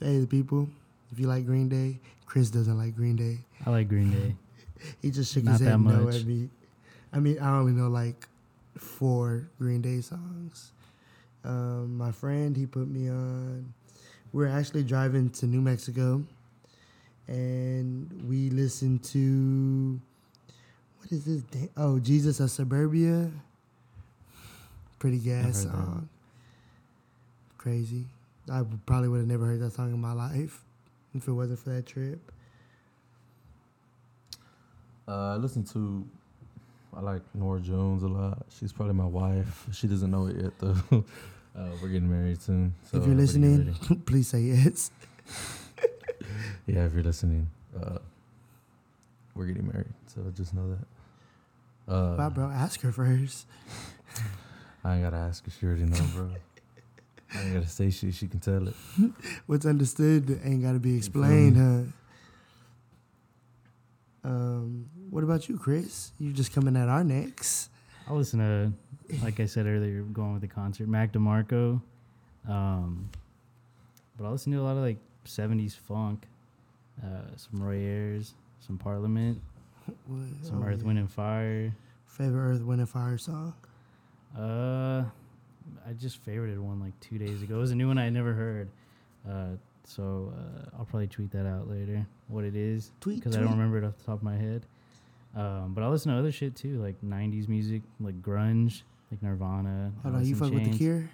hey 0.00 0.18
the 0.18 0.26
people. 0.26 0.68
If 1.10 1.18
you 1.18 1.26
like 1.28 1.46
Green 1.46 1.68
Day, 1.68 1.98
Chris 2.26 2.50
doesn't 2.50 2.76
like 2.76 2.94
Green 2.94 3.16
Day. 3.16 3.38
I 3.66 3.70
like 3.70 3.88
Green 3.88 4.10
Day. 4.10 4.36
He 5.00 5.10
just 5.10 5.32
shook 5.32 5.44
Not 5.44 5.52
his 5.52 5.60
head 5.68 5.80
no 5.80 6.08
at 6.08 6.24
me. 6.24 6.48
I 7.12 7.18
mean, 7.20 7.38
I 7.38 7.56
only 7.58 7.72
know 7.72 7.88
like 7.88 8.26
four 8.76 9.48
Green 9.58 9.80
Day 9.82 10.00
songs. 10.00 10.72
Um, 11.44 11.96
my 11.98 12.12
friend, 12.12 12.56
he 12.56 12.66
put 12.66 12.88
me 12.88 13.08
on. 13.10 13.72
We're 14.32 14.46
actually 14.48 14.82
driving 14.84 15.28
to 15.30 15.46
New 15.46 15.60
Mexico, 15.60 16.24
and 17.28 18.24
we 18.28 18.48
listened 18.50 19.02
to 19.04 20.00
what 20.98 21.12
is 21.12 21.24
this? 21.24 21.42
da- 21.42 21.68
Oh, 21.76 21.98
Jesus 21.98 22.40
of 22.40 22.50
Suburbia. 22.50 23.30
Pretty 24.98 25.18
gas 25.18 25.64
that. 25.64 25.70
song. 25.70 26.08
Crazy. 27.58 28.06
I 28.50 28.62
probably 28.86 29.08
would 29.08 29.18
have 29.18 29.28
never 29.28 29.46
heard 29.46 29.60
that 29.60 29.72
song 29.72 29.92
in 29.92 30.00
my 30.00 30.12
life 30.12 30.62
if 31.14 31.26
it 31.28 31.32
wasn't 31.32 31.58
for 31.58 31.70
that 31.70 31.86
trip. 31.86 32.32
Uh, 35.06 35.34
I 35.34 35.36
listen 35.36 35.64
to. 35.64 36.06
I 36.94 37.00
like 37.00 37.22
Norah 37.34 37.60
Jones 37.60 38.02
a 38.02 38.08
lot. 38.08 38.44
She's 38.58 38.72
probably 38.72 38.94
my 38.94 39.06
wife. 39.06 39.66
She 39.72 39.86
doesn't 39.86 40.10
know 40.10 40.26
it 40.26 40.36
yet 40.36 40.52
though. 40.58 40.76
uh, 41.56 41.68
we're 41.80 41.88
getting 41.88 42.10
married 42.10 42.40
soon. 42.40 42.74
So 42.90 42.98
if 42.98 43.06
you're 43.06 43.16
listening, 43.16 43.74
please 44.06 44.28
say 44.28 44.40
yes. 44.40 44.90
yeah, 46.66 46.84
if 46.84 46.92
you're 46.92 47.02
listening, 47.02 47.48
uh, 47.80 47.98
we're 49.34 49.46
getting 49.46 49.68
married. 49.68 49.92
So 50.06 50.20
just 50.36 50.54
know 50.54 50.68
that. 50.68 51.92
Uh, 51.92 52.16
wow, 52.18 52.30
bro, 52.30 52.50
ask 52.50 52.80
her 52.82 52.92
first. 52.92 53.46
I 54.84 54.94
ain't 54.94 55.04
gotta 55.04 55.16
ask 55.16 55.44
her. 55.44 55.50
She 55.50 55.66
already 55.66 55.84
know, 55.84 55.98
bro. 56.14 56.30
I 57.34 57.42
ain't 57.42 57.54
gotta 57.54 57.68
say 57.68 57.90
shit. 57.90 58.14
She 58.14 58.28
can 58.28 58.40
tell 58.40 58.68
it. 58.68 58.74
What's 59.46 59.64
understood 59.64 60.40
ain't 60.44 60.62
got 60.62 60.72
to 60.72 60.78
be 60.78 60.96
explained, 60.96 61.56
huh? 61.56 61.92
Um, 64.24 64.86
what 65.10 65.24
about 65.24 65.48
you, 65.48 65.58
Chris? 65.58 66.12
You 66.18 66.32
just 66.32 66.52
coming 66.52 66.76
at 66.76 66.88
our 66.88 67.02
necks. 67.04 67.68
I 68.08 68.12
listen 68.12 68.38
to, 68.40 68.72
like 69.24 69.40
I 69.40 69.46
said 69.46 69.66
earlier, 69.66 70.02
going 70.02 70.32
with 70.32 70.42
the 70.42 70.48
concert, 70.48 70.88
Mac 70.88 71.12
DeMarco. 71.12 71.80
Um, 72.48 73.08
but 74.16 74.26
I 74.26 74.28
listen 74.30 74.52
to 74.52 74.58
a 74.60 74.62
lot 74.62 74.76
of 74.76 74.82
like 74.82 74.98
70s 75.24 75.74
funk, 75.76 76.24
uh, 77.02 77.06
some 77.36 77.62
Roy 77.62 77.76
Ayers, 77.76 78.34
some 78.66 78.78
Parliament, 78.78 79.40
What? 80.06 80.18
some 80.42 80.62
Oh, 80.62 80.66
Earth, 80.66 80.78
yeah. 80.80 80.86
Wind, 80.86 80.98
and 80.98 81.10
Fire. 81.10 81.72
Favorite 82.06 82.40
Earth, 82.54 82.62
Wind, 82.62 82.80
and 82.80 82.88
Fire 82.88 83.18
song? 83.18 83.54
Uh, 84.36 85.04
I 85.88 85.92
just 85.98 86.24
favorited 86.24 86.58
one 86.58 86.80
like 86.80 86.98
two 87.00 87.18
days 87.18 87.42
ago. 87.42 87.56
It 87.56 87.60
was 87.60 87.70
a 87.70 87.76
new 87.76 87.88
one 87.88 87.98
I 87.98 88.04
had 88.04 88.12
never 88.12 88.32
heard. 88.32 88.68
Uh, 89.28 89.56
so 89.84 90.32
uh, 90.36 90.76
I'll 90.78 90.84
probably 90.84 91.08
tweet 91.08 91.30
that 91.32 91.46
out 91.46 91.68
later. 91.68 92.06
What 92.28 92.44
it 92.44 92.56
is 92.56 92.92
Tweet, 93.00 93.18
because 93.18 93.36
I 93.36 93.40
don't 93.40 93.50
remember 93.52 93.78
it 93.78 93.84
off 93.84 93.96
the 93.98 94.04
top 94.04 94.16
of 94.16 94.22
my 94.22 94.36
head. 94.36 94.64
Um, 95.34 95.72
but 95.74 95.82
I 95.82 95.88
listen 95.88 96.12
to 96.12 96.18
other 96.18 96.32
shit 96.32 96.54
too, 96.56 96.80
like 96.82 97.00
'90s 97.02 97.48
music, 97.48 97.82
like 98.00 98.20
grunge, 98.22 98.82
like 99.10 99.22
Nirvana. 99.22 99.92
Hold 100.02 100.14
on, 100.16 100.26
you 100.26 100.36
fuck 100.36 100.52
with 100.52 100.70
the 100.70 100.76
Cure? 100.76 101.08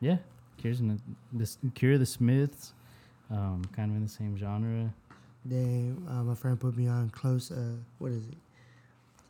Yeah, 0.00 0.18
Cure's 0.58 0.80
in 0.80 0.88
the, 0.88 0.98
this 1.32 1.58
Cure, 1.74 1.98
the 1.98 2.06
Smiths, 2.06 2.72
um, 3.30 3.62
kind 3.74 3.90
of 3.90 3.96
in 3.96 4.02
the 4.02 4.08
same 4.08 4.36
genre. 4.36 4.92
Damn, 5.48 6.06
uh, 6.08 6.22
my 6.24 6.34
friend 6.34 6.58
put 6.58 6.76
me 6.76 6.88
on 6.88 7.10
close. 7.10 7.50
Uh, 7.50 7.76
what 7.98 8.12
is 8.12 8.26
it? 8.26 8.34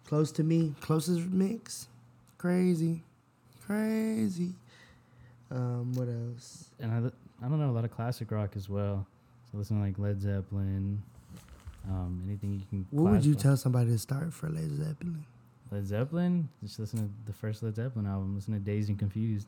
Close 0.06 0.30
to 0.32 0.42
me, 0.44 0.74
closest 0.80 1.26
mix. 1.28 1.88
Crazy, 2.38 3.02
crazy. 3.66 4.52
Um, 5.50 5.92
what 5.94 6.08
else? 6.08 6.70
And 6.80 6.92
I, 6.92 7.10
I 7.42 7.48
don't 7.48 7.60
know 7.60 7.70
a 7.70 7.72
lot 7.72 7.84
of 7.84 7.90
classic 7.90 8.30
rock 8.30 8.52
as 8.56 8.68
well. 8.68 9.06
So 9.50 9.58
listen 9.58 9.78
to 9.78 9.86
like 9.86 9.98
Led 9.98 10.20
Zeppelin, 10.20 11.02
um, 11.88 12.22
anything 12.26 12.54
you 12.54 12.62
can. 12.68 12.86
What 12.90 13.12
would 13.12 13.24
you 13.24 13.34
tell 13.34 13.56
somebody 13.56 13.90
to 13.90 13.98
start 13.98 14.32
for 14.32 14.48
Led 14.48 14.70
Zeppelin? 14.76 15.24
Led 15.70 15.86
Zeppelin. 15.86 16.48
Just 16.62 16.78
listen 16.78 16.98
to 17.00 17.10
the 17.26 17.32
first 17.32 17.62
Led 17.62 17.76
Zeppelin 17.76 18.06
album. 18.06 18.34
Listen 18.34 18.54
to 18.54 18.60
Dazed 18.60 18.88
and 18.88 18.98
Confused. 18.98 19.46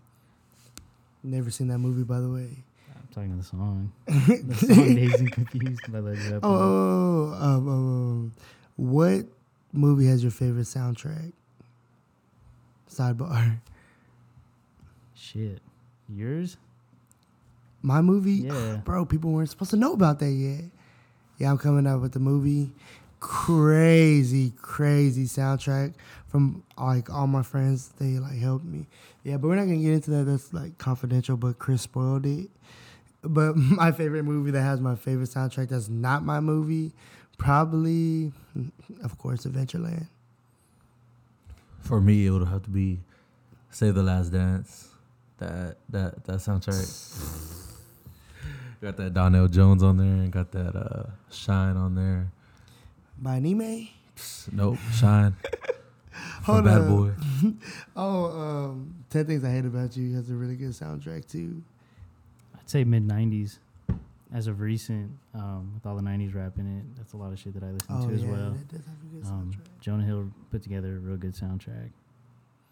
Never 1.22 1.50
seen 1.50 1.68
that 1.68 1.78
movie, 1.78 2.04
by 2.04 2.20
the 2.20 2.28
way. 2.28 2.48
I'm 2.94 3.08
talking 3.12 3.36
the 3.36 3.44
song. 3.44 3.92
the 4.06 4.54
song 4.54 4.94
Dazed 4.94 5.20
and 5.20 5.32
Confused 5.32 5.92
by 5.92 5.98
Led 6.00 6.16
Zeppelin. 6.18 6.40
Oh, 6.42 6.54
oh, 6.54 7.38
oh, 7.40 7.44
um, 7.44 7.68
um, 7.68 7.68
um, 7.68 8.34
what 8.76 9.24
movie 9.72 10.06
has 10.06 10.22
your 10.22 10.30
favorite 10.30 10.66
soundtrack? 10.66 11.32
Sidebar. 12.90 13.58
Shit. 15.14 15.60
Yours? 16.08 16.56
My 17.82 18.00
movie, 18.00 18.32
Yeah. 18.32 18.52
Oh, 18.52 18.76
bro. 18.84 19.04
People 19.04 19.30
weren't 19.32 19.50
supposed 19.50 19.70
to 19.70 19.76
know 19.76 19.92
about 19.92 20.18
that 20.20 20.30
yet. 20.32 20.64
Yeah, 21.38 21.50
I'm 21.50 21.58
coming 21.58 21.86
up 21.86 22.00
with 22.00 22.12
the 22.12 22.18
movie. 22.18 22.72
Crazy, 23.20 24.52
crazy 24.60 25.24
soundtrack 25.24 25.94
from 26.26 26.62
like 26.76 27.10
all 27.10 27.26
my 27.26 27.42
friends. 27.42 27.88
They 27.98 28.18
like 28.18 28.38
helped 28.38 28.64
me. 28.64 28.86
Yeah, 29.24 29.36
but 29.36 29.48
we're 29.48 29.56
not 29.56 29.64
gonna 29.64 29.78
get 29.78 29.92
into 29.92 30.10
that. 30.12 30.24
That's 30.24 30.52
like 30.52 30.78
confidential. 30.78 31.36
But 31.36 31.58
Chris 31.58 31.82
spoiled 31.82 32.26
it. 32.26 32.48
But 33.22 33.56
my 33.56 33.92
favorite 33.92 34.24
movie 34.24 34.50
that 34.52 34.62
has 34.62 34.80
my 34.80 34.94
favorite 34.96 35.28
soundtrack 35.28 35.68
that's 35.68 35.88
not 35.88 36.24
my 36.24 36.40
movie, 36.40 36.92
probably, 37.38 38.32
of 39.02 39.18
course, 39.18 39.44
Adventureland. 39.46 40.06
For 41.80 42.00
me, 42.00 42.26
it 42.26 42.30
would 42.30 42.46
have 42.46 42.62
to 42.64 42.70
be 42.70 43.00
"Save 43.70 43.94
the 43.94 44.02
Last 44.02 44.30
Dance." 44.30 44.88
That 45.38 45.76
that 45.90 46.24
that 46.24 46.36
soundtrack. 46.38 47.54
got 48.80 48.96
that 48.96 49.14
Donell 49.14 49.48
Jones 49.48 49.82
on 49.82 49.96
there, 49.96 50.06
and 50.06 50.30
got 50.32 50.52
that 50.52 50.76
uh, 50.76 51.10
Shine 51.30 51.76
on 51.76 51.94
there. 51.94 52.30
By 53.20 53.36
anime. 53.36 53.88
Nope, 54.52 54.78
Shine. 54.94 55.36
Hold 56.44 56.58
from 56.58 56.64
Bad 56.64 56.80
up. 56.82 56.88
Boy. 56.88 57.10
Oh, 57.96 58.40
um, 58.40 58.94
10 59.10 59.26
Things 59.26 59.44
I 59.44 59.50
Hate 59.50 59.64
About 59.64 59.96
You 59.96 60.14
has 60.16 60.30
a 60.30 60.34
really 60.34 60.56
good 60.56 60.70
soundtrack 60.70 61.26
too. 61.30 61.62
I'd 62.56 62.68
say 62.68 62.84
mid 62.84 63.06
90s. 63.06 63.58
As 64.32 64.46
of 64.46 64.60
recent, 64.60 65.10
um, 65.32 65.70
with 65.74 65.86
all 65.86 65.96
the 65.96 66.02
90s 66.02 66.34
rap 66.34 66.58
in 66.58 66.78
it, 66.80 66.84
that's 66.98 67.14
a 67.14 67.16
lot 67.16 67.32
of 67.32 67.38
shit 67.38 67.54
that 67.54 67.62
I 67.62 67.70
listen 67.70 67.86
Oh, 67.88 68.08
to 68.08 68.14
as 68.14 68.22
yeah, 68.22 68.30
well. 68.30 68.50
that 68.50 68.68
does 68.68 68.84
have 68.84 68.96
a 69.02 69.14
good 69.16 69.26
Um, 69.26 69.50
soundtrack. 69.52 69.80
Jonah 69.80 70.04
Hill 70.04 70.30
put 70.50 70.62
together 70.62 70.96
a 70.96 70.98
real 70.98 71.16
good 71.16 71.32
soundtrack 71.34 71.90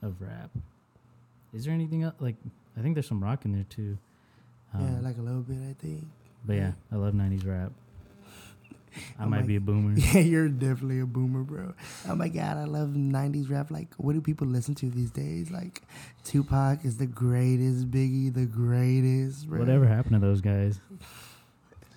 of 0.02 0.20
rap. 0.20 0.50
Is 1.54 1.64
there 1.64 1.72
anything 1.72 2.02
else? 2.02 2.14
Like, 2.20 2.36
I 2.76 2.82
think 2.82 2.94
there's 2.94 3.06
some 3.06 3.24
rock 3.24 3.46
in 3.46 3.52
there 3.52 3.64
too. 3.70 3.96
Yeah, 4.74 4.80
Um, 4.80 5.02
like 5.04 5.18
a 5.18 5.22
little 5.22 5.42
bit, 5.42 5.58
I 5.70 5.74
think. 5.80 6.04
but 6.44 6.56
yeah, 6.56 6.72
I 6.92 6.96
love 6.96 7.14
90s 7.14 7.46
rap. 7.46 7.72
I 9.18 9.24
Oh 9.24 9.28
might 9.28 9.40
my- 9.42 9.46
be 9.46 9.56
a 9.56 9.60
boomer. 9.60 9.92
Yeah, 9.98 10.20
you're 10.20 10.48
definitely 10.48 11.00
a 11.00 11.06
boomer, 11.06 11.42
bro. 11.42 11.74
Oh 12.08 12.14
my 12.14 12.28
god, 12.28 12.56
I 12.56 12.64
love 12.64 12.90
'90s 12.90 13.50
rap. 13.50 13.70
Like, 13.70 13.88
what 13.98 14.14
do 14.14 14.22
people 14.22 14.46
listen 14.46 14.74
to 14.76 14.88
these 14.88 15.10
days? 15.10 15.50
Like, 15.50 15.82
Tupac 16.24 16.82
is 16.82 16.96
the 16.96 17.06
greatest, 17.06 17.90
Biggie 17.90 18.32
the 18.32 18.46
greatest. 18.46 19.48
Bro. 19.48 19.58
Whatever 19.58 19.86
happened 19.86 20.14
to 20.14 20.18
those 20.20 20.40
guys? 20.40 20.80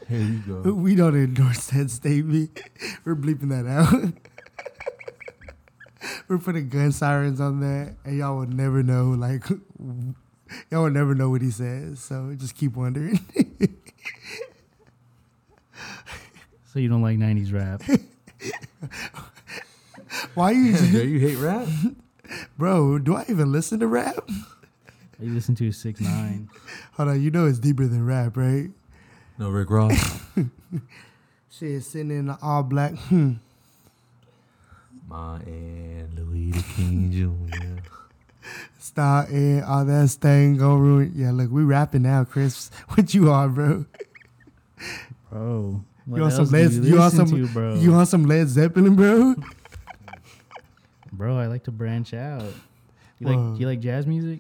Here 0.10 0.20
you 0.20 0.40
go. 0.40 0.74
We 0.74 0.96
don't 0.96 1.16
endorse 1.16 1.68
that 1.68 1.90
statement. 1.90 2.60
We're 3.06 3.16
bleeping 3.16 3.48
that 3.50 3.66
out. 3.66 4.14
We're 6.28 6.38
putting 6.38 6.68
gun 6.70 6.92
sirens 6.92 7.40
on 7.40 7.60
that, 7.62 7.96
and 8.04 8.18
y'all 8.18 8.38
will 8.40 8.46
never 8.48 8.84
know. 8.84 9.12
Like, 9.12 9.46
y'all 10.72 10.84
will 10.84 10.90
never 10.90 11.16
know 11.16 11.30
what 11.30 11.42
he 11.42 11.52
says. 11.52 12.00
So 12.00 12.34
just 12.38 12.56
keep 12.56 12.76
wondering. 12.76 13.20
So 16.72 16.74
So 16.74 16.80
you 16.80 16.88
don't 16.90 17.02
like 17.02 17.18
'90s 17.18 17.52
rap? 17.52 17.82
Why 20.36 20.52
you, 20.52 20.74
Jay, 20.92 21.06
you 21.06 21.20
hate 21.20 21.38
rap? 21.38 21.68
bro? 22.58 23.00
Do 23.00 23.16
I 23.16 23.26
even 23.28 23.52
listen 23.52 23.80
to 23.80 23.88
rap? 23.88 24.30
you 25.20 25.34
listen 25.34 25.56
to 25.56 25.72
Six 25.72 26.00
Nine. 26.00 26.50
Hold 26.94 27.10
on, 27.10 27.22
you 27.22 27.32
know 27.32 27.46
it's 27.48 27.60
deeper 27.60 27.88
than 27.88 28.06
rap, 28.06 28.38
right? 28.38 28.70
No, 29.38 29.50
Rick 29.50 29.70
Ross. 29.70 30.22
Shit, 31.52 31.84
sitting 31.84 32.12
in 32.12 32.28
the 32.28 32.38
all 32.42 32.64
black. 32.64 32.94
Hmm. 32.94 33.34
Ma 35.08 35.36
and 35.38 36.14
Louis 36.14 36.52
the 36.52 36.62
King 36.76 37.12
Jr. 37.12 37.82
Star 38.80 39.26
and 39.30 39.64
all 39.66 39.84
that 39.86 40.08
stain 40.10 40.58
go 40.58 40.76
to 40.76 40.82
ruin. 40.82 41.12
Yeah, 41.16 41.32
look, 41.32 41.52
we 41.52 41.64
rapping 41.64 42.04
now, 42.04 42.24
Chris. 42.24 42.72
What 42.90 43.14
you 43.14 43.30
are, 43.30 43.48
bro? 43.50 43.86
Bro, 45.30 45.84
you 46.08 46.24
on 46.24 46.32
some 46.32 46.40
else 46.42 46.52
Led? 46.52 46.72
you, 46.72 46.82
You, 46.84 47.02
on 47.02 47.12
some? 47.12 47.28
to, 47.28 47.48
bro? 47.50 47.76
You 47.76 47.94
on 47.94 48.06
some 48.06 48.26
Led 48.26 48.48
Zeppelin, 48.48 48.96
bro? 48.96 49.36
bro, 51.12 51.38
I 51.38 51.48
like 51.48 51.64
to 51.66 51.72
branch 51.72 52.14
out. 52.14 52.44
You 53.20 53.28
Whoa. 53.28 53.34
like 53.52 53.60
you 53.60 53.68
like 53.68 53.80
jazz 53.80 54.08
music? 54.08 54.40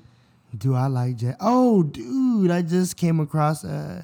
Do 0.57 0.73
I 0.73 0.87
like 0.87 1.17
jazz? 1.17 1.35
Oh, 1.39 1.83
dude, 1.83 2.49
I 2.49 2.61
just 2.61 2.97
came 2.97 3.19
across 3.19 3.63
uh 3.65 4.03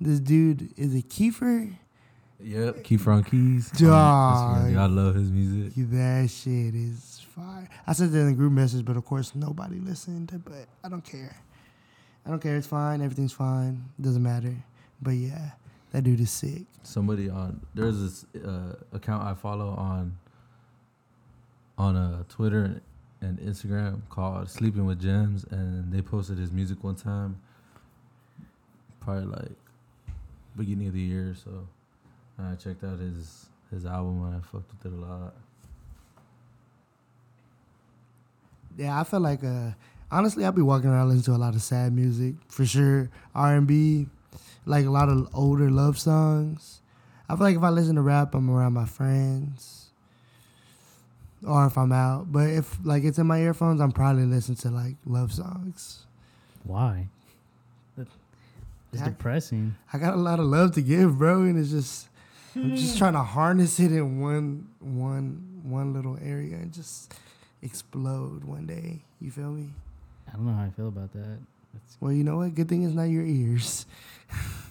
this 0.00 0.20
dude. 0.20 0.70
Is 0.76 0.94
it 0.94 1.08
Kiefer? 1.08 1.74
Yep, 2.40 2.84
Keith 2.84 3.06
on 3.08 3.24
Keys. 3.24 3.70
on 3.74 3.78
Dog. 3.88 4.58
Instagram. 4.66 4.78
I 4.78 4.86
love 4.86 5.14
his 5.14 5.30
music. 5.30 5.72
That 5.76 6.28
shit 6.30 6.74
is 6.74 7.15
fire. 7.36 7.68
I 7.86 7.92
sent 7.92 8.14
it 8.14 8.18
in 8.18 8.26
the 8.26 8.32
group 8.32 8.52
message, 8.52 8.84
but 8.84 8.96
of 8.96 9.04
course 9.04 9.34
nobody 9.34 9.78
listened. 9.78 10.42
But 10.44 10.66
I 10.82 10.88
don't 10.88 11.04
care. 11.04 11.36
I 12.24 12.30
don't 12.30 12.40
care. 12.40 12.56
It's 12.56 12.66
fine. 12.66 13.02
Everything's 13.02 13.32
fine. 13.32 13.84
Doesn't 14.00 14.22
matter. 14.22 14.54
But 15.00 15.12
yeah, 15.12 15.50
that 15.92 16.02
dude 16.02 16.20
is 16.20 16.30
sick. 16.30 16.62
Somebody 16.82 17.28
on 17.28 17.60
there's 17.74 18.00
this 18.00 18.44
uh, 18.44 18.74
account 18.92 19.24
I 19.24 19.34
follow 19.34 19.68
on 19.70 20.16
on 21.78 21.96
uh, 21.96 22.24
Twitter 22.28 22.80
and 23.20 23.38
Instagram 23.40 24.00
called 24.08 24.48
Sleeping 24.48 24.86
with 24.86 25.00
Gems, 25.00 25.44
and 25.50 25.92
they 25.92 26.02
posted 26.02 26.38
his 26.38 26.50
music 26.52 26.82
one 26.82 26.94
time, 26.94 27.40
probably 29.00 29.24
like 29.24 29.52
beginning 30.56 30.88
of 30.88 30.94
the 30.94 31.00
year. 31.00 31.34
So 31.42 31.68
I 32.38 32.54
checked 32.54 32.82
out 32.84 32.98
his 32.98 33.48
his 33.70 33.84
album 33.84 34.24
and 34.24 34.36
I 34.36 34.40
fucked 34.40 34.70
with 34.72 34.92
it 34.92 34.96
a 34.96 35.00
lot. 35.00 35.34
Yeah, 38.76 39.00
I 39.00 39.04
feel 39.04 39.20
like 39.20 39.42
uh 39.44 39.70
honestly 40.10 40.44
I'll 40.44 40.52
be 40.52 40.62
walking 40.62 40.90
around 40.90 41.08
listening 41.08 41.24
to 41.24 41.40
a 41.40 41.42
lot 41.42 41.54
of 41.54 41.62
sad 41.62 41.92
music 41.92 42.34
for 42.48 42.64
sure. 42.66 43.10
R 43.34 43.54
and 43.56 43.66
B, 43.66 44.06
like 44.66 44.86
a 44.86 44.90
lot 44.90 45.08
of 45.08 45.28
older 45.34 45.70
love 45.70 45.98
songs. 45.98 46.80
I 47.28 47.34
feel 47.36 47.44
like 47.44 47.56
if 47.56 47.62
I 47.62 47.70
listen 47.70 47.96
to 47.96 48.02
rap, 48.02 48.34
I'm 48.34 48.48
around 48.50 48.74
my 48.74 48.84
friends. 48.86 49.82
Or 51.46 51.66
if 51.66 51.76
I'm 51.76 51.92
out. 51.92 52.32
But 52.32 52.50
if 52.50 52.78
like 52.84 53.04
it's 53.04 53.18
in 53.18 53.26
my 53.26 53.40
earphones, 53.40 53.80
I'm 53.80 53.92
probably 53.92 54.24
listening 54.24 54.56
to 54.58 54.70
like 54.70 54.96
love 55.04 55.32
songs. 55.32 56.04
Why? 56.64 57.08
It's 58.92 59.00
Yeah. 59.02 59.08
depressing. 59.10 59.74
I 59.92 59.98
got 59.98 60.14
a 60.14 60.16
lot 60.16 60.38
of 60.38 60.46
love 60.46 60.72
to 60.72 60.82
give, 60.82 61.18
bro, 61.18 61.42
and 61.42 61.58
it's 61.58 61.70
just 61.70 62.08
I'm 62.54 62.74
just 62.76 62.96
trying 62.98 63.12
to 63.14 63.22
harness 63.22 63.78
it 63.80 63.92
in 63.92 64.20
one 64.20 64.68
one 64.80 65.60
one 65.64 65.92
little 65.92 66.16
area 66.22 66.56
and 66.56 66.72
just 66.72 67.12
explode 67.62 68.44
one 68.44 68.66
day. 68.66 69.02
You 69.20 69.30
feel 69.30 69.50
me? 69.50 69.70
I 70.28 70.32
don't 70.36 70.46
know 70.46 70.52
how 70.52 70.64
I 70.64 70.70
feel 70.70 70.88
about 70.88 71.12
that. 71.12 71.38
That's, 71.72 71.96
Well, 72.00 72.12
you 72.12 72.24
know 72.24 72.36
what? 72.38 72.54
Good 72.54 72.68
thing 72.68 72.84
it's 72.84 72.94
not 72.94 73.04
your 73.04 73.24
ears. 73.24 73.86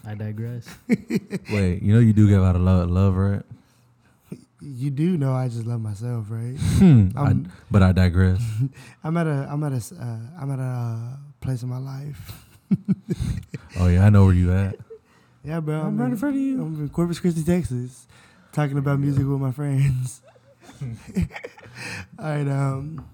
I 0.06 0.14
digress. 0.14 0.68
Wait, 1.50 1.82
you 1.82 1.92
know 1.94 2.00
you 2.00 2.12
do 2.12 2.28
give 2.28 2.42
out 2.42 2.56
a 2.56 2.58
lot 2.58 2.82
of 2.82 2.90
love, 2.90 3.16
right? 3.16 3.42
You 4.60 4.90
do 4.90 5.16
know 5.16 5.32
I 5.34 5.48
just 5.48 5.66
love 5.66 5.80
myself, 5.80 6.26
right? 6.30 6.56
Hmm, 6.78 7.08
I- 7.16 7.36
but 7.70 7.82
I 7.82 7.92
digress. 7.92 8.42
I'm 9.04 9.16
at 9.16 9.26
a 9.26 9.48
I'm 9.50 9.62
at 9.64 9.72
a 9.72 9.76
s- 9.76 9.92
uh, 9.92 10.18
I'm 10.40 10.50
at 10.50 10.58
a 10.58 10.62
uh, 10.62 11.16
place 11.40 11.62
in 11.62 11.68
my 11.68 11.78
life. 11.78 12.42
oh 13.78 13.86
yeah, 13.88 14.04
I 14.04 14.10
know 14.10 14.24
where 14.24 14.34
you 14.34 14.52
at. 14.52 14.76
Yeah, 15.44 15.60
bro. 15.60 15.80
I'm 15.80 15.96
right 15.96 16.10
in 16.10 16.16
front 16.16 16.34
of 16.36 16.40
you. 16.42 16.60
I'm 16.60 16.80
in 16.80 16.88
Corpus 16.88 17.20
Christi, 17.20 17.44
Texas, 17.44 18.06
talking 18.52 18.78
about 18.78 18.98
music 18.98 19.24
with 19.26 19.38
my 19.40 19.52
friends. 19.52 20.20
All 22.18 22.24
right. 22.24 22.48
Um. 22.48 23.06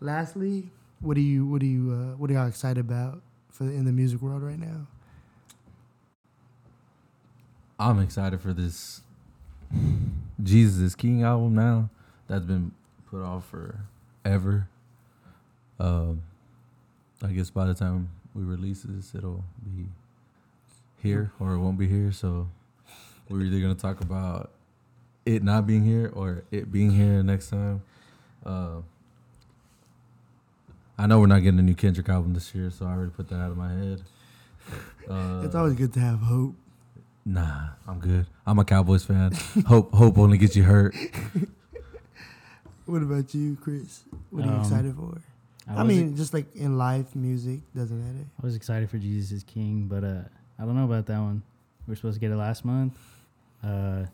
Lastly, 0.00 0.70
what 1.00 1.14
do 1.14 1.20
you 1.20 1.46
what 1.46 1.60
do 1.60 1.66
you 1.66 1.92
uh, 1.92 2.16
what 2.16 2.30
are 2.30 2.34
y'all 2.34 2.48
excited 2.48 2.80
about 2.80 3.20
for 3.50 3.64
the, 3.64 3.72
in 3.72 3.84
the 3.84 3.92
music 3.92 4.22
world 4.22 4.42
right 4.42 4.58
now? 4.58 4.86
I'm 7.78 7.98
excited 7.98 8.40
for 8.40 8.52
this 8.52 9.00
Jesus 10.42 10.78
is 10.78 10.94
King 10.94 11.22
album 11.22 11.54
now. 11.54 11.90
That's 12.28 12.44
been 12.44 12.72
put 13.10 13.22
off 13.22 13.50
forever. 13.50 14.68
Um, 15.78 16.22
I 17.22 17.28
guess 17.28 17.50
by 17.50 17.66
the 17.66 17.74
time 17.74 18.10
we 18.34 18.42
release 18.42 18.82
this, 18.82 19.14
it'll 19.14 19.44
be 19.64 19.86
here 21.02 21.32
or 21.40 21.52
it 21.52 21.58
won't 21.58 21.78
be 21.78 21.88
here. 21.88 22.12
So 22.12 22.48
we're 23.28 23.42
either 23.42 23.60
gonna 23.60 23.74
talk 23.74 24.00
about 24.00 24.50
it 25.24 25.42
not 25.42 25.66
being 25.66 25.84
here 25.84 26.10
or 26.14 26.44
it 26.50 26.70
being 26.70 26.90
here 26.90 27.22
next 27.22 27.50
time. 27.50 27.82
Uh, 28.44 28.80
I 30.98 31.06
know 31.06 31.18
we're 31.20 31.26
not 31.26 31.40
getting 31.42 31.58
a 31.58 31.62
new 31.62 31.74
Kendrick 31.74 32.08
album 32.08 32.34
this 32.34 32.54
year, 32.54 32.70
so 32.70 32.86
I 32.86 32.90
already 32.92 33.10
put 33.10 33.28
that 33.30 33.36
out 33.36 33.50
of 33.50 33.56
my 33.56 33.72
head. 33.72 34.02
Uh, 35.08 35.42
it's 35.44 35.54
always 35.54 35.74
good 35.74 35.92
to 35.94 36.00
have 36.00 36.20
hope. 36.20 36.54
Nah, 37.24 37.68
I'm 37.86 37.98
good. 38.00 38.26
I'm 38.46 38.58
a 38.58 38.64
Cowboys 38.64 39.04
fan. 39.04 39.32
hope 39.66 39.92
hope 39.94 40.18
only 40.18 40.38
gets 40.38 40.56
you 40.56 40.62
hurt. 40.62 40.94
What 42.86 43.02
about 43.02 43.34
you, 43.34 43.56
Chris? 43.60 44.04
What 44.30 44.44
are 44.44 44.46
you 44.48 44.52
Um, 44.54 44.60
excited 44.60 44.94
for? 44.96 45.20
I, 45.68 45.82
was- 45.84 45.96
mean, 45.96 46.16
just 46.16 46.34
like 46.34 46.54
in 46.56 46.76
life, 46.76 47.14
music 47.14 47.60
doesn't 47.74 47.96
matter. 47.98 48.26
I 48.42 48.46
was 48.46 48.56
excited 48.56 48.90
for 48.90 48.98
Jesus 48.98 49.30
is 49.32 49.42
King, 49.44 49.86
but 49.88 50.02
uh, 50.02 50.22
I 50.58 50.64
don't 50.64 50.74
know 50.76 50.84
about 50.84 51.06
that 51.06 51.18
one. 51.20 51.42
We 51.86 51.92
are 51.92 51.96
supposed 51.96 52.14
to 52.16 52.20
get 52.20 52.30
it 52.32 52.36
last 52.36 52.64
month. 52.64 52.94
Uh, 53.62 54.04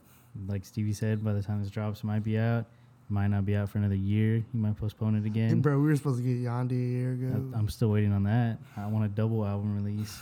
like 0.48 0.64
Stevie 0.64 0.92
said, 0.92 1.24
by 1.24 1.32
the 1.32 1.42
time 1.42 1.62
this 1.62 1.70
drops, 1.70 2.00
it 2.00 2.04
might 2.04 2.22
be 2.24 2.38
out. 2.38 2.66
Might 3.08 3.28
not 3.28 3.44
be 3.46 3.54
out 3.54 3.68
for 3.68 3.78
another 3.78 3.94
year. 3.94 4.44
He 4.50 4.58
might 4.58 4.76
postpone 4.76 5.14
it 5.14 5.20
Hey, 5.20 5.26
again. 5.28 5.60
bro, 5.60 5.78
we 5.78 5.86
were 5.86 5.94
supposed 5.94 6.18
to 6.18 6.24
get 6.24 6.42
Yandhi 6.42 6.72
a 6.72 6.74
year 6.74 7.12
ago. 7.12 7.52
I, 7.54 7.58
am 7.58 7.68
still 7.68 7.90
waiting 7.90 8.12
on 8.12 8.24
that. 8.24 8.58
I 8.76 8.86
want 8.88 9.04
a 9.04 9.08
double 9.08 9.44
album 9.46 9.76
release. 9.80 10.20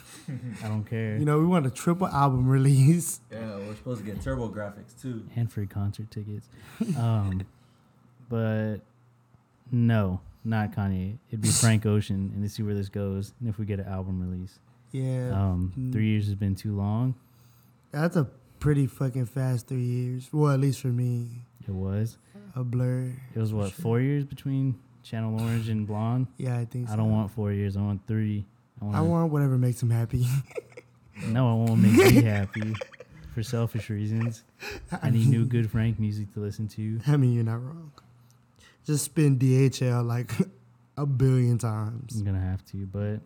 I 0.62 0.68
don't 0.68 0.84
care. 0.84 1.16
you 1.18 1.24
know, 1.24 1.38
we 1.38 1.46
want 1.46 1.64
a 1.66 1.70
triple 1.70 2.06
album 2.08 2.46
release. 2.46 3.20
Yeah, 3.32 3.56
we're 3.56 3.74
supposed 3.74 4.04
to 4.04 4.06
get 4.06 4.20
TurboGrafx 4.20 5.00
too. 5.00 5.24
and 5.34 5.50
free 5.50 5.66
concert 5.66 6.10
tickets. 6.10 6.46
Um, 6.98 7.40
but 8.28 8.78
no, 9.72 10.20
not 10.44 10.72
Kanye. 10.72 11.16
It'd 11.30 11.40
be 11.40 11.48
Frank 11.48 11.86
Ocean, 11.94 12.32
and 12.34 12.42
to 12.42 12.50
see 12.50 12.62
where 12.62 12.74
this 12.74 12.90
goes, 12.90 13.32
and 13.40 13.48
if 13.48 13.58
we 13.58 13.64
get 13.64 13.80
an 13.80 13.86
album 13.86 14.20
release. 14.20 14.58
Yeah, 14.92 15.30
Um, 15.32 15.72
Mm. 15.78 15.92
three 15.92 16.08
years 16.08 16.26
has 16.26 16.34
been 16.34 16.54
too 16.54 16.76
long. 16.76 17.14
that's 17.92 18.16
a 18.16 18.24
pretty 18.60 18.86
fucking 18.86 19.26
fast 19.26 19.68
three 19.68 19.82
years. 19.84 20.28
Well, 20.32 20.52
at 20.52 20.60
least 20.60 20.80
for 20.80 20.88
me, 20.88 21.44
It 21.66 21.72
was. 21.72 22.18
A 22.54 22.64
blur. 22.64 23.12
It 23.34 23.38
was 23.38 23.52
what 23.52 23.70
Sure. 23.72 23.82
four 23.82 24.00
years 24.00 24.24
between 24.24 24.76
Channel 25.02 25.40
Orange 25.40 25.68
and 25.68 25.86
Blonde. 25.86 26.26
Yeah, 26.38 26.58
I 26.58 26.64
think. 26.64 26.88
So. 26.88 26.94
I 26.94 26.96
don't 26.96 27.10
want 27.10 27.30
four 27.30 27.52
years. 27.52 27.76
I 27.76 27.80
want 27.82 28.06
three. 28.06 28.46
I 28.80 28.84
want. 28.84 28.96
I 28.96 29.00
want 29.00 29.32
whatever 29.32 29.58
makes 29.58 29.82
him 29.82 29.90
happy. 29.90 30.26
no, 31.28 31.50
I 31.50 31.54
want 31.54 31.70
to 31.70 31.76
make 31.76 32.14
me 32.14 32.22
happy 32.36 32.74
for 33.34 33.42
selfish 33.42 33.90
reasons. 33.90 34.44
I 35.02 35.10
need 35.10 35.28
new 35.28 35.44
good 35.44 35.70
Frank 35.70 35.98
music 35.98 36.32
to 36.34 36.40
listen 36.40 36.68
to. 36.68 37.00
I 37.06 37.16
mean, 37.16 37.32
you're 37.34 37.44
not 37.44 37.62
wrong. 37.62 37.92
Just 38.86 39.04
spin 39.04 39.38
DHL 39.38 40.04
like 40.06 40.32
a 40.96 41.06
billion 41.06 41.58
times. 41.58 42.16
I'm 42.16 42.24
gonna 42.24 42.40
have 42.40 42.64
to, 42.66 42.86
but 42.86 43.20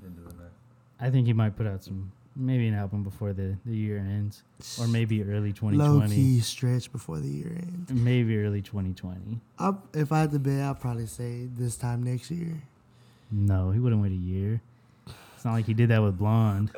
I 1.01 1.11
think 1.11 1.27
he 1.27 1.33
might 1.33 1.57
put 1.57 1.67
out 1.67 1.85
some 1.85 2.13
maybe 2.39 2.69
an 2.69 2.75
album 2.75 3.03
before 3.03 3.33
the, 3.33 3.57
the 3.67 3.77
year 3.77 3.99
ends, 3.99 4.43
or 4.81 4.87
maybe 4.89 5.23
early 5.23 5.49
Low 5.61 5.73
2020. 5.73 6.15
key 6.15 6.41
stretch 6.41 6.91
before 6.93 7.19
the 7.19 7.29
year 7.29 7.53
ends. 7.61 7.91
Maybe 7.93 8.39
early 8.39 8.63
2020. 8.63 9.41
I'll, 9.59 9.83
if 9.93 10.13
I 10.13 10.21
had 10.21 10.31
to 10.33 10.39
bet, 10.39 10.61
I'd 10.61 10.81
probably 10.81 11.07
say 11.07 11.47
this 11.47 11.77
time 11.77 12.03
next 12.03 12.31
year. 12.31 12.63
No, 13.31 13.71
he 13.71 13.81
wouldn't 13.81 14.01
wait 14.01 14.13
a 14.13 14.15
year. 14.15 14.63
It's 15.35 15.45
not 15.45 15.53
like 15.53 15.67
he 15.67 15.75
did 15.75 15.91
that 15.91 16.03
with 16.03 16.17
Blonde. 16.17 16.71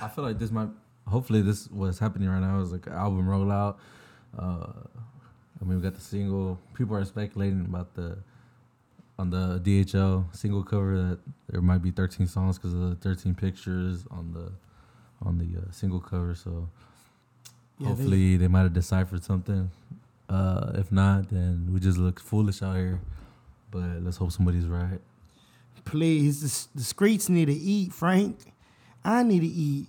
I 0.00 0.08
feel 0.08 0.24
like 0.24 0.38
this 0.38 0.50
might. 0.50 0.68
Hopefully, 1.06 1.42
this 1.42 1.68
what's 1.70 1.98
happening 1.98 2.28
right 2.28 2.40
now 2.40 2.60
is 2.60 2.72
like 2.72 2.86
an 2.86 2.94
album 2.94 3.26
rollout. 3.26 3.76
Uh, 4.38 4.66
I 5.60 5.64
mean, 5.64 5.76
we 5.76 5.82
got 5.82 5.94
the 5.94 6.00
single. 6.00 6.58
People 6.74 6.96
are 6.96 7.04
speculating 7.04 7.66
about 7.66 7.94
the 7.94 8.18
on 9.22 9.30
the 9.30 9.60
DHL 9.60 10.34
single 10.34 10.64
cover 10.64 10.96
that 10.98 11.18
there 11.48 11.62
might 11.62 11.80
be 11.80 11.92
13 11.92 12.26
songs 12.26 12.58
because 12.58 12.74
of 12.74 12.80
the 12.80 12.96
13 12.96 13.36
pictures 13.36 14.04
on 14.10 14.32
the 14.32 14.50
on 15.24 15.38
the 15.38 15.60
uh, 15.60 15.70
single 15.70 16.00
cover. 16.00 16.34
So 16.34 16.68
Yeah, 17.78 17.88
hopefully, 17.88 18.36
they, 18.36 18.48
might 18.48 18.62
have 18.62 18.72
deciphered 18.72 19.22
something. 19.22 19.70
Uh, 20.28 20.72
if 20.74 20.90
not, 20.90 21.30
then 21.30 21.70
we 21.72 21.78
just 21.78 21.98
look 21.98 22.18
foolish 22.18 22.62
out 22.62 22.76
here. 22.76 23.00
But 23.70 24.02
let's 24.02 24.16
hope 24.16 24.32
somebody's 24.32 24.66
right. 24.66 25.00
Please, 25.84 26.40
the, 26.42 26.78
the 26.80 26.84
streets 26.84 27.28
need 27.28 27.46
to 27.46 27.54
eat, 27.54 27.92
Frank. 27.92 28.38
I 29.04 29.22
need 29.22 29.40
to 29.40 29.46
eat. 29.46 29.86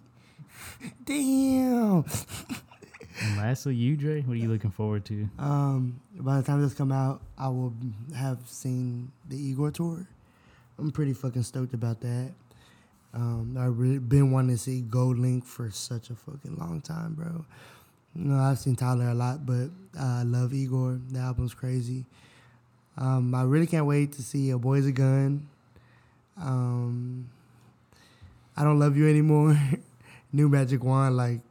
Damn. 1.06 2.06
And 3.22 3.38
Lastly, 3.38 3.76
you, 3.76 3.96
Dre, 3.96 4.22
what 4.22 4.34
are 4.34 4.40
you 4.40 4.50
looking 4.50 4.72
forward 4.72 5.06
to? 5.06 5.30
Um, 5.38 6.00
by 6.16 6.38
the 6.38 6.44
time 6.44 6.62
this 6.62 6.74
come 6.74 6.92
out, 6.92 7.22
I 7.38 7.48
will 7.48 7.74
have 8.16 8.40
seen 8.46 9.12
the 9.30 9.38
Igor 9.38 9.72
tour. 9.72 10.08
I'm 10.80 10.92
pretty 10.92 11.14
fucking 11.14 11.44
stoked 11.44 11.74
about 11.74 12.02
that. 12.02 12.32
Um, 13.14 13.56
I've 13.60 13.78
really 13.78 14.00
been 14.00 14.32
wanting 14.32 14.56
to 14.56 14.62
see 14.62 14.84
GoldLink 14.88 15.46
for 15.46 15.70
such 15.70 16.10
a 16.10 16.16
fucking 16.16 16.56
long 16.58 16.82
time, 16.82 17.14
bro. 17.14 17.46
You 18.16 18.26
know, 18.26 18.40
I've 18.42 18.58
seen 18.58 18.76
Tyler 18.76 19.10
a 19.10 19.14
lot, 19.14 19.46
but 19.46 19.70
uh, 20.00 20.20
I 20.20 20.24
love 20.24 20.54
Igor. 20.54 21.00
The 21.12 21.20
album's 21.20 21.54
crazy. 21.54 22.06
Um, 22.98 23.34
I 23.36 23.44
really 23.44 23.68
can't 23.68 23.86
wait 23.86 24.14
to 24.14 24.24
see 24.24 24.50
A 24.50 24.58
Boy's 24.58 24.88
a 24.88 24.92
Gun. 24.92 25.48
Um, 26.40 27.30
I 28.58 28.64
don't 28.64 28.80
love 28.80 28.98
you 28.98 29.08
anymore. 29.08 29.60
New 30.34 30.50
Magic 30.50 30.84
Wand, 30.84 31.16
like 31.16 31.42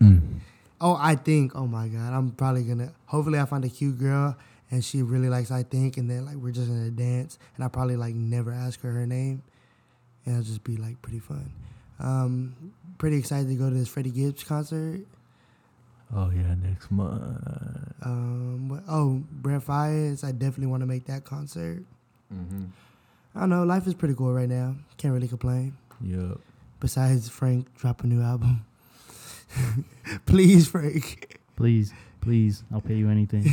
Oh, 0.82 0.98
I 1.00 1.14
think. 1.14 1.54
Oh 1.54 1.66
my 1.66 1.88
god, 1.88 2.12
I'm 2.12 2.32
probably 2.32 2.64
gonna. 2.64 2.92
Hopefully, 3.06 3.38
I 3.38 3.46
find 3.46 3.64
a 3.64 3.68
cute 3.68 3.98
girl 3.98 4.36
and 4.72 4.82
she 4.82 5.02
really 5.02 5.28
likes 5.28 5.50
I 5.50 5.62
think, 5.62 5.98
and 5.98 6.10
then 6.10 6.24
like 6.24 6.36
we're 6.36 6.50
just 6.50 6.66
gonna 6.66 6.90
dance, 6.90 7.38
and 7.54 7.64
I 7.64 7.68
probably 7.68 7.96
like 7.96 8.14
never 8.14 8.50
ask 8.50 8.80
her 8.80 8.90
her 8.90 9.06
name, 9.06 9.42
and 10.24 10.34
it'll 10.34 10.44
just 10.44 10.64
be 10.64 10.78
like 10.78 11.00
pretty 11.02 11.20
fun. 11.20 11.52
Um, 12.00 12.72
pretty 12.96 13.18
excited 13.18 13.48
to 13.48 13.54
go 13.54 13.68
to 13.68 13.74
this 13.76 13.88
Freddie 13.88 14.10
Gibbs 14.10 14.42
concert. 14.42 15.02
Oh 16.14 16.30
yeah, 16.30 16.54
next 16.54 16.90
month. 16.90 17.38
Um, 18.02 18.82
oh, 18.88 19.22
Brent 19.30 19.64
Faiyaz, 19.64 20.24
I 20.24 20.32
definitely 20.32 20.66
want 20.66 20.80
to 20.80 20.86
make 20.86 21.04
that 21.06 21.24
concert. 21.24 21.84
Mm-hmm. 22.32 22.64
I 23.34 23.40
don't 23.40 23.50
know, 23.50 23.64
life 23.64 23.86
is 23.86 23.94
pretty 23.94 24.14
cool 24.14 24.32
right 24.32 24.48
now. 24.48 24.74
Can't 24.96 25.12
really 25.12 25.28
complain. 25.28 25.76
Yep. 26.00 26.38
Besides 26.80 27.28
Frank 27.28 27.74
drop 27.76 28.02
a 28.04 28.06
new 28.06 28.22
album. 28.22 28.64
Please, 30.26 30.68
Frank. 30.68 31.38
Please, 31.56 31.92
please, 32.20 32.64
I'll 32.72 32.80
pay 32.80 32.94
you 32.94 33.08
anything. 33.10 33.46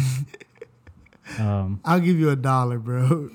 um, 1.40 1.80
I'll 1.86 2.00
give 2.00 2.18
you 2.20 2.30
a 2.30 2.36
dollar, 2.36 2.80
bro. 2.80 3.30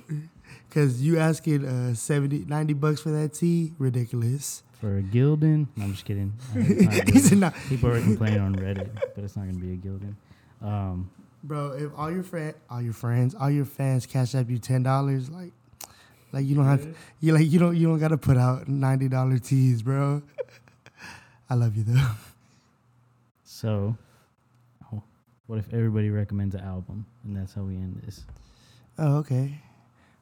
Cause 0.71 1.01
you 1.01 1.19
asking 1.19 1.65
uh 1.65 1.95
70, 1.95 2.47
90 2.49 2.75
bucks 2.75 3.01
for 3.01 3.11
that 3.11 3.35
tea, 3.35 3.73
ridiculous. 3.79 4.65
for 4.81 4.99
a 4.99 5.03
Gildan, 5.03 5.69
no, 5.77 5.85
I'm 5.85 5.93
just 5.93 6.05
kidding. 6.05 6.33
Uh, 6.51 6.59
it's 6.59 6.83
not 6.91 7.07
a 7.07 7.13
He 7.13 7.19
said, 7.21 7.39
Gildan. 7.39 7.41
"No." 7.41 7.53
People 7.69 7.91
are 7.91 8.01
complaining 8.01 8.41
on 8.41 8.57
Reddit, 8.57 8.91
but 9.15 9.23
it's 9.23 9.37
not 9.37 9.47
gonna 9.47 9.59
be 9.59 9.73
a 9.75 9.77
Gildan. 9.77 10.15
Um, 10.61 11.11
Bro, 11.45 11.73
if 11.73 11.93
all 11.97 12.11
your 12.11 12.25
friend, 12.25 12.55
all 12.71 12.83
your 12.83 12.93
friends, 12.95 13.35
all 13.37 13.51
your 13.51 13.67
fans 13.67 14.07
cash 14.07 14.35
up 14.35 14.51
you 14.51 14.59
ten 14.59 14.83
dollars, 14.83 15.31
like, 15.31 15.53
like 16.33 16.45
you 16.47 16.57
don't 16.57 16.65
have, 16.65 16.83
to, 16.83 16.95
you 17.21 17.33
like 17.35 17.49
you 17.49 17.59
don't 17.61 17.77
you 17.77 17.87
don't 17.87 18.01
gotta 18.01 18.17
put 18.19 18.37
out 18.37 18.67
ninety 18.67 19.09
dollar 19.09 19.39
teas, 19.39 19.83
bro. 19.83 20.23
I 21.49 21.55
love 21.55 21.77
you 21.77 21.85
though. 21.85 22.11
So, 23.65 23.97
what 25.47 25.59
if 25.59 25.73
everybody 25.73 26.11
recommends 26.11 26.55
an 26.55 26.61
album, 26.61 27.07
and 27.25 27.35
that's 27.35 27.55
how 27.55 27.63
we 27.63 27.77
end 27.77 27.99
this? 28.05 28.25
Oh, 28.99 29.17
okay. 29.17 29.59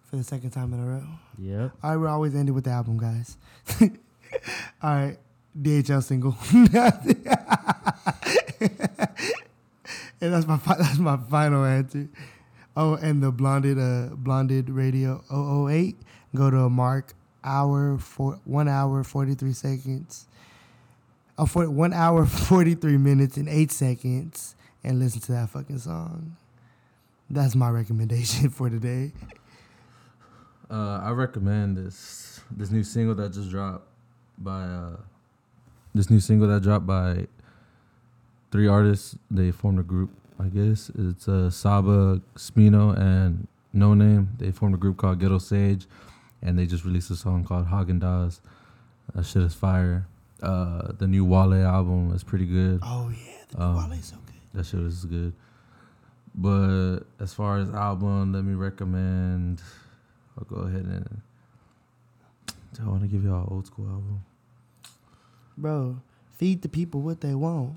For 0.05 0.15
the 0.15 0.23
second 0.23 0.51
time 0.51 0.73
in 0.73 0.79
a 0.79 0.87
row. 0.87 1.05
Yep. 1.39 1.73
All 1.83 1.91
right, 1.91 1.97
we're 1.97 2.07
always 2.07 2.37
ending 2.37 2.55
with 2.55 2.63
the 2.63 2.71
album, 2.71 2.99
guys. 2.99 3.37
all 3.81 3.89
right, 4.95 5.17
DHL 5.61 6.05
single. 6.05 6.37
and 10.21 10.33
that's 10.33 10.47
my 10.47 10.59
fi- 10.59 10.77
that's 10.79 10.99
my 10.99 11.17
final 11.29 11.65
answer. 11.65 12.09
Oh, 12.77 12.95
and 12.95 13.21
the 13.21 13.33
blonded 13.33 13.77
uh 13.77 14.15
blonded 14.15 14.71
radio 14.71 15.21
008. 15.69 15.97
Go 16.37 16.49
to 16.49 16.59
a 16.59 16.71
mark 16.71 17.15
hour 17.43 17.99
for 17.99 18.39
one 18.45 18.69
hour 18.69 19.03
forty 19.03 19.35
three 19.35 19.53
seconds. 19.53 20.29
For 21.47 21.69
one 21.69 21.93
hour 21.93 22.27
forty 22.49 22.75
three 22.75 22.99
minutes 22.99 23.37
and 23.37 23.49
eight 23.49 23.71
seconds, 23.71 24.55
and 24.85 24.99
listen 24.99 25.21
to 25.23 25.33
that 25.33 25.51
fucking 25.51 25.79
song. 25.79 26.37
That's 27.31 27.55
my 27.55 27.71
recommendation 27.71 28.51
for 28.51 28.69
today. 28.69 29.13
Uh, 30.71 31.01
I 31.03 31.11
recommend 31.11 31.77
this 31.77 32.41
this 32.51 32.71
new 32.71 32.83
single 32.83 33.15
that 33.17 33.33
just 33.33 33.51
dropped 33.51 33.87
by 34.39 34.63
uh, 34.65 34.97
this 35.95 36.11
new 36.11 36.21
single 36.21 36.49
that 36.49 36.63
dropped 36.63 36.87
by 36.87 37.27
three 38.51 38.67
artists. 38.67 39.17
They 39.31 39.51
formed 39.51 39.81
a 39.81 39.83
group, 39.83 40.11
I 40.39 40.49
guess. 40.49 40.91
It's 40.97 41.29
uh, 41.29 41.51
Saba, 41.51 42.21
Smino, 42.37 42.97
and 42.97 43.49
Noname. 43.75 44.39
They 44.39 44.53
formed 44.53 44.75
a 44.75 44.79
group 44.79 44.97
called 44.99 45.21
Ghetto 45.21 45.39
Sage, 45.39 45.87
and 46.43 46.59
they 46.59 46.67
just 46.67 46.85
released 46.85 47.11
a 47.11 47.17
song 47.17 47.45
called 47.45 47.69
Häagen 47.69 48.01
Dazs. 48.01 48.41
That 49.15 49.25
shit 49.25 49.43
is 49.43 49.55
fire. 49.55 50.07
Uh, 50.43 50.93
the 50.99 51.07
new 51.07 51.25
Wale 51.25 51.55
album 51.55 52.13
is 52.15 52.25
pretty 52.25 52.47
good. 52.47 52.81
Oh 52.83 53.11
yeah, 53.11 53.45
the 53.51 53.63
Um, 53.63 53.91
Wale's 53.91 54.07
so 54.07 54.17
good. 54.27 54.35
That 54.55 54.67
shit 54.67 54.81
was 54.81 55.05
good. 55.05 55.33
But 56.35 57.01
as 57.21 57.33
far 57.33 57.59
as 57.59 57.71
album, 57.71 58.33
let 58.33 58.45
me 58.45 58.55
recommend. 58.55 59.63
I'll 60.37 60.45
go 60.45 60.63
ahead 60.67 60.85
and. 60.85 61.21
I 62.83 62.89
want 62.89 63.03
to 63.03 63.07
give 63.07 63.23
y'all 63.23 63.43
an 63.43 63.49
old 63.51 63.67
school 63.67 63.87
album? 63.87 64.25
Bro, 65.59 65.99
feed 66.33 66.63
the 66.63 66.69
people 66.69 67.03
what 67.03 67.21
they 67.21 67.35
want. 67.35 67.75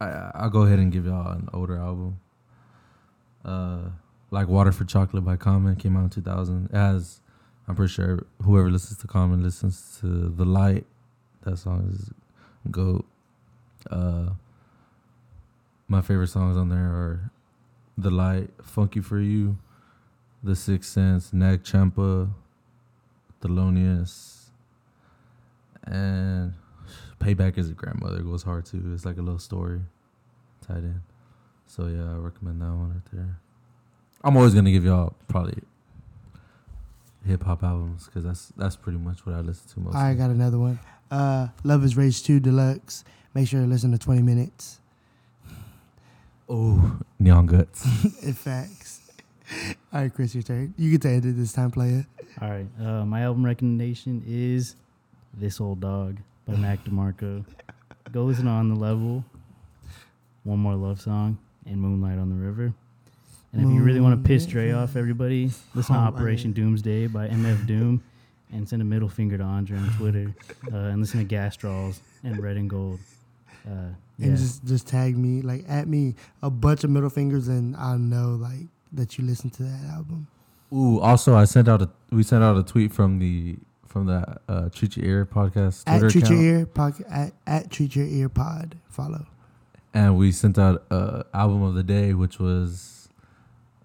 I 0.00 0.30
I'll 0.34 0.50
go 0.50 0.62
ahead 0.62 0.80
and 0.80 0.92
give 0.92 1.06
y'all 1.06 1.30
an 1.30 1.48
older 1.54 1.78
album. 1.78 2.18
Uh, 3.44 3.90
like 4.30 4.48
Water 4.48 4.72
for 4.72 4.84
Chocolate 4.84 5.24
by 5.24 5.36
Common 5.36 5.76
came 5.76 5.96
out 5.96 6.04
in 6.04 6.10
2000. 6.10 6.70
As 6.72 7.20
I'm 7.68 7.76
pretty 7.76 7.92
sure 7.92 8.26
whoever 8.42 8.70
listens 8.70 8.98
to 8.98 9.06
Common 9.06 9.42
listens 9.42 9.98
to 10.00 10.28
The 10.28 10.44
Light. 10.44 10.86
That 11.44 11.58
song 11.58 11.90
is 11.92 12.10
goat. 12.70 13.04
Uh, 13.90 14.30
my 15.88 16.00
favorite 16.00 16.28
songs 16.28 16.56
on 16.56 16.70
there 16.70 16.78
are 16.78 17.30
The 17.98 18.10
Light, 18.10 18.50
Funky 18.62 19.00
for 19.00 19.20
You, 19.20 19.58
The 20.42 20.56
Sixth 20.56 20.90
Sense, 20.90 21.32
Nag 21.32 21.62
Champa, 21.62 22.30
Thelonious, 23.42 24.46
and 25.84 26.54
Payback 27.20 27.58
as 27.58 27.70
a 27.70 27.72
grandmother 27.72 28.18
it 28.18 28.24
goes 28.24 28.42
hard 28.42 28.64
too. 28.66 28.82
It's 28.94 29.04
like 29.04 29.18
a 29.18 29.22
little 29.22 29.38
story 29.38 29.80
tied 30.66 30.78
in. 30.78 31.02
So 31.66 31.86
yeah, 31.86 32.12
I 32.12 32.16
recommend 32.16 32.60
that 32.60 32.66
one 32.66 32.90
right 32.90 33.12
there. 33.12 33.38
I'm 34.22 34.36
always 34.36 34.54
gonna 34.54 34.70
give 34.70 34.84
y'all 34.84 35.14
probably 35.28 35.62
hip 37.26 37.42
hop 37.42 37.62
albums 37.62 38.06
because 38.06 38.24
that's 38.24 38.52
that's 38.56 38.76
pretty 38.76 38.98
much 38.98 39.24
what 39.26 39.34
I 39.34 39.40
listen 39.40 39.68
to 39.70 39.80
most. 39.80 39.96
I 39.96 40.14
got 40.14 40.30
another 40.30 40.58
one. 40.58 40.78
Uh, 41.10 41.48
Luv 41.62 41.84
is 41.84 41.96
Rage 41.96 42.22
2 42.22 42.40
Deluxe. 42.40 43.04
Make 43.34 43.48
sure 43.48 43.60
to 43.60 43.66
listen 43.66 43.92
to 43.92 43.98
20 43.98 44.22
minutes. 44.22 44.80
oh, 46.48 46.98
Neon 47.18 47.46
Guts. 47.46 47.84
it 48.22 48.36
facts. 48.36 49.00
All 49.92 50.00
right, 50.02 50.12
Chris, 50.14 50.34
your 50.34 50.42
turn. 50.42 50.74
You 50.78 50.90
get 50.90 51.02
to 51.02 51.08
end 51.10 51.24
it 51.24 51.32
this 51.32 51.52
time, 51.52 51.70
player. 51.70 52.06
All 52.40 52.50
right. 52.50 52.66
Uh, 52.80 53.04
my 53.04 53.22
album 53.22 53.44
recommendation 53.44 54.22
is 54.26 54.74
"This 55.34 55.60
Old 55.60 55.80
Dog" 55.80 56.18
by 56.46 56.56
Mac 56.56 56.82
DeMarco. 56.84 57.44
Go 58.10 58.24
listen 58.24 58.46
to 58.46 58.50
on 58.50 58.68
the 58.70 58.74
level. 58.74 59.24
One 60.44 60.58
more 60.58 60.74
love 60.74 61.00
song 61.00 61.38
and 61.66 61.76
Moonlight 61.80 62.18
on 62.18 62.28
the 62.30 62.36
River. 62.36 62.72
And 63.52 63.62
if 63.62 63.72
you 63.72 63.82
really 63.82 64.00
want 64.00 64.20
to 64.20 64.26
piss 64.26 64.46
Dre 64.46 64.72
off, 64.72 64.96
everybody, 64.96 65.50
listen 65.74 65.94
to 65.94 66.00
Oh, 66.00 66.04
my 66.04 66.08
Operation 66.08 66.52
Doomsday 66.52 67.06
by 67.06 67.28
MF 67.28 67.66
Doom, 67.66 68.02
and 68.54 68.68
send 68.68 68.80
a 68.80 68.84
middle 68.84 69.08
finger 69.08 69.36
to 69.36 69.44
Andre 69.44 69.76
on 69.78 69.90
Twitter, 69.98 70.34
uh, 70.72 70.76
and 70.76 71.00
listen 71.00 71.18
to 71.18 71.24
Gas 71.24 71.56
Drawls 71.56 71.98
and 72.22 72.40
Red 72.42 72.56
and 72.56 72.70
Gold. 72.70 73.00
Uh, 73.66 73.90
yeah. 74.18 74.28
And 74.28 74.36
just 74.36 74.64
just 74.64 74.86
tag 74.86 75.16
me, 75.18 75.42
like 75.42 75.64
at 75.68 75.88
me, 75.88 76.14
a 76.42 76.50
bunch 76.50 76.84
of 76.84 76.90
middle 76.90 77.10
fingers, 77.10 77.48
and 77.48 77.76
I'll 77.76 77.98
know 77.98 78.38
like 78.40 78.66
that 78.92 79.18
you 79.18 79.24
listen 79.24 79.50
to 79.50 79.62
that 79.64 79.84
album. 79.92 80.28
Ooh, 80.72 81.00
also 81.00 81.34
I 81.34 81.44
sent 81.44 81.68
out 81.68 81.82
a 81.82 81.90
we 82.10 82.22
sent 82.22 82.42
out 82.44 82.56
a 82.56 82.62
tweet 82.62 82.92
from 82.92 83.18
the 83.18 83.56
from 83.86 84.06
the 84.06 84.36
uh, 84.48 84.68
Treat 84.70 84.96
Your 84.96 85.06
Ear 85.06 85.26
podcast 85.26 85.84
At 85.86 85.98
Twitter 86.00 86.10
Treat 86.10 86.24
account, 86.24 86.40
Your 86.40 86.58
Ear 86.58 86.66
pod, 86.66 87.04
at, 87.08 87.32
at 87.46 87.70
Treat 87.70 87.94
Your 87.96 88.06
Ear 88.06 88.28
Pod. 88.28 88.76
Follow. 88.88 89.26
and 89.92 90.16
we 90.16 90.32
sent 90.32 90.58
out 90.58 90.84
a 90.90 91.24
album 91.34 91.62
of 91.62 91.74
the 91.74 91.82
day, 91.84 92.12
which 92.14 92.38
was 92.38 93.08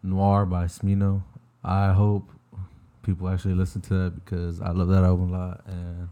Noir 0.03 0.45
by 0.45 0.65
Smino. 0.65 1.23
I 1.63 1.93
hope 1.93 2.31
people 3.03 3.29
actually 3.29 3.53
listen 3.55 3.81
to 3.81 3.93
that 3.95 4.23
because 4.23 4.61
I 4.61 4.71
love 4.71 4.87
that 4.89 5.03
album 5.03 5.33
a 5.33 5.37
lot. 5.37 5.61
And 5.65 6.09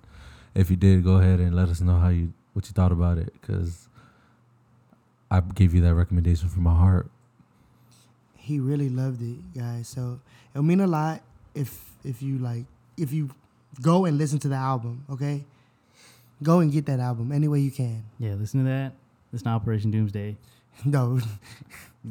if 0.56 0.70
you 0.70 0.76
did, 0.76 1.04
go 1.04 1.18
ahead 1.18 1.40
and 1.40 1.56
let 1.56 1.70
us 1.70 1.82
know 1.82 1.98
how 1.98 2.10
you 2.10 2.34
what 2.54 2.66
you 2.68 2.72
thought 2.74 2.92
about 2.92 3.18
it 3.18 3.34
because 3.40 3.88
I 5.30 5.42
gave 5.42 5.74
you 5.74 5.82
that 5.82 5.94
recommendation 5.94 6.50
from 6.50 6.64
my 6.64 6.74
heart. 6.76 7.10
He 8.36 8.60
really 8.60 8.90
loved 8.90 9.22
it, 9.22 9.54
guys. 9.58 9.88
So 9.90 10.20
it'll 10.54 10.64
mean 10.64 10.80
a 10.80 10.88
lot 10.88 11.22
if 11.54 11.84
if 12.04 12.22
you 12.22 12.38
like 12.38 12.66
if 12.98 13.12
you 13.12 13.30
go 13.82 14.06
and 14.06 14.18
listen 14.18 14.40
to 14.40 14.48
the 14.48 14.56
album. 14.56 15.04
Okay, 15.10 15.44
go 16.42 16.60
and 16.60 16.72
get 16.72 16.86
that 16.86 17.00
album 17.00 17.32
any 17.32 17.48
way 17.48 17.60
you 17.60 17.72
can. 17.72 18.04
yeah, 18.20 18.34
listen 18.36 18.64
to 18.64 18.70
that. 18.70 18.94
Listen 19.32 19.46
to 19.46 19.52
Operation 19.52 19.92
Doomsday. 19.92 20.36
No, 20.86 21.20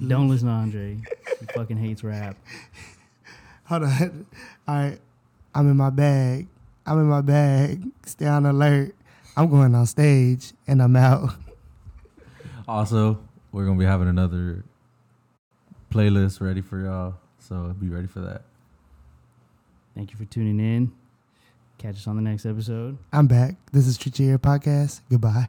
Don't 0.08 0.28
listen 0.28 0.48
to 0.48 0.54
Andre. 0.54 0.98
He 1.38 1.46
fucking 1.54 1.76
hates 1.76 2.02
rap. 2.02 2.36
hold 3.66 3.84
on. 3.84 4.26
All 4.68 4.74
right, 4.74 4.98
I'm 5.54 5.70
in 5.70 5.76
my 5.76 5.90
bag. 5.90 6.46
I'm 6.86 6.98
in 7.00 7.06
my 7.06 7.20
bag. 7.20 7.82
Stay 8.04 8.26
on 8.26 8.46
alert. 8.46 8.94
I'm 9.36 9.50
going 9.50 9.74
on 9.74 9.86
stage 9.86 10.52
and 10.66 10.82
I'm 10.82 10.96
out. 10.96 11.30
Also, 12.68 13.16
we're 13.52 13.64
gonna 13.64 13.78
be 13.78 13.84
having 13.84 14.08
another 14.08 14.64
playlist 15.92 16.40
ready 16.40 16.60
for 16.60 16.80
y'all. 16.80 17.14
So 17.38 17.72
be 17.78 17.88
ready 17.88 18.08
for 18.08 18.18
that. 18.22 18.42
Thank 19.94 20.10
you 20.10 20.16
for 20.16 20.24
tuning 20.24 20.58
in. 20.58 20.90
Catch 21.78 21.94
us 21.94 22.06
on 22.08 22.16
the 22.16 22.22
next 22.22 22.44
episode. 22.44 22.98
I'm 23.12 23.28
back. 23.28 23.54
This 23.72 23.86
is 23.86 23.96
Treat 23.96 24.18
Your 24.18 24.30
Ear 24.30 24.38
Podcast. 24.40 25.00
Goodbye. 25.08 25.46